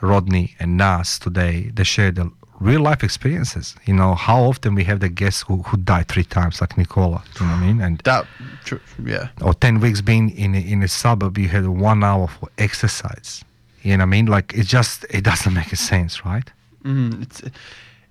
Rodney, 0.00 0.56
and 0.58 0.76
Nas 0.76 1.18
today, 1.18 1.70
they 1.72 1.84
share 1.84 2.10
the 2.10 2.30
real 2.60 2.80
life 2.80 3.02
experiences. 3.04 3.74
You 3.86 3.94
know, 3.94 4.14
how 4.14 4.42
often 4.42 4.74
we 4.74 4.84
have 4.84 5.00
the 5.00 5.08
guests 5.08 5.42
who, 5.42 5.62
who 5.62 5.76
died 5.76 6.08
three 6.08 6.24
times, 6.24 6.60
like 6.60 6.76
Nicola, 6.78 7.22
you 7.40 7.46
know 7.46 7.52
what 7.52 7.62
I 7.62 7.66
mean? 7.66 7.80
And 7.80 7.98
That, 8.04 8.26
tr- 8.64 8.76
yeah. 9.04 9.28
or 9.42 9.54
10 9.54 9.80
weeks 9.80 10.00
being 10.00 10.30
in 10.30 10.54
a, 10.54 10.58
in 10.58 10.82
a 10.82 10.88
suburb, 10.88 11.36
you 11.38 11.48
had 11.48 11.66
one 11.66 12.04
hour 12.04 12.28
for 12.28 12.48
exercise. 12.58 13.44
You 13.82 13.96
know 13.96 14.02
what 14.04 14.08
I 14.08 14.10
mean? 14.10 14.26
Like, 14.26 14.54
it 14.54 14.66
just, 14.66 15.04
it 15.10 15.24
doesn't 15.24 15.52
make 15.52 15.72
a 15.72 15.76
sense, 15.76 16.24
right? 16.24 16.50
Mm, 16.84 17.22
it's 17.22 17.42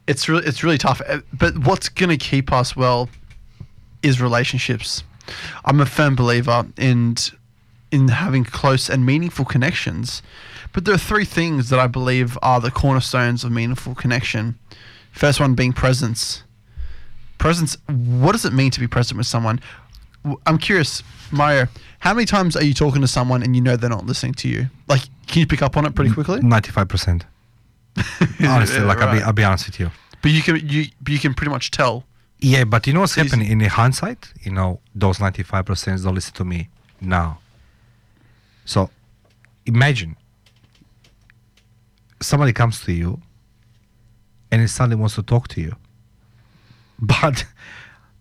it's 0.08 0.28
really 0.28 0.46
it's 0.46 0.64
really 0.64 0.78
tough. 0.78 1.00
Uh, 1.08 1.20
But 1.32 1.58
what's 1.60 1.88
gonna 1.90 2.18
keep 2.18 2.52
us 2.52 2.76
well 2.76 3.08
is 4.02 4.20
relationships. 4.20 5.04
I'm 5.64 5.80
a 5.80 5.86
firm 5.86 6.16
believer 6.16 6.66
in 6.78 7.16
in 7.92 8.08
having 8.10 8.44
close 8.44 8.90
and 8.90 9.06
meaningful 9.06 9.46
connections. 9.46 10.22
But 10.74 10.86
there 10.86 10.96
are 10.96 11.00
three 11.00 11.26
things 11.26 11.70
that 11.70 11.80
I 11.80 11.88
believe 11.88 12.38
are 12.42 12.60
the 12.60 12.72
cornerstones 12.72 13.44
of 13.44 13.52
meaningful 13.52 13.96
connection. 13.96 14.58
First 15.12 15.40
one 15.40 15.54
being 15.54 15.72
presence. 15.72 16.44
Presence. 17.38 17.78
What 17.88 18.32
does 18.32 18.44
it 18.44 18.54
mean 18.54 18.72
to 18.72 18.80
be 18.80 18.88
present 18.88 19.18
with 19.18 19.28
someone? 19.28 19.60
I'm 20.48 20.58
curious, 20.58 21.04
Mario. 21.32 21.68
How 22.00 22.14
many 22.14 22.26
times 22.26 22.56
are 22.56 22.64
you 22.64 22.74
talking 22.74 23.02
to 23.02 23.08
someone 23.08 23.44
and 23.44 23.56
you 23.56 23.62
know 23.62 23.76
they're 23.76 23.90
not 23.90 24.06
listening 24.06 24.34
to 24.36 24.50
you? 24.50 24.68
Like, 24.88 25.02
can 25.28 25.42
you 25.42 25.48
pick 25.48 25.62
up 25.62 25.78
on 25.78 25.86
it 25.86 25.94
pretty 25.96 26.12
quickly? 26.12 26.40
95%. 26.40 27.24
Honestly, 28.48 28.80
like, 28.80 28.98
I'll, 28.98 29.16
be, 29.16 29.22
I'll 29.22 29.34
be 29.34 29.44
honest 29.44 29.68
with 29.68 29.80
you. 29.80 29.92
But 30.24 30.32
you 30.32 30.42
can 30.42 30.68
you 30.68 30.86
but 31.02 31.14
you 31.14 31.20
can 31.20 31.34
pretty 31.34 31.52
much 31.52 31.70
tell. 31.70 32.06
Yeah, 32.40 32.64
but 32.64 32.88
you 32.88 32.94
know 32.94 33.02
what's 33.02 33.16
happening 33.16 33.50
in 33.50 33.60
the 33.60 33.68
hindsight? 33.68 34.34
You 34.42 34.52
know, 34.52 34.80
those 34.96 35.18
95% 35.20 36.04
don't 36.04 36.16
listen 36.16 36.34
to 36.36 36.44
me 36.46 36.70
now. 37.00 37.40
So 38.66 38.90
imagine 39.66 40.16
somebody 42.24 42.54
comes 42.54 42.82
to 42.86 42.92
you 42.92 43.22
and 44.52 44.62
he 44.62 44.68
suddenly 44.68 44.96
wants 44.96 45.16
to 45.16 45.24
talk 45.24 45.48
to 45.50 45.62
you. 45.62 45.76
But 47.00 47.46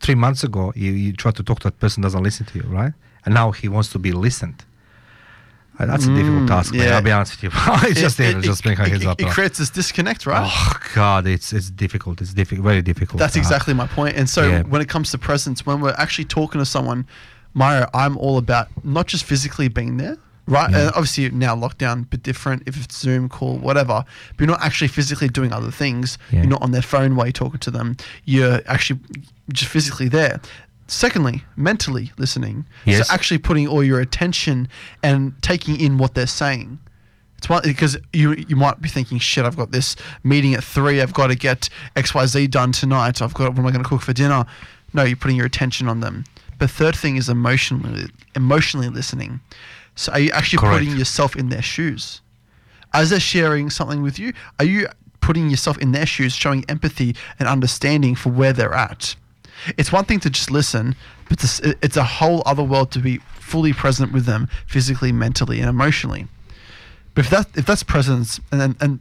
three 0.00 0.14
months 0.16 0.42
ago, 0.44 0.72
you, 0.74 0.92
you 0.92 1.12
try 1.12 1.30
to 1.30 1.42
talk 1.42 1.61
to 1.61 1.68
that 1.68 1.78
person, 1.78 2.03
doesn't 2.03 2.22
listen 2.22 2.46
to 2.46 2.59
you, 2.59 2.64
right? 2.64 2.92
And 3.24 3.34
now 3.34 3.53
he 3.53 3.68
wants 3.68 3.90
to 3.92 3.98
be 3.98 4.12
listened. 4.12 4.64
Uh, 5.78 5.86
that's 5.86 6.07
a 6.07 6.14
difficult 6.14 6.44
Mm, 6.44 6.48
task, 6.48 6.74
man. 6.74 6.88
yeah. 6.88 6.96
I'll 6.96 7.03
be 7.03 7.11
honest 7.12 7.32
with 7.40 7.44
you. 7.44 7.50
it's 7.88 8.00
just 8.00 8.18
It- 8.20 8.36
it- 8.36 8.42
just 8.42 8.64
make 8.66 8.78
it- 8.78 8.88
heads 8.88 9.07
up. 9.07 9.20
It 9.20 9.28
creates 9.28 9.59
this 9.59 9.70
disconnect, 9.70 10.26
right? 10.26 10.42
Oh 10.53 10.72
God, 10.94 11.26
it's 11.26 11.53
it's 11.53 11.70
difficult. 11.70 12.20
It's 12.20 12.34
difficult, 12.34 12.64
very 12.64 12.82
difficult. 12.82 13.18
That's 13.20 13.36
Uh, 13.36 13.40
exactly 13.40 13.72
my 13.72 13.86
point. 13.86 14.16
And 14.16 14.28
so 14.28 14.42
Yeah. 14.48 14.62
when 14.62 14.82
it 14.82 14.88
comes 14.88 15.11
to 15.12 15.18
presence, 15.18 15.64
when 15.64 15.80
we're 15.80 15.94
actually 15.96 16.26
talking 16.26 16.59
to 16.61 16.66
someone, 16.66 17.07
Mario, 17.55 17.88
I'm 17.94 18.16
all 18.18 18.36
about 18.38 18.66
not 18.84 19.07
just 19.07 19.24
physically 19.24 19.68
being 19.68 19.96
there, 19.96 20.18
right? 20.47 20.70
Yeah. 20.70 20.78
And 20.78 20.88
obviously 20.88 21.30
now 21.30 21.55
lockdown, 21.57 22.07
but 22.11 22.22
different 22.22 22.62
if 22.66 22.82
it's 22.82 22.97
Zoom 22.97 23.28
call, 23.28 23.57
whatever. 23.59 24.05
But 24.36 24.40
you're 24.40 24.49
not 24.49 24.62
actually 24.62 24.88
physically 24.88 25.28
doing 25.28 25.53
other 25.53 25.70
things. 25.70 26.18
Yeah. 26.30 26.40
You're 26.40 26.51
not 26.51 26.62
on 26.62 26.72
their 26.72 26.82
phone 26.82 27.16
while 27.16 27.26
you're 27.26 27.32
talking 27.32 27.61
to 27.61 27.70
them. 27.70 27.97
You're 28.24 28.61
actually 28.66 29.01
just 29.53 29.70
physically 29.70 30.09
there. 30.09 30.40
Secondly, 30.88 31.43
mentally 31.57 32.12
listening. 32.18 32.66
Yes. 32.84 33.09
So 33.09 33.14
actually 33.14 33.38
putting 33.38 33.66
all 33.66 33.82
your 33.82 34.01
attention 34.01 34.68
and 35.03 35.34
taking 35.43 35.80
in 35.80 35.97
what 35.99 36.14
they're 36.14 36.26
saying. 36.26 36.78
It's 37.38 37.49
one 37.49 37.62
because 37.64 37.97
you 38.12 38.34
you 38.34 38.55
might 38.55 38.80
be 38.80 38.88
thinking, 38.88 39.18
shit, 39.18 39.45
I've 39.45 39.57
got 39.57 39.72
this 39.72 39.97
meeting 40.22 40.55
at 40.55 40.62
three. 40.62 41.01
I've 41.01 41.12
got 41.12 41.28
to 41.28 41.34
get 41.34 41.68
X 41.97 42.14
Y 42.14 42.26
Z 42.26 42.47
done 42.49 42.70
tonight. 42.70 43.20
I've 43.20 43.34
got 43.34 43.51
what 43.51 43.59
am 43.59 43.66
I 43.66 43.70
going 43.72 43.82
to 43.82 43.88
cook 43.88 44.03
for 44.03 44.12
dinner? 44.12 44.45
No, 44.93 45.03
you're 45.03 45.16
putting 45.16 45.36
your 45.36 45.47
attention 45.47 45.88
on 45.88 46.01
them. 46.01 46.24
But 46.59 46.70
third 46.70 46.95
thing 46.95 47.16
is 47.16 47.28
emotionally 47.28 48.11
emotionally 48.36 48.88
listening. 48.88 49.40
So 49.95 50.12
are 50.12 50.20
you 50.20 50.30
actually 50.32 50.59
Correct. 50.59 50.84
putting 50.84 50.99
yourself 50.99 51.36
in 51.36 51.49
their 51.49 51.62
shoes? 51.62 52.20
As 52.93 53.11
they're 53.11 53.20
sharing 53.20 53.70
something 53.70 54.03
with 54.03 54.18
you, 54.18 54.32
are 54.59 54.64
you 54.64 54.88
putting 55.20 55.49
yourself 55.51 55.78
in 55.78 55.93
their 55.93 56.07
shoes, 56.07 56.34
showing 56.34 56.64
empathy 56.68 57.16
and 57.38 57.49
understanding 57.49 58.14
for 58.14 58.30
where 58.30 58.53
they're 58.53 58.74
at? 58.74 59.14
It's 59.78 59.93
one 59.93 60.05
thing 60.05 60.20
to 60.20 60.30
just 60.30 60.51
listen, 60.51 60.97
but 61.28 61.38
this, 61.38 61.61
it's 61.61 61.97
a 61.97 62.05
whole 62.05 62.43
other 62.47 62.62
world 62.62 62.90
to 62.93 62.99
be 62.99 63.18
fully 63.34 63.72
present 63.72 64.12
with 64.12 64.24
them 64.24 64.49
physically, 64.66 65.12
mentally, 65.12 65.61
and 65.61 65.68
emotionally. 65.68 66.26
But 67.14 67.26
if 67.26 67.30
that 67.30 67.47
if 67.57 67.66
that's 67.66 67.82
presence, 67.82 68.40
and 68.51 68.61
then 68.61 68.76
and 68.80 69.01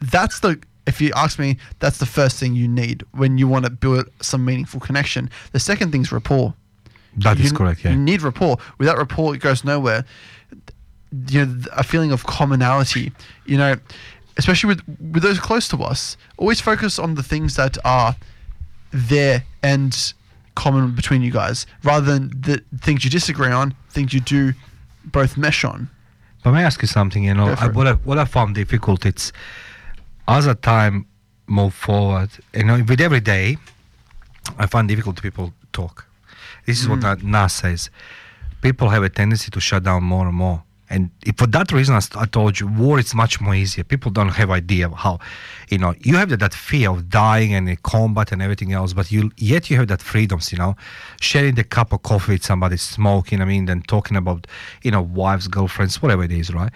that's 0.00 0.40
the 0.40 0.60
if 0.86 1.00
you 1.00 1.12
ask 1.14 1.38
me, 1.38 1.58
that's 1.80 1.98
the 1.98 2.06
first 2.06 2.38
thing 2.38 2.54
you 2.54 2.66
need 2.66 3.04
when 3.12 3.36
you 3.36 3.46
want 3.46 3.66
to 3.66 3.70
build 3.70 4.08
some 4.22 4.44
meaningful 4.44 4.80
connection. 4.80 5.28
The 5.52 5.60
second 5.60 5.92
thing's 5.92 6.10
rapport. 6.10 6.54
That 7.22 7.38
is 7.38 7.50
You- 7.50 7.56
correct, 7.56 7.84
yeah. 7.84 7.92
You 7.92 7.98
need 7.98 8.22
rapport. 8.22 8.58
Without 8.78 8.98
rapport, 8.98 9.34
it 9.34 9.40
goes 9.40 9.64
nowhere. 9.64 10.04
You 11.28 11.46
know, 11.46 11.64
a 11.72 11.82
feeling 11.82 12.12
of 12.12 12.24
commonality. 12.26 13.12
You 13.46 13.58
know, 13.58 13.76
especially 14.36 14.68
with 14.68 14.82
with 15.12 15.22
those 15.22 15.38
close 15.38 15.68
to 15.68 15.78
us. 15.82 16.16
Always 16.36 16.60
focus 16.60 16.98
on 16.98 17.14
the 17.14 17.22
things 17.22 17.56
that 17.56 17.78
are 17.84 18.16
there 18.92 19.44
and 19.62 20.14
common 20.54 20.94
between 20.94 21.22
you 21.22 21.30
guys, 21.30 21.66
rather 21.84 22.06
than 22.12 22.30
the 22.40 22.62
things 22.80 23.04
you 23.04 23.10
disagree 23.10 23.52
on, 23.52 23.74
things 23.90 24.12
you 24.12 24.20
do 24.20 24.54
both 25.04 25.36
mesh 25.36 25.64
on. 25.64 25.88
But 26.42 26.52
may 26.52 26.60
I 26.60 26.62
ask 26.62 26.80
you 26.82 26.88
something? 26.88 27.24
You 27.24 27.34
know, 27.34 27.54
I, 27.58 27.68
what 27.68 27.86
I 27.86 27.92
what 27.92 28.18
I 28.18 28.24
found 28.24 28.54
difficult 28.54 29.06
it's 29.06 29.32
as 30.26 30.46
a 30.46 30.54
time 30.54 31.06
move 31.46 31.74
forward. 31.74 32.30
You 32.54 32.64
know, 32.64 32.84
with 32.86 33.00
every 33.00 33.20
day, 33.20 33.56
I 34.58 34.66
find 34.66 34.88
difficult 34.88 35.20
people 35.22 35.52
talk. 35.72 36.06
This 36.68 36.80
is 36.82 36.86
what 36.90 37.00
Mm. 37.00 37.22
Na- 37.22 37.44
Nas 37.44 37.52
says. 37.62 37.82
People 38.60 38.86
have 38.94 39.02
a 39.02 39.08
tendency 39.20 39.48
to 39.50 39.60
shut 39.68 39.82
down 39.88 40.00
more 40.04 40.26
and 40.30 40.36
more. 40.44 40.58
And 40.90 41.02
if 41.28 41.34
for 41.40 41.46
that 41.56 41.68
reason, 41.78 41.94
I, 42.24 42.26
told 42.26 42.60
you, 42.60 42.66
war 42.66 42.98
is 42.98 43.14
much 43.14 43.34
more 43.44 43.54
easier. 43.54 43.84
People 43.84 44.10
don't 44.10 44.34
have 44.40 44.50
idea 44.50 44.86
of 44.88 44.94
how, 45.04 45.18
you 45.72 45.78
know, 45.82 45.92
you 46.08 46.16
have 46.16 46.30
that, 46.30 46.40
that 46.40 46.54
fear 46.54 46.90
of 46.90 46.98
dying 47.10 47.50
and 47.56 47.68
the 47.68 47.76
combat 47.76 48.32
and 48.32 48.40
everything 48.46 48.72
else, 48.72 48.90
but 48.98 49.06
you 49.12 49.30
yet 49.36 49.62
you 49.70 49.76
have 49.76 49.88
that 49.88 50.02
freedoms, 50.02 50.50
you 50.52 50.58
know, 50.62 50.72
sharing 51.20 51.54
the 51.60 51.64
cup 51.76 51.92
of 51.92 52.02
coffee 52.02 52.32
with 52.32 52.44
somebody, 52.44 52.76
smoking. 52.78 53.38
I 53.42 53.44
mean, 53.44 53.66
then 53.66 53.82
talking 53.82 54.16
about, 54.16 54.46
you 54.82 54.90
know, 54.90 55.02
wives, 55.02 55.46
girlfriends, 55.48 56.00
whatever 56.02 56.24
it 56.24 56.32
is, 56.32 56.52
right? 56.54 56.72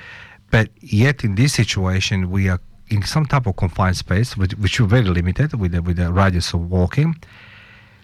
But 0.51 0.69
yet 0.81 1.25
in 1.25 1.35
this 1.35 1.53
situation, 1.55 2.31
we 2.31 2.51
are 2.51 2.61
in 2.89 3.03
some 3.15 3.25
type 3.33 3.47
of 3.47 3.57
confined 3.57 3.97
space, 3.97 4.37
which, 4.37 4.53
which 4.63 4.77
very 4.79 5.05
limited 5.05 5.55
with 5.61 5.73
the, 5.73 5.81
with 5.81 5.97
the 5.97 6.13
radius 6.13 6.53
of 6.53 6.61
walking. 6.71 7.17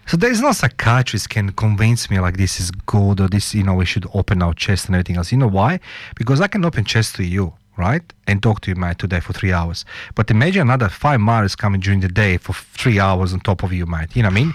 So 0.09 0.17
there 0.17 0.31
is 0.31 0.41
no 0.41 0.51
psychiatrist 0.51 1.29
can 1.29 1.51
convince 1.51 2.09
me 2.09 2.19
like 2.19 2.37
this 2.37 2.59
is 2.59 2.71
good 2.71 3.19
or 3.19 3.27
this, 3.27 3.53
you 3.53 3.61
know, 3.63 3.75
we 3.75 3.85
should 3.85 4.07
open 4.15 4.41
our 4.41 4.55
chest 4.55 4.87
and 4.87 4.95
everything 4.95 5.17
else. 5.17 5.31
You 5.31 5.37
know 5.37 5.47
why? 5.47 5.79
Because 6.15 6.41
I 6.41 6.47
can 6.47 6.65
open 6.65 6.83
chest 6.83 7.15
to 7.17 7.23
you, 7.23 7.53
right? 7.77 8.01
And 8.25 8.41
talk 8.41 8.61
to 8.61 8.71
you, 8.71 8.75
mate, 8.75 8.97
today 8.97 9.19
for 9.19 9.33
three 9.33 9.53
hours. 9.53 9.85
But 10.15 10.31
imagine 10.31 10.63
another 10.63 10.89
five 10.89 11.19
miles 11.19 11.55
coming 11.55 11.79
during 11.79 11.99
the 11.99 12.07
day 12.07 12.37
for 12.37 12.53
three 12.53 12.99
hours 12.99 13.33
on 13.33 13.39
top 13.41 13.61
of 13.61 13.71
you, 13.71 13.85
mate. 13.85 14.15
You 14.15 14.23
know 14.23 14.29
what 14.29 14.37
I 14.37 14.41
mean? 14.45 14.53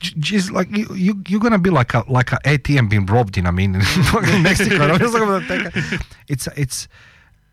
Just 0.00 0.50
like 0.52 0.70
you, 0.74 0.86
you, 0.94 1.22
you're 1.28 1.40
gonna 1.40 1.58
be 1.58 1.70
like 1.70 1.92
a 1.92 2.02
like 2.08 2.32
a 2.32 2.38
ATM 2.46 2.88
being 2.88 3.04
robbed. 3.04 3.36
You 3.36 3.42
know 3.42 3.50
what 3.50 3.60
I 3.62 3.66
mean? 3.66 3.74
In 4.34 4.42
Mexico, 4.42 4.84
I'm 4.88 4.98
just 4.98 5.14
gonna 5.16 5.46
take 5.46 5.66
a- 5.66 5.98
it's 6.28 6.46
it's 6.56 6.88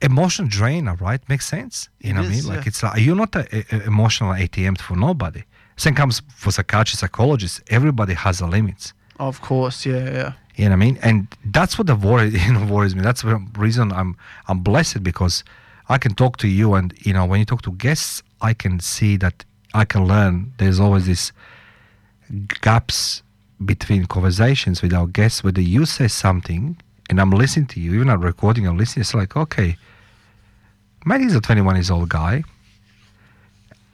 emotional 0.02 0.48
drainer, 0.48 0.96
right? 0.96 1.22
Makes 1.30 1.48
sense. 1.48 1.90
You 2.00 2.12
It 2.12 2.14
know 2.14 2.22
what 2.22 2.30
I 2.32 2.34
is, 2.34 2.46
mean? 2.46 2.56
Like 2.56 2.66
yeah. 2.66 2.70
it's 2.70 2.82
like 2.84 3.00
you're 3.02 3.16
not 3.16 3.36
an 3.36 3.82
emotional 3.86 4.32
ATM 4.34 4.80
for 4.80 4.96
nobody. 4.96 5.44
Same 5.78 5.96
comes 5.96 6.22
for 6.36 6.52
psychiatrists, 6.52 7.02
psychologists. 7.02 7.62
Everybody 7.70 8.14
has 8.14 8.42
a 8.42 8.48
limits. 8.48 8.94
Of 9.20 9.42
course, 9.42 9.86
yeah, 9.86 10.06
yeah. 10.06 10.34
You 10.56 10.66
know 10.66 10.72
what 10.72 10.74
I 10.74 10.86
mean? 10.86 11.00
And 11.02 11.28
that's 11.46 11.78
what 11.78 11.88
the 11.88 11.96
worry, 11.96 12.30
you 12.46 12.54
know, 12.54 12.66
worries 12.66 12.96
me. 12.96 13.02
That's 13.02 13.22
the 13.22 13.40
reason 13.58 13.92
I'm 13.92 14.18
I'm 14.48 14.60
blessed 14.60 15.04
because 15.04 15.44
I 15.90 15.98
can 15.98 16.14
talk 16.14 16.38
to 16.38 16.48
you, 16.48 16.74
and 16.74 16.94
you 17.00 17.14
know, 17.14 17.26
when 17.26 17.40
you 17.40 17.46
talk 17.46 17.62
to 17.64 17.72
guests, 17.72 18.24
I 18.42 18.54
can 18.54 18.80
see 18.80 19.18
that 19.18 19.46
I 19.74 19.86
can 19.86 20.08
learn. 20.08 20.54
There's 20.58 20.80
always 20.80 21.06
this 21.06 21.32
gaps 22.62 23.24
between 23.64 24.06
conversations 24.06 24.82
with 24.82 24.94
our 24.94 25.08
guests, 25.08 25.44
whether 25.44 25.62
you 25.62 25.86
say 25.86 26.08
something 26.08 26.78
and 27.12 27.20
I'm 27.20 27.32
listening 27.32 27.68
to 27.68 27.80
you, 27.82 27.94
even 27.96 28.10
I'm 28.10 28.22
recording, 28.22 28.66
I'm 28.66 28.78
listening. 28.78 29.02
It's 29.02 29.14
like, 29.14 29.36
okay, 29.36 29.76
maybe 31.06 31.26
he's 31.26 31.36
a 31.36 31.42
21 31.42 31.76
years 31.76 31.92
old 31.92 32.08
guy, 32.08 32.44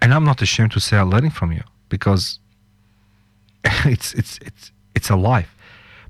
and 0.01 0.13
I'm 0.13 0.23
not 0.23 0.41
ashamed 0.41 0.71
to 0.73 0.79
say 0.79 0.97
I'm 0.97 1.09
learning 1.09 1.31
from 1.31 1.51
you 1.51 1.63
because 1.89 2.39
it's 3.85 4.13
it's 4.13 4.39
it's 4.41 4.71
it's 4.95 5.09
a 5.09 5.15
life. 5.15 5.53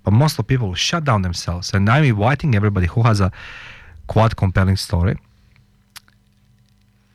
But 0.03 0.11
most 0.11 0.33
of 0.33 0.37
the 0.37 0.43
people 0.43 0.73
shut 0.73 1.03
down 1.03 1.21
themselves, 1.21 1.73
and 1.73 1.89
I'm 1.89 2.03
inviting 2.03 2.55
everybody 2.55 2.87
who 2.87 3.03
has 3.03 3.19
a 3.19 3.31
quite 4.07 4.35
compelling 4.35 4.77
story. 4.77 5.17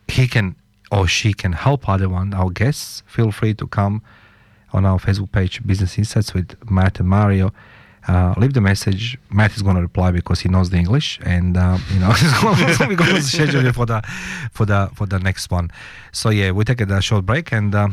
He 0.08 0.28
can 0.28 0.56
or 0.90 1.08
she 1.08 1.32
can 1.32 1.52
help 1.52 1.88
other 1.88 2.08
one. 2.08 2.34
Our 2.34 2.50
guests 2.50 3.02
feel 3.06 3.32
free 3.32 3.54
to 3.54 3.66
come 3.66 4.02
on 4.74 4.84
our 4.84 4.98
Facebook 4.98 5.32
page, 5.32 5.66
Business 5.66 5.96
Insights 5.96 6.34
with 6.34 6.54
Matt 6.70 7.00
and 7.00 7.08
Mario. 7.08 7.52
Uh, 8.08 8.34
leave 8.36 8.52
the 8.52 8.60
message. 8.60 9.16
Matt 9.30 9.54
is 9.54 9.62
going 9.62 9.76
to 9.76 9.82
reply 9.82 10.10
because 10.10 10.40
he 10.40 10.48
knows 10.48 10.70
the 10.70 10.76
English, 10.76 11.20
and 11.24 11.56
uh, 11.56 11.78
you 11.92 12.00
know 12.00 12.12
we're 12.88 12.96
going 12.96 13.14
to 13.14 13.22
schedule 13.22 13.64
it 13.64 13.74
for 13.74 13.86
the 13.86 14.02
for 14.52 14.66
the 14.66 14.90
for 14.94 15.06
the 15.06 15.18
next 15.18 15.50
one. 15.50 15.70
So 16.12 16.30
yeah, 16.30 16.50
we 16.50 16.64
take 16.64 16.80
a 16.80 17.00
short 17.02 17.26
break 17.26 17.52
and. 17.52 17.74
Uh, 17.74 17.88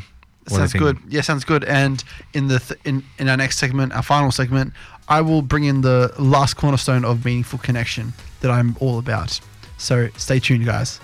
what 0.48 0.58
do 0.58 0.64
you 0.64 0.68
Sounds 0.68 0.74
good. 0.74 0.98
Yeah, 1.10 1.22
sounds 1.22 1.46
good. 1.46 1.64
And 1.66 2.04
in 2.34 2.48
the 2.48 2.60
th- 2.60 2.80
in 2.84 3.04
in 3.20 3.30
our 3.30 3.38
next 3.38 3.60
segment, 3.60 3.94
our 3.94 4.02
final 4.02 4.32
segment, 4.32 4.74
I 5.08 5.22
will 5.22 5.44
bring 5.44 5.66
in 5.66 5.82
the 5.82 6.12
last 6.18 6.56
cornerstone 6.56 7.06
of 7.06 7.24
meaningful 7.24 7.60
connection 7.60 8.14
that 8.42 8.50
I'm 8.50 8.76
all 8.80 8.98
about. 8.98 9.40
So 9.78 10.10
stay 10.18 10.40
tuned, 10.40 10.66
guys. 10.66 11.00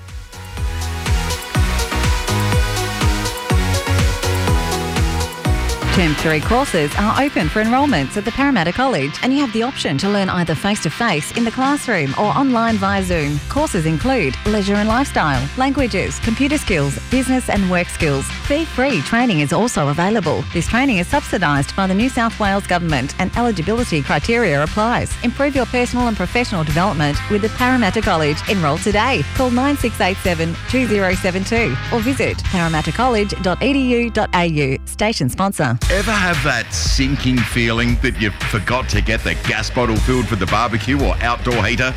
Term 5.96 6.14
3 6.16 6.42
courses 6.42 6.92
are 6.98 7.24
open 7.24 7.48
for 7.48 7.62
enrolments 7.62 8.18
at 8.18 8.26
the 8.26 8.32
Parramatta 8.32 8.74
College, 8.74 9.14
and 9.22 9.32
you 9.32 9.40
have 9.40 9.54
the 9.54 9.64
option 9.64 9.98
to 10.00 10.10
learn 10.10 10.28
either 10.28 10.54
face 10.54 10.84
to 10.84 10.90
face 10.90 11.32
in 11.38 11.46
the 11.46 11.52
classroom 11.52 12.14
or 12.20 12.26
online 12.26 12.76
via 12.76 13.02
Zoom. 13.02 13.40
Courses 13.48 13.86
include 13.86 14.36
leisure 14.46 14.74
and 14.74 14.90
lifestyle, 14.90 15.42
languages, 15.58 16.20
computer 16.20 16.58
skills, 16.58 17.00
business 17.10 17.48
and 17.48 17.72
work 17.72 17.88
skills. 17.88 18.26
Fee 18.46 18.66
free 18.66 19.00
training 19.04 19.40
is 19.40 19.54
also 19.54 19.88
available. 19.88 20.44
This 20.52 20.68
training 20.68 20.98
is 20.98 21.08
subsidised 21.08 21.74
by 21.78 21.88
the 21.88 21.94
New 21.94 22.10
South 22.10 22.38
Wales 22.42 22.68
Government 22.68 23.16
and 23.20 23.34
eligibility 23.38 24.02
criteria 24.02 24.62
applies. 24.62 25.14
Improve 25.24 25.56
your 25.56 25.66
personal 25.68 26.10
and 26.10 26.18
professional 26.18 26.66
development 26.66 27.18
with 27.32 27.42
the 27.42 27.48
Parramatta 27.56 28.02
College. 28.02 28.36
Enrol 28.50 28.80
today. 28.80 29.24
Call 29.36 29.50
9687 29.50 30.56
2072 30.70 31.74
or 31.96 32.02
visit 32.02 32.38
parramattacollege.edu.au. 32.40 34.78
Station 34.86 35.30
sponsor. 35.30 35.80
Ever 35.92 36.12
have 36.12 36.44
that 36.44 36.74
sinking 36.74 37.38
feeling 37.38 37.96
that 38.02 38.20
you 38.20 38.32
forgot 38.50 38.90
to 38.90 39.02
get 39.02 39.24
the 39.24 39.36
gas 39.48 39.70
bottle 39.70 39.96
filled 39.96 40.28
for 40.28 40.36
the 40.36 40.48
barbecue 40.48 41.00
or 41.00 41.16
outdoor 41.22 41.64
heater? 41.64 41.94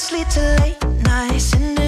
Habits 0.00 0.12
lead 0.12 0.30
to 0.30 0.62
late 0.62 1.02
nights, 1.02 1.79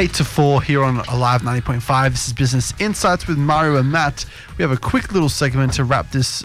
8 0.00 0.14
to 0.14 0.24
4 0.24 0.62
here 0.62 0.82
on 0.82 1.00
Alive 1.10 1.42
90.5. 1.42 2.10
This 2.12 2.26
is 2.26 2.32
Business 2.32 2.72
Insights 2.78 3.26
with 3.26 3.36
Mario 3.36 3.76
and 3.76 3.92
Matt. 3.92 4.24
We 4.56 4.62
have 4.62 4.72
a 4.72 4.76
quick 4.78 5.12
little 5.12 5.28
segment 5.28 5.74
to 5.74 5.84
wrap 5.84 6.10
this 6.10 6.42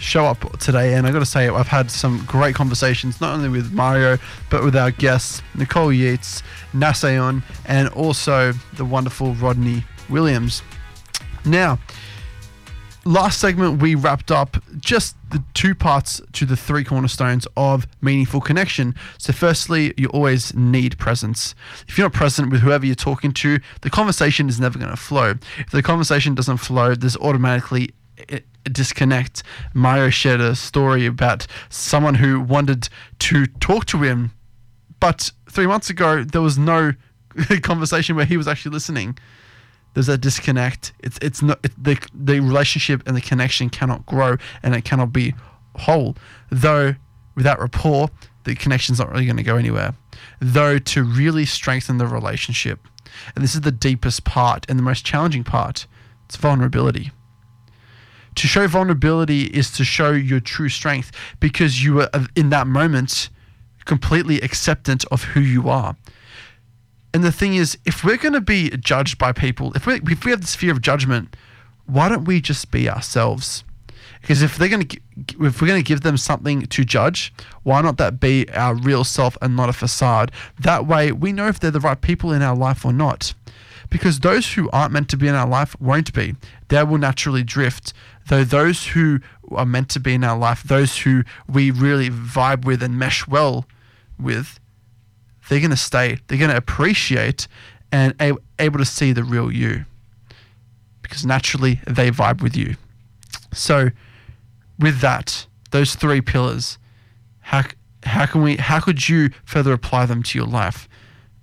show 0.00 0.26
up 0.26 0.58
today. 0.58 0.94
And 0.94 1.06
I 1.06 1.12
got 1.12 1.20
to 1.20 1.24
say, 1.24 1.46
I've 1.46 1.68
had 1.68 1.88
some 1.88 2.24
great 2.26 2.56
conversations, 2.56 3.20
not 3.20 3.32
only 3.32 3.48
with 3.48 3.72
Mario, 3.72 4.18
but 4.50 4.64
with 4.64 4.74
our 4.74 4.90
guests, 4.90 5.40
Nicole 5.54 5.92
Yates, 5.92 6.42
Nasayon, 6.72 7.44
and 7.66 7.88
also 7.90 8.50
the 8.74 8.84
wonderful 8.84 9.34
Rodney 9.34 9.84
Williams. 10.10 10.64
Now, 11.44 11.78
last 13.04 13.38
segment 13.38 13.80
we 13.80 13.94
wrapped 13.94 14.32
up 14.32 14.56
just 14.80 15.15
two 15.66 15.74
parts 15.74 16.20
to 16.32 16.46
the 16.46 16.54
three 16.54 16.84
cornerstones 16.84 17.44
of 17.56 17.88
meaningful 18.00 18.40
connection. 18.40 18.94
So, 19.18 19.32
firstly, 19.32 19.92
you 19.96 20.06
always 20.10 20.54
need 20.54 20.96
presence. 20.96 21.56
If 21.88 21.98
you're 21.98 22.04
not 22.04 22.12
present 22.12 22.52
with 22.52 22.60
whoever 22.60 22.86
you're 22.86 22.94
talking 22.94 23.32
to, 23.32 23.58
the 23.80 23.90
conversation 23.90 24.48
is 24.48 24.60
never 24.60 24.78
going 24.78 24.92
to 24.92 24.96
flow. 24.96 25.34
If 25.58 25.72
the 25.72 25.82
conversation 25.82 26.36
doesn't 26.36 26.58
flow, 26.58 26.94
there's 26.94 27.16
automatically 27.16 27.90
disconnect. 28.70 29.42
Mario 29.74 30.08
shared 30.08 30.40
a 30.40 30.54
story 30.54 31.04
about 31.04 31.48
someone 31.68 32.14
who 32.14 32.40
wanted 32.40 32.88
to 33.18 33.46
talk 33.46 33.86
to 33.86 34.04
him, 34.04 34.30
but 35.00 35.32
three 35.50 35.66
months 35.66 35.90
ago, 35.90 36.22
there 36.22 36.42
was 36.42 36.56
no 36.56 36.92
conversation 37.62 38.14
where 38.14 38.24
he 38.24 38.36
was 38.36 38.46
actually 38.46 38.72
listening 38.72 39.18
there's 39.96 40.10
a 40.10 40.18
disconnect. 40.18 40.92
It's 41.02 41.18
it's 41.22 41.40
not 41.40 41.58
it, 41.64 41.72
the 41.82 41.98
the 42.12 42.40
relationship 42.40 43.02
and 43.06 43.16
the 43.16 43.22
connection 43.22 43.70
cannot 43.70 44.04
grow 44.04 44.36
and 44.62 44.74
it 44.74 44.84
cannot 44.84 45.10
be 45.10 45.34
whole. 45.78 46.16
Though 46.50 46.94
without 47.34 47.60
rapport, 47.60 48.08
the 48.44 48.54
connection's 48.54 48.98
not 48.98 49.10
really 49.10 49.26
going 49.26 49.36
to 49.36 49.42
go 49.42 49.56
anywhere. 49.56 49.94
Though 50.40 50.78
to 50.78 51.02
really 51.02 51.44
strengthen 51.44 51.98
the 51.98 52.06
relationship, 52.06 52.80
and 53.34 53.44
this 53.44 53.54
is 53.54 53.62
the 53.62 53.72
deepest 53.72 54.24
part 54.24 54.66
and 54.68 54.78
the 54.78 54.82
most 54.82 55.04
challenging 55.04 55.44
part, 55.44 55.86
it's 56.24 56.36
vulnerability. 56.36 57.12
To 58.36 58.46
show 58.46 58.66
vulnerability 58.66 59.44
is 59.44 59.70
to 59.72 59.84
show 59.84 60.12
your 60.12 60.40
true 60.40 60.68
strength 60.68 61.10
because 61.40 61.82
you 61.82 62.02
are 62.02 62.10
uh, 62.12 62.26
in 62.34 62.50
that 62.50 62.66
moment 62.66 63.30
completely 63.86 64.40
acceptant 64.40 65.04
of 65.06 65.24
who 65.24 65.40
you 65.40 65.70
are. 65.70 65.96
And 67.14 67.24
the 67.24 67.32
thing 67.32 67.54
is, 67.54 67.78
if 67.86 68.04
we're 68.04 68.18
going 68.18 68.34
to 68.34 68.42
be 68.42 68.70
judged 68.70 69.16
by 69.16 69.32
people, 69.32 69.72
if 69.74 69.86
we 69.86 69.94
if 70.10 70.24
we 70.24 70.30
have 70.32 70.42
this 70.42 70.54
fear 70.54 70.70
of 70.72 70.82
judgment, 70.82 71.34
why 71.86 72.10
don't 72.10 72.24
we 72.24 72.42
just 72.42 72.70
be 72.70 72.90
ourselves? 72.90 73.64
Because 74.26 74.42
if 74.42 74.58
they're 74.58 74.68
going 74.68 74.88
to 74.88 75.00
if 75.40 75.62
we're 75.62 75.68
going 75.68 75.80
to 75.80 75.86
give 75.86 76.00
them 76.00 76.16
something 76.16 76.62
to 76.62 76.84
judge, 76.84 77.32
why 77.62 77.80
not 77.80 77.96
that 77.98 78.18
be 78.18 78.50
our 78.50 78.74
real 78.74 79.04
self 79.04 79.38
and 79.40 79.54
not 79.54 79.68
a 79.68 79.72
facade? 79.72 80.32
That 80.58 80.84
way, 80.84 81.12
we 81.12 81.30
know 81.30 81.46
if 81.46 81.60
they're 81.60 81.70
the 81.70 81.78
right 81.78 82.00
people 82.00 82.32
in 82.32 82.42
our 82.42 82.56
life 82.56 82.84
or 82.84 82.92
not. 82.92 83.34
Because 83.88 84.18
those 84.18 84.54
who 84.54 84.68
aren't 84.70 84.92
meant 84.92 85.08
to 85.10 85.16
be 85.16 85.28
in 85.28 85.36
our 85.36 85.46
life 85.46 85.80
won't 85.80 86.12
be. 86.12 86.34
They 86.66 86.82
will 86.82 86.98
naturally 86.98 87.44
drift. 87.44 87.92
Though 88.28 88.42
those 88.42 88.88
who 88.88 89.20
are 89.52 89.64
meant 89.64 89.90
to 89.90 90.00
be 90.00 90.14
in 90.14 90.24
our 90.24 90.36
life, 90.36 90.64
those 90.64 90.98
who 90.98 91.22
we 91.48 91.70
really 91.70 92.10
vibe 92.10 92.64
with 92.64 92.82
and 92.82 92.98
mesh 92.98 93.28
well 93.28 93.64
with, 94.18 94.58
they're 95.48 95.60
going 95.60 95.70
to 95.70 95.76
stay. 95.76 96.18
They're 96.26 96.38
going 96.38 96.50
to 96.50 96.56
appreciate 96.56 97.46
and 97.92 98.12
a- 98.20 98.36
able 98.58 98.80
to 98.80 98.84
see 98.84 99.12
the 99.12 99.22
real 99.22 99.52
you 99.52 99.84
because 101.02 101.24
naturally 101.24 101.80
they 101.86 102.10
vibe 102.10 102.42
with 102.42 102.56
you. 102.56 102.74
So, 103.52 103.90
with 104.78 105.00
that, 105.00 105.46
those 105.70 105.94
three 105.94 106.20
pillars, 106.20 106.78
how 107.40 107.64
how 108.04 108.26
can 108.26 108.42
we 108.42 108.56
how 108.56 108.80
could 108.80 109.08
you 109.08 109.30
further 109.44 109.72
apply 109.72 110.06
them 110.06 110.22
to 110.22 110.38
your 110.38 110.46
life? 110.46 110.88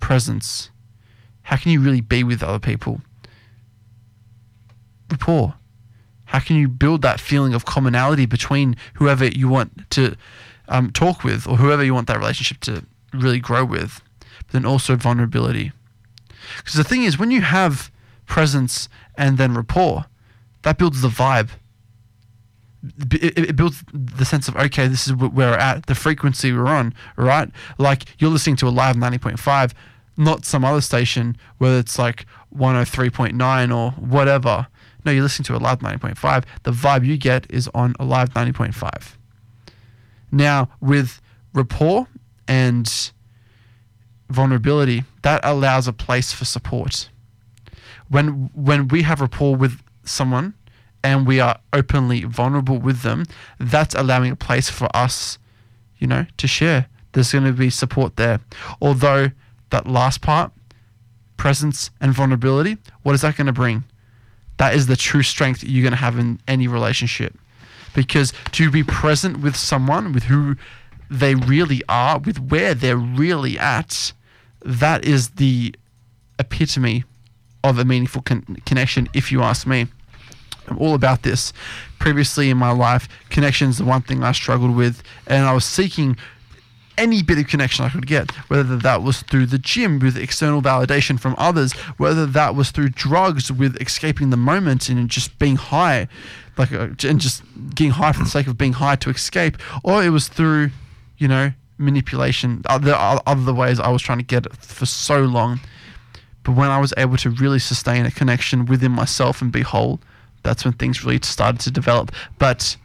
Presence. 0.00 0.70
How 1.42 1.56
can 1.56 1.72
you 1.72 1.80
really 1.80 2.00
be 2.00 2.24
with 2.24 2.42
other 2.42 2.58
people? 2.58 3.00
Rapport. 5.10 5.54
How 6.26 6.40
can 6.40 6.56
you 6.56 6.68
build 6.68 7.02
that 7.02 7.20
feeling 7.20 7.54
of 7.54 7.64
commonality 7.64 8.26
between 8.26 8.76
whoever 8.94 9.26
you 9.26 9.48
want 9.48 9.88
to 9.90 10.16
um, 10.68 10.90
talk 10.90 11.22
with 11.22 11.46
or 11.46 11.58
whoever 11.58 11.84
you 11.84 11.94
want 11.94 12.06
that 12.08 12.18
relationship 12.18 12.60
to 12.60 12.84
really 13.12 13.38
grow 13.38 13.64
with? 13.64 14.00
But 14.38 14.48
then 14.48 14.64
also 14.64 14.96
vulnerability. 14.96 15.72
Because 16.56 16.74
the 16.74 16.84
thing 16.84 17.02
is, 17.04 17.18
when 17.18 17.30
you 17.30 17.42
have 17.42 17.90
presence 18.26 18.88
and 19.16 19.38
then 19.38 19.54
rapport, 19.54 20.06
that 20.62 20.78
builds 20.78 21.02
the 21.02 21.08
vibe. 21.08 21.50
It, 23.12 23.38
it- 23.38 23.56
builds 23.56 23.82
the 23.92 24.24
sense 24.24 24.48
of 24.48 24.56
okay, 24.56 24.86
this 24.88 25.06
is 25.06 25.14
where 25.14 25.30
we're 25.30 25.54
at, 25.54 25.86
the 25.86 25.94
frequency 25.94 26.52
we're 26.52 26.66
on, 26.66 26.92
right? 27.16 27.48
Like 27.78 28.04
you're 28.18 28.30
listening 28.30 28.56
to 28.56 28.68
a 28.68 28.70
live 28.70 28.96
ninety 28.96 29.18
point 29.18 29.38
five, 29.38 29.74
not 30.16 30.44
some 30.44 30.64
other 30.64 30.80
station 30.80 31.36
whether 31.58 31.78
it's 31.78 31.98
like 31.98 32.26
one 32.50 32.74
hundred 32.74 32.86
three 32.86 33.10
point 33.10 33.34
nine 33.34 33.72
or 33.72 33.92
whatever. 33.92 34.66
No, 35.04 35.12
you're 35.12 35.22
listening 35.22 35.44
to 35.46 35.56
a 35.56 35.58
live 35.58 35.82
ninety 35.82 35.98
point 35.98 36.18
five. 36.18 36.44
The 36.64 36.72
vibe 36.72 37.04
you 37.06 37.16
get 37.16 37.46
is 37.50 37.68
on 37.74 37.94
a 37.98 38.04
live 38.04 38.34
ninety 38.34 38.52
point 38.52 38.74
five. 38.74 39.16
Now 40.30 40.68
with 40.80 41.20
rapport 41.54 42.08
and 42.48 43.10
vulnerability, 44.30 45.04
that 45.22 45.40
allows 45.44 45.86
a 45.88 45.92
place 45.92 46.32
for 46.32 46.44
support. 46.44 47.08
When 48.08 48.50
when 48.54 48.88
we 48.88 49.02
have 49.02 49.20
rapport 49.20 49.56
with 49.56 49.80
someone 50.04 50.54
and 51.04 51.26
we 51.26 51.38
are 51.38 51.60
openly 51.72 52.24
vulnerable 52.24 52.78
with 52.78 53.02
them, 53.02 53.26
that's 53.60 53.94
allowing 53.94 54.32
a 54.32 54.36
place 54.36 54.70
for 54.70 54.88
us, 54.96 55.38
you 55.98 56.06
know, 56.06 56.26
to 56.38 56.48
share. 56.48 56.86
There's 57.12 57.30
going 57.30 57.44
to 57.44 57.52
be 57.52 57.70
support 57.70 58.16
there. 58.16 58.40
Although 58.80 59.30
that 59.70 59.86
last 59.86 60.22
part, 60.22 60.50
presence 61.36 61.90
and 62.00 62.12
vulnerability, 62.12 62.78
what 63.02 63.14
is 63.14 63.20
that 63.20 63.36
going 63.36 63.46
to 63.46 63.52
bring? 63.52 63.84
That 64.56 64.74
is 64.74 64.86
the 64.86 64.96
true 64.96 65.22
strength 65.22 65.62
you're 65.62 65.82
going 65.82 65.92
to 65.92 65.98
have 65.98 66.18
in 66.18 66.40
any 66.48 66.66
relationship. 66.66 67.36
Because 67.94 68.32
to 68.52 68.70
be 68.70 68.82
present 68.82 69.40
with 69.40 69.54
someone 69.56 70.12
with 70.12 70.24
who 70.24 70.56
they 71.10 71.34
really 71.34 71.82
are, 71.88 72.18
with 72.18 72.40
where 72.40 72.74
they're 72.74 72.96
really 72.96 73.58
at, 73.58 74.12
that 74.62 75.04
is 75.04 75.30
the 75.30 75.74
epitome 76.38 77.04
of 77.62 77.78
a 77.78 77.84
meaningful 77.84 78.22
con- 78.22 78.56
connection, 78.64 79.08
if 79.12 79.30
you 79.30 79.42
ask 79.42 79.66
me. 79.66 79.86
I'm 80.68 80.78
all 80.78 80.94
about 80.94 81.22
this. 81.22 81.52
Previously 81.98 82.50
in 82.50 82.58
my 82.58 82.70
life, 82.70 83.08
connection 83.30 83.70
is 83.70 83.78
the 83.78 83.84
one 83.84 84.02
thing 84.02 84.22
I 84.22 84.32
struggled 84.32 84.76
with, 84.76 85.02
and 85.26 85.44
I 85.44 85.52
was 85.52 85.64
seeking 85.64 86.16
any 86.96 87.22
bit 87.22 87.38
of 87.38 87.46
connection 87.46 87.84
I 87.84 87.88
could 87.88 88.06
get, 88.06 88.30
whether 88.48 88.76
that 88.76 89.02
was 89.02 89.22
through 89.22 89.46
the 89.46 89.58
gym 89.58 89.98
with 89.98 90.16
external 90.16 90.62
validation 90.62 91.18
from 91.18 91.34
others, 91.38 91.72
whether 91.98 92.26
that 92.26 92.54
was 92.54 92.70
through 92.70 92.90
drugs 92.90 93.50
with 93.50 93.80
escaping 93.80 94.30
the 94.30 94.36
moment 94.36 94.88
and 94.88 95.08
just 95.08 95.38
being 95.38 95.56
high, 95.56 96.08
like 96.56 96.72
uh, 96.72 96.88
and 97.04 97.20
just 97.20 97.42
getting 97.74 97.92
high 97.92 98.12
for 98.12 98.22
the 98.22 98.30
sake 98.30 98.46
of 98.46 98.56
being 98.56 98.74
high 98.74 98.96
to 98.96 99.10
escape, 99.10 99.56
or 99.82 100.04
it 100.04 100.10
was 100.10 100.28
through, 100.28 100.70
you 101.18 101.28
know, 101.28 101.52
manipulation, 101.78 102.62
other 102.66 102.94
other 102.96 103.54
ways 103.54 103.80
I 103.80 103.88
was 103.88 104.02
trying 104.02 104.18
to 104.18 104.24
get 104.24 104.46
it 104.46 104.56
for 104.56 104.86
so 104.86 105.22
long. 105.22 105.60
But 106.44 106.52
when 106.52 106.68
I 106.68 106.78
was 106.78 106.92
able 106.96 107.16
to 107.18 107.30
really 107.30 107.58
sustain 107.58 108.04
a 108.04 108.10
connection 108.10 108.66
within 108.66 108.92
myself 108.92 109.40
and 109.40 109.50
be 109.50 109.62
whole, 109.62 109.98
that's 110.44 110.64
when 110.64 110.74
things 110.74 111.04
really 111.04 111.20
started 111.22 111.60
to 111.62 111.70
develop. 111.70 112.12
But 112.38 112.76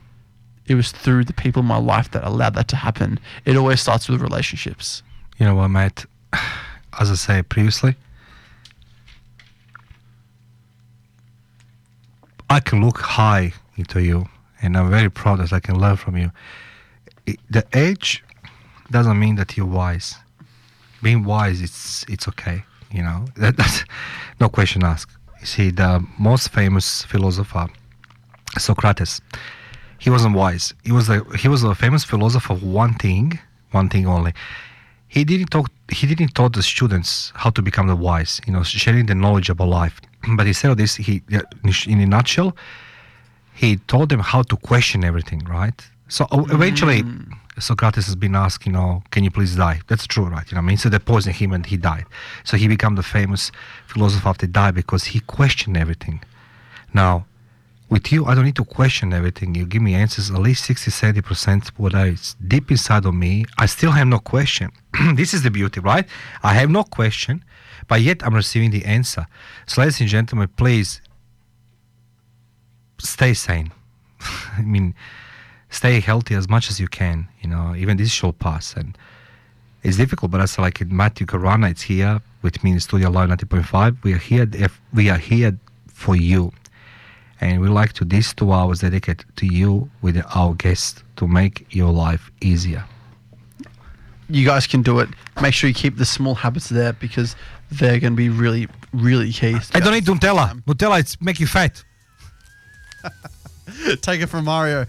it 0.66 0.76
was 0.76 0.91
through 0.91 1.26
the 1.26 1.34
people 1.34 1.62
in 1.62 1.68
my 1.68 1.78
life 1.78 2.10
that 2.12 2.24
allowed 2.24 2.55
that 2.55 2.68
to 2.70 2.76
happen. 2.76 3.20
It 3.45 3.55
always 3.57 3.82
starts 3.82 4.10
with 4.10 4.22
relationships. 4.22 5.03
You 5.38 5.45
know 5.45 5.55
what, 5.55 5.68
Matt? 5.68 6.05
As 6.99 7.12
I 7.12 7.16
said 7.16 7.49
previously, 7.49 7.95
I 12.49 12.60
can 12.60 12.84
look 12.84 12.99
high 12.99 13.53
into 13.78 14.01
you, 14.01 14.28
and 14.62 14.76
I'm 14.76 14.89
very 14.89 15.10
proud 15.10 15.39
that 15.39 15.53
I 15.53 15.60
can 15.60 15.80
learn 15.80 15.97
from 15.97 16.18
you. 16.18 16.32
The 17.49 17.66
age 17.74 18.24
doesn't 18.89 19.20
mean 19.20 19.36
that 19.36 19.55
you're 19.55 19.68
wise. 19.68 20.16
Being 21.01 21.24
wise, 21.24 21.62
it's 21.62 22.03
it's 22.10 22.28
okay. 22.28 22.64
You 22.91 23.03
know, 23.03 23.26
that, 23.38 23.55
that's 23.55 23.84
no 24.39 24.49
question 24.49 24.84
asked. 24.84 25.16
You 25.42 25.46
see, 25.46 25.72
the 25.72 26.06
most 26.18 26.50
famous 26.50 27.04
philosopher, 27.04 27.68
Socrates, 28.58 29.22
he 30.00 30.10
wasn't 30.10 30.36
wise. 30.36 30.74
He 30.84 30.92
was 30.92 31.10
a 31.10 31.24
he 31.38 31.48
was 31.48 31.64
a 31.64 31.76
famous 31.76 32.04
philosopher 32.04 32.54
of 32.54 32.64
one 32.64 32.94
thing, 32.94 33.40
one 33.72 33.90
thing 33.90 34.06
only. 34.08 34.34
He 35.08 35.24
didn't 35.24 35.48
talk. 35.48 35.70
He 35.92 36.08
didn't 36.08 36.36
taught 36.36 36.54
the 36.54 36.64
students 36.64 37.32
how 37.36 37.50
to 37.52 37.62
become 37.62 37.88
the 37.88 37.96
wise. 37.96 38.40
You 38.46 38.54
know, 38.54 38.64
sharing 38.64 39.06
the 39.08 39.16
knowledge 39.16 39.50
about 39.50 39.68
life. 39.68 40.00
But 40.38 40.48
instead 40.48 40.72
of 40.72 40.78
this, 40.78 40.96
he 40.96 41.22
in 41.88 42.00
a 42.02 42.06
nutshell, 42.06 42.56
he 43.54 43.78
taught 43.88 44.10
them 44.10 44.20
how 44.20 44.42
to 44.44 44.56
question 44.58 45.04
everything. 45.04 45.40
Right. 45.46 45.80
So 46.08 46.26
uh, 46.32 46.44
eventually, 46.50 47.04
Socrates 47.60 48.05
has 48.05 48.16
been 48.16 48.36
asked, 48.36 48.66
you 48.66 48.72
know, 48.72 49.03
can 49.12 49.24
you 49.24 49.32
please 49.32 49.55
die? 49.55 49.82
That's 49.88 50.07
true, 50.07 50.26
right? 50.26 50.49
You 50.49 50.55
know, 50.55 50.62
I 50.62 50.66
mean, 50.66 50.78
so 50.78 50.89
they 50.89 50.99
poisoned 50.99 51.36
him 51.36 51.53
and 51.53 51.66
he 51.66 51.78
died. 51.78 52.05
So 52.43 52.57
he 52.57 52.68
became 52.68 52.95
the 52.95 53.03
famous 53.03 53.51
philosopher 53.88 54.30
after 54.30 54.45
he 54.45 54.51
died 54.51 54.76
because 54.76 55.05
he 55.05 55.20
questioned 55.22 55.78
everything. 55.78 56.22
Now, 56.93 57.26
with 57.89 58.12
you, 58.12 58.26
I 58.26 58.36
don't 58.36 58.45
need 58.45 58.55
to 58.57 58.66
question 58.66 59.14
everything. 59.14 59.55
You 59.55 59.66
give 59.66 59.82
me 59.82 59.95
answers, 59.95 60.30
at 60.30 60.39
least 60.39 60.64
60, 60.66 60.91
70% 60.91 61.70
what 61.70 61.93
is 61.95 62.36
deep 62.47 62.70
inside 62.70 63.05
of 63.05 63.16
me. 63.16 63.45
I 63.57 63.66
still 63.66 63.91
have 63.91 64.07
no 64.07 64.20
question. 64.20 64.72
this 65.16 65.34
is 65.34 65.41
the 65.41 65.49
beauty, 65.49 65.80
right? 65.80 66.05
I 66.43 66.53
have 66.53 66.70
no 66.70 66.84
question, 66.84 67.43
but 67.88 68.01
yet 68.01 68.24
I'm 68.24 68.36
receiving 68.36 68.70
the 68.70 68.86
answer. 68.86 69.26
So, 69.66 69.82
ladies 69.82 69.99
and 70.01 70.10
gentlemen, 70.10 70.49
please 70.55 71.01
stay 72.99 73.34
sane. 73.34 73.72
I 74.57 74.62
mean, 74.62 74.93
stay 75.70 76.00
healthy 76.00 76.36
as 76.36 76.50
much 76.50 76.70
as 76.70 76.80
you 76.80 76.88
can. 76.88 77.28
You 77.42 77.50
know, 77.50 77.76
even 77.76 77.98
this 77.98 78.12
shall 78.12 78.34
pass, 78.34 78.74
and 78.74 78.98
it's 79.84 79.98
difficult. 79.98 80.32
But 80.32 80.42
as 80.42 80.58
like 80.58 80.82
in 80.82 80.96
Matthew 80.96 81.26
Caruana, 81.26 81.72
it's 81.72 81.84
here 81.84 82.22
with 82.42 82.64
me 82.64 82.72
in 82.72 82.80
Studio 82.80 83.10
Live 83.10 83.30
90.5. 83.30 84.04
We 84.04 84.14
are 84.14 84.18
here. 84.18 84.48
If 84.54 84.80
we 84.94 85.10
are 85.10 85.18
here 85.18 85.58
for 85.88 86.16
you, 86.16 86.52
and 87.42 87.62
we 87.62 87.70
like 87.70 87.94
to 87.94 88.06
these 88.06 88.34
two 88.34 88.52
hours 88.52 88.80
dedicate 88.80 89.24
to 89.38 89.46
you 89.46 89.90
with 90.02 90.22
our 90.36 90.54
guests 90.56 91.04
to 91.18 91.28
make 91.28 91.66
your 91.70 91.92
life 91.92 92.32
easier. 92.42 92.84
You 94.32 94.46
guys 94.46 94.68
can 94.68 94.84
do 94.84 95.00
it. 95.00 95.10
Make 95.42 95.54
sure 95.54 95.68
you 95.68 95.74
keep 95.74 95.98
the 95.98 96.06
small 96.06 96.36
habits 96.36 96.70
there 96.70 96.94
because 96.94 97.36
they're 97.72 98.00
going 98.00 98.14
to 98.14 98.18
be 98.18 98.30
really, 98.30 98.68
really 98.94 99.32
key. 99.32 99.58
I 99.74 99.80
don't 99.80 99.94
need 99.94 100.06
Nutella. 100.06 100.62
Nutella, 100.64 101.00
it's 101.00 101.20
make 101.20 101.40
you 101.40 101.48
fat. 101.48 101.84
Take 104.02 104.22
it 104.22 104.28
from 104.28 104.46
Mario. 104.46 104.80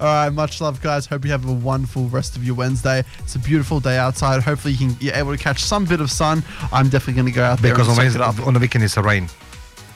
All 0.00 0.06
right, 0.06 0.30
much 0.30 0.60
love, 0.60 0.80
guys. 0.82 1.06
Hope 1.06 1.24
you 1.24 1.30
have 1.30 1.46
a 1.48 1.52
wonderful 1.52 2.08
rest 2.08 2.36
of 2.36 2.44
your 2.44 2.54
Wednesday. 2.54 3.04
It's 3.20 3.34
a 3.34 3.38
beautiful 3.38 3.80
day 3.80 3.96
outside. 3.98 4.42
Hopefully, 4.42 4.74
you 4.74 4.88
can 4.88 4.96
you're 5.00 5.14
able 5.14 5.32
to 5.36 5.42
catch 5.42 5.62
some 5.62 5.84
bit 5.84 6.00
of 6.00 6.10
sun. 6.10 6.42
I'm 6.72 6.88
definitely 6.88 7.14
going 7.14 7.26
to 7.26 7.32
go 7.32 7.44
out 7.44 7.58
there 7.60 7.72
Because 7.74 7.98
on, 7.98 8.04
it 8.06 8.16
up. 8.20 8.38
on 8.46 8.54
the 8.54 8.60
weekend 8.60 8.84
it's 8.84 8.96
a 8.96 9.02
rain. 9.02 9.28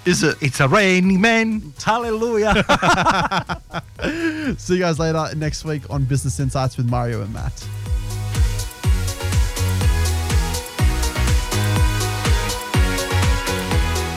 Is 0.05 0.23
it? 0.23 0.37
It's 0.41 0.61
a 0.61 0.69
rainy 0.69 1.17
man. 1.17 1.73
Hallelujah. 1.83 2.55
See 4.59 4.75
you 4.75 4.81
guys 4.81 4.99
later 5.01 5.29
next 5.37 5.65
week 5.65 5.83
on 5.91 6.05
Business 6.05 6.39
Insights 6.39 6.77
with 6.77 6.89
Mario 6.89 7.23
and 7.23 7.35
Matt. 7.35 7.67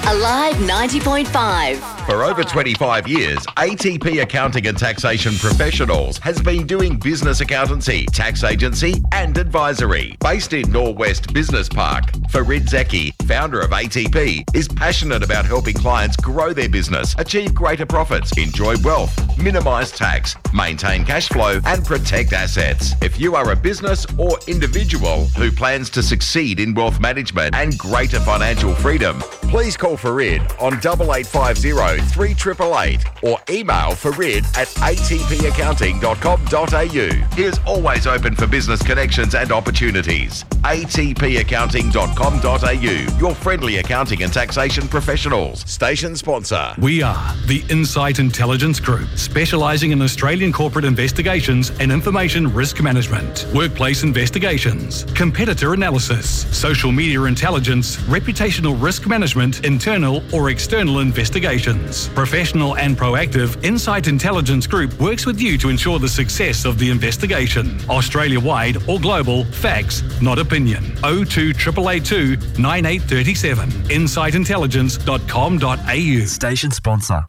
Alive 0.09 0.55
90.5. 0.55 2.07
For 2.07 2.23
over 2.23 2.43
25 2.43 3.07
years, 3.07 3.37
ATP 3.57 4.23
Accounting 4.23 4.65
and 4.65 4.75
Taxation 4.75 5.35
Professionals 5.35 6.17
has 6.17 6.41
been 6.41 6.65
doing 6.65 6.97
business 6.97 7.41
accountancy, 7.41 8.07
tax 8.07 8.43
agency, 8.43 9.03
and 9.11 9.37
advisory. 9.37 10.17
Based 10.19 10.53
in 10.53 10.63
Norwest 10.63 11.31
Business 11.31 11.69
Park, 11.69 12.05
Farid 12.31 12.63
Zeki, 12.63 13.13
founder 13.27 13.59
of 13.59 13.69
ATP, 13.69 14.43
is 14.55 14.67
passionate 14.67 15.21
about 15.21 15.45
helping 15.45 15.75
clients 15.75 16.17
grow 16.17 16.53
their 16.53 16.69
business, 16.69 17.13
achieve 17.19 17.53
greater 17.53 17.85
profits, 17.85 18.35
enjoy 18.35 18.77
wealth, 18.83 19.15
minimize 19.37 19.91
tax, 19.91 20.35
maintain 20.55 21.05
cash 21.05 21.29
flow, 21.29 21.61
and 21.65 21.85
protect 21.85 22.33
assets. 22.33 22.95
If 23.03 23.19
you 23.19 23.35
are 23.35 23.51
a 23.51 23.55
business 23.55 24.07
or 24.17 24.39
individual 24.47 25.25
who 25.37 25.51
plans 25.51 25.91
to 25.91 26.01
succeed 26.01 26.59
in 26.59 26.73
wealth 26.73 26.99
management 26.99 27.53
and 27.53 27.77
greater 27.77 28.19
financial 28.19 28.73
freedom, 28.73 29.21
please 29.49 29.75
call 29.75 29.97
Farid 29.97 30.41
on 30.59 30.73
8850 30.73 31.71
3888 32.13 33.03
or 33.23 33.39
email 33.49 33.95
Farid 33.95 34.45
at 34.55 34.67
atpaccounting.com.au. 34.67 37.35
He 37.35 37.43
is 37.43 37.59
always 37.65 38.05
open 38.07 38.35
for 38.35 38.45
business 38.47 38.81
connections 38.83 39.35
and 39.35 39.51
opportunities. 39.51 40.43
atpaccounting.com.au, 40.63 43.17
your 43.19 43.35
friendly 43.35 43.77
accounting 43.77 44.23
and 44.23 44.31
taxation 44.31 44.87
professionals. 44.87 45.61
Station 45.61 46.15
sponsor. 46.15 46.73
We 46.79 47.01
are 47.01 47.35
the 47.47 47.63
Insight 47.69 48.19
Intelligence 48.19 48.79
Group, 48.79 49.09
specialising 49.15 49.91
in 49.91 50.01
Australian 50.01 50.53
corporate 50.53 50.85
investigations 50.85 51.71
and 51.79 51.91
information 51.91 52.53
risk 52.53 52.81
management, 52.81 53.47
workplace 53.53 54.03
investigations, 54.03 55.05
competitor 55.15 55.73
analysis, 55.73 56.45
social 56.55 56.91
media 56.91 57.23
intelligence, 57.23 57.97
reputational 57.97 58.79
risk 58.81 59.07
management, 59.07 59.38
internal 59.39 60.21
or 60.33 60.49
external 60.49 60.99
investigations. 60.99 62.09
Professional 62.09 62.75
and 62.77 62.97
proactive, 62.97 63.63
Insight 63.63 64.07
Intelligence 64.07 64.67
Group 64.67 64.93
works 64.99 65.25
with 65.25 65.39
you 65.39 65.57
to 65.57 65.69
ensure 65.69 65.99
the 65.99 66.09
success 66.09 66.65
of 66.65 66.77
the 66.77 66.89
investigation. 66.89 67.79
Australia 67.89 68.39
wide 68.39 68.77
or 68.87 68.99
global, 68.99 69.45
facts, 69.45 70.03
not 70.21 70.39
opinion. 70.39 70.83
02 70.97 71.51
882 71.51 72.35
9837. 72.59 73.69
InsightIntelligence.com.au. 73.69 76.25
Station 76.25 76.71
sponsor. 76.71 77.25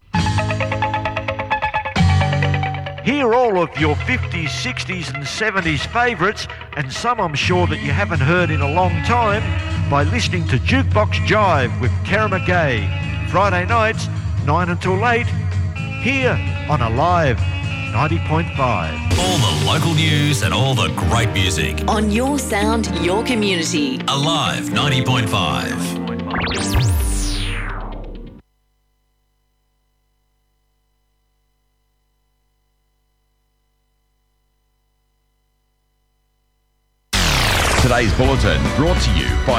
Hear 3.11 3.35
all 3.35 3.61
of 3.61 3.77
your 3.77 3.97
50s, 3.97 4.45
60s, 4.45 5.13
and 5.13 5.25
70s 5.25 5.85
favourites, 5.89 6.47
and 6.77 6.93
some 6.93 7.21
I'm 7.21 7.35
sure 7.35 7.67
that 7.67 7.81
you 7.81 7.91
haven't 7.91 8.21
heard 8.21 8.51
in 8.51 8.61
a 8.61 8.71
long 8.71 8.93
time, 9.03 9.43
by 9.91 10.05
listening 10.05 10.47
to 10.47 10.59
Jukebox 10.59 11.15
Jive 11.27 11.81
with 11.81 11.91
Tara 12.07 12.29
McGay. 12.29 13.29
Friday 13.29 13.67
nights, 13.67 14.07
9 14.47 14.69
until 14.69 15.05
8, 15.05 15.27
here 16.05 16.39
on 16.71 16.83
Alive 16.83 17.39
90.5. 17.39 19.19
All 19.19 19.39
the 19.39 19.65
local 19.67 19.93
news 19.95 20.45
and 20.45 20.55
all 20.55 20.77
the 20.77 20.95
great 21.09 21.33
music. 21.33 21.83
On 21.89 22.13
your 22.13 22.39
sound, 22.39 22.87
your 23.05 23.25
community. 23.25 23.99
Alive 24.07 24.67
90.5. 24.67 27.30
Today's 37.91 38.13
bulletin 38.13 38.63
brought 38.77 39.03
to 39.03 39.11
you 39.19 39.27
by 39.45 39.59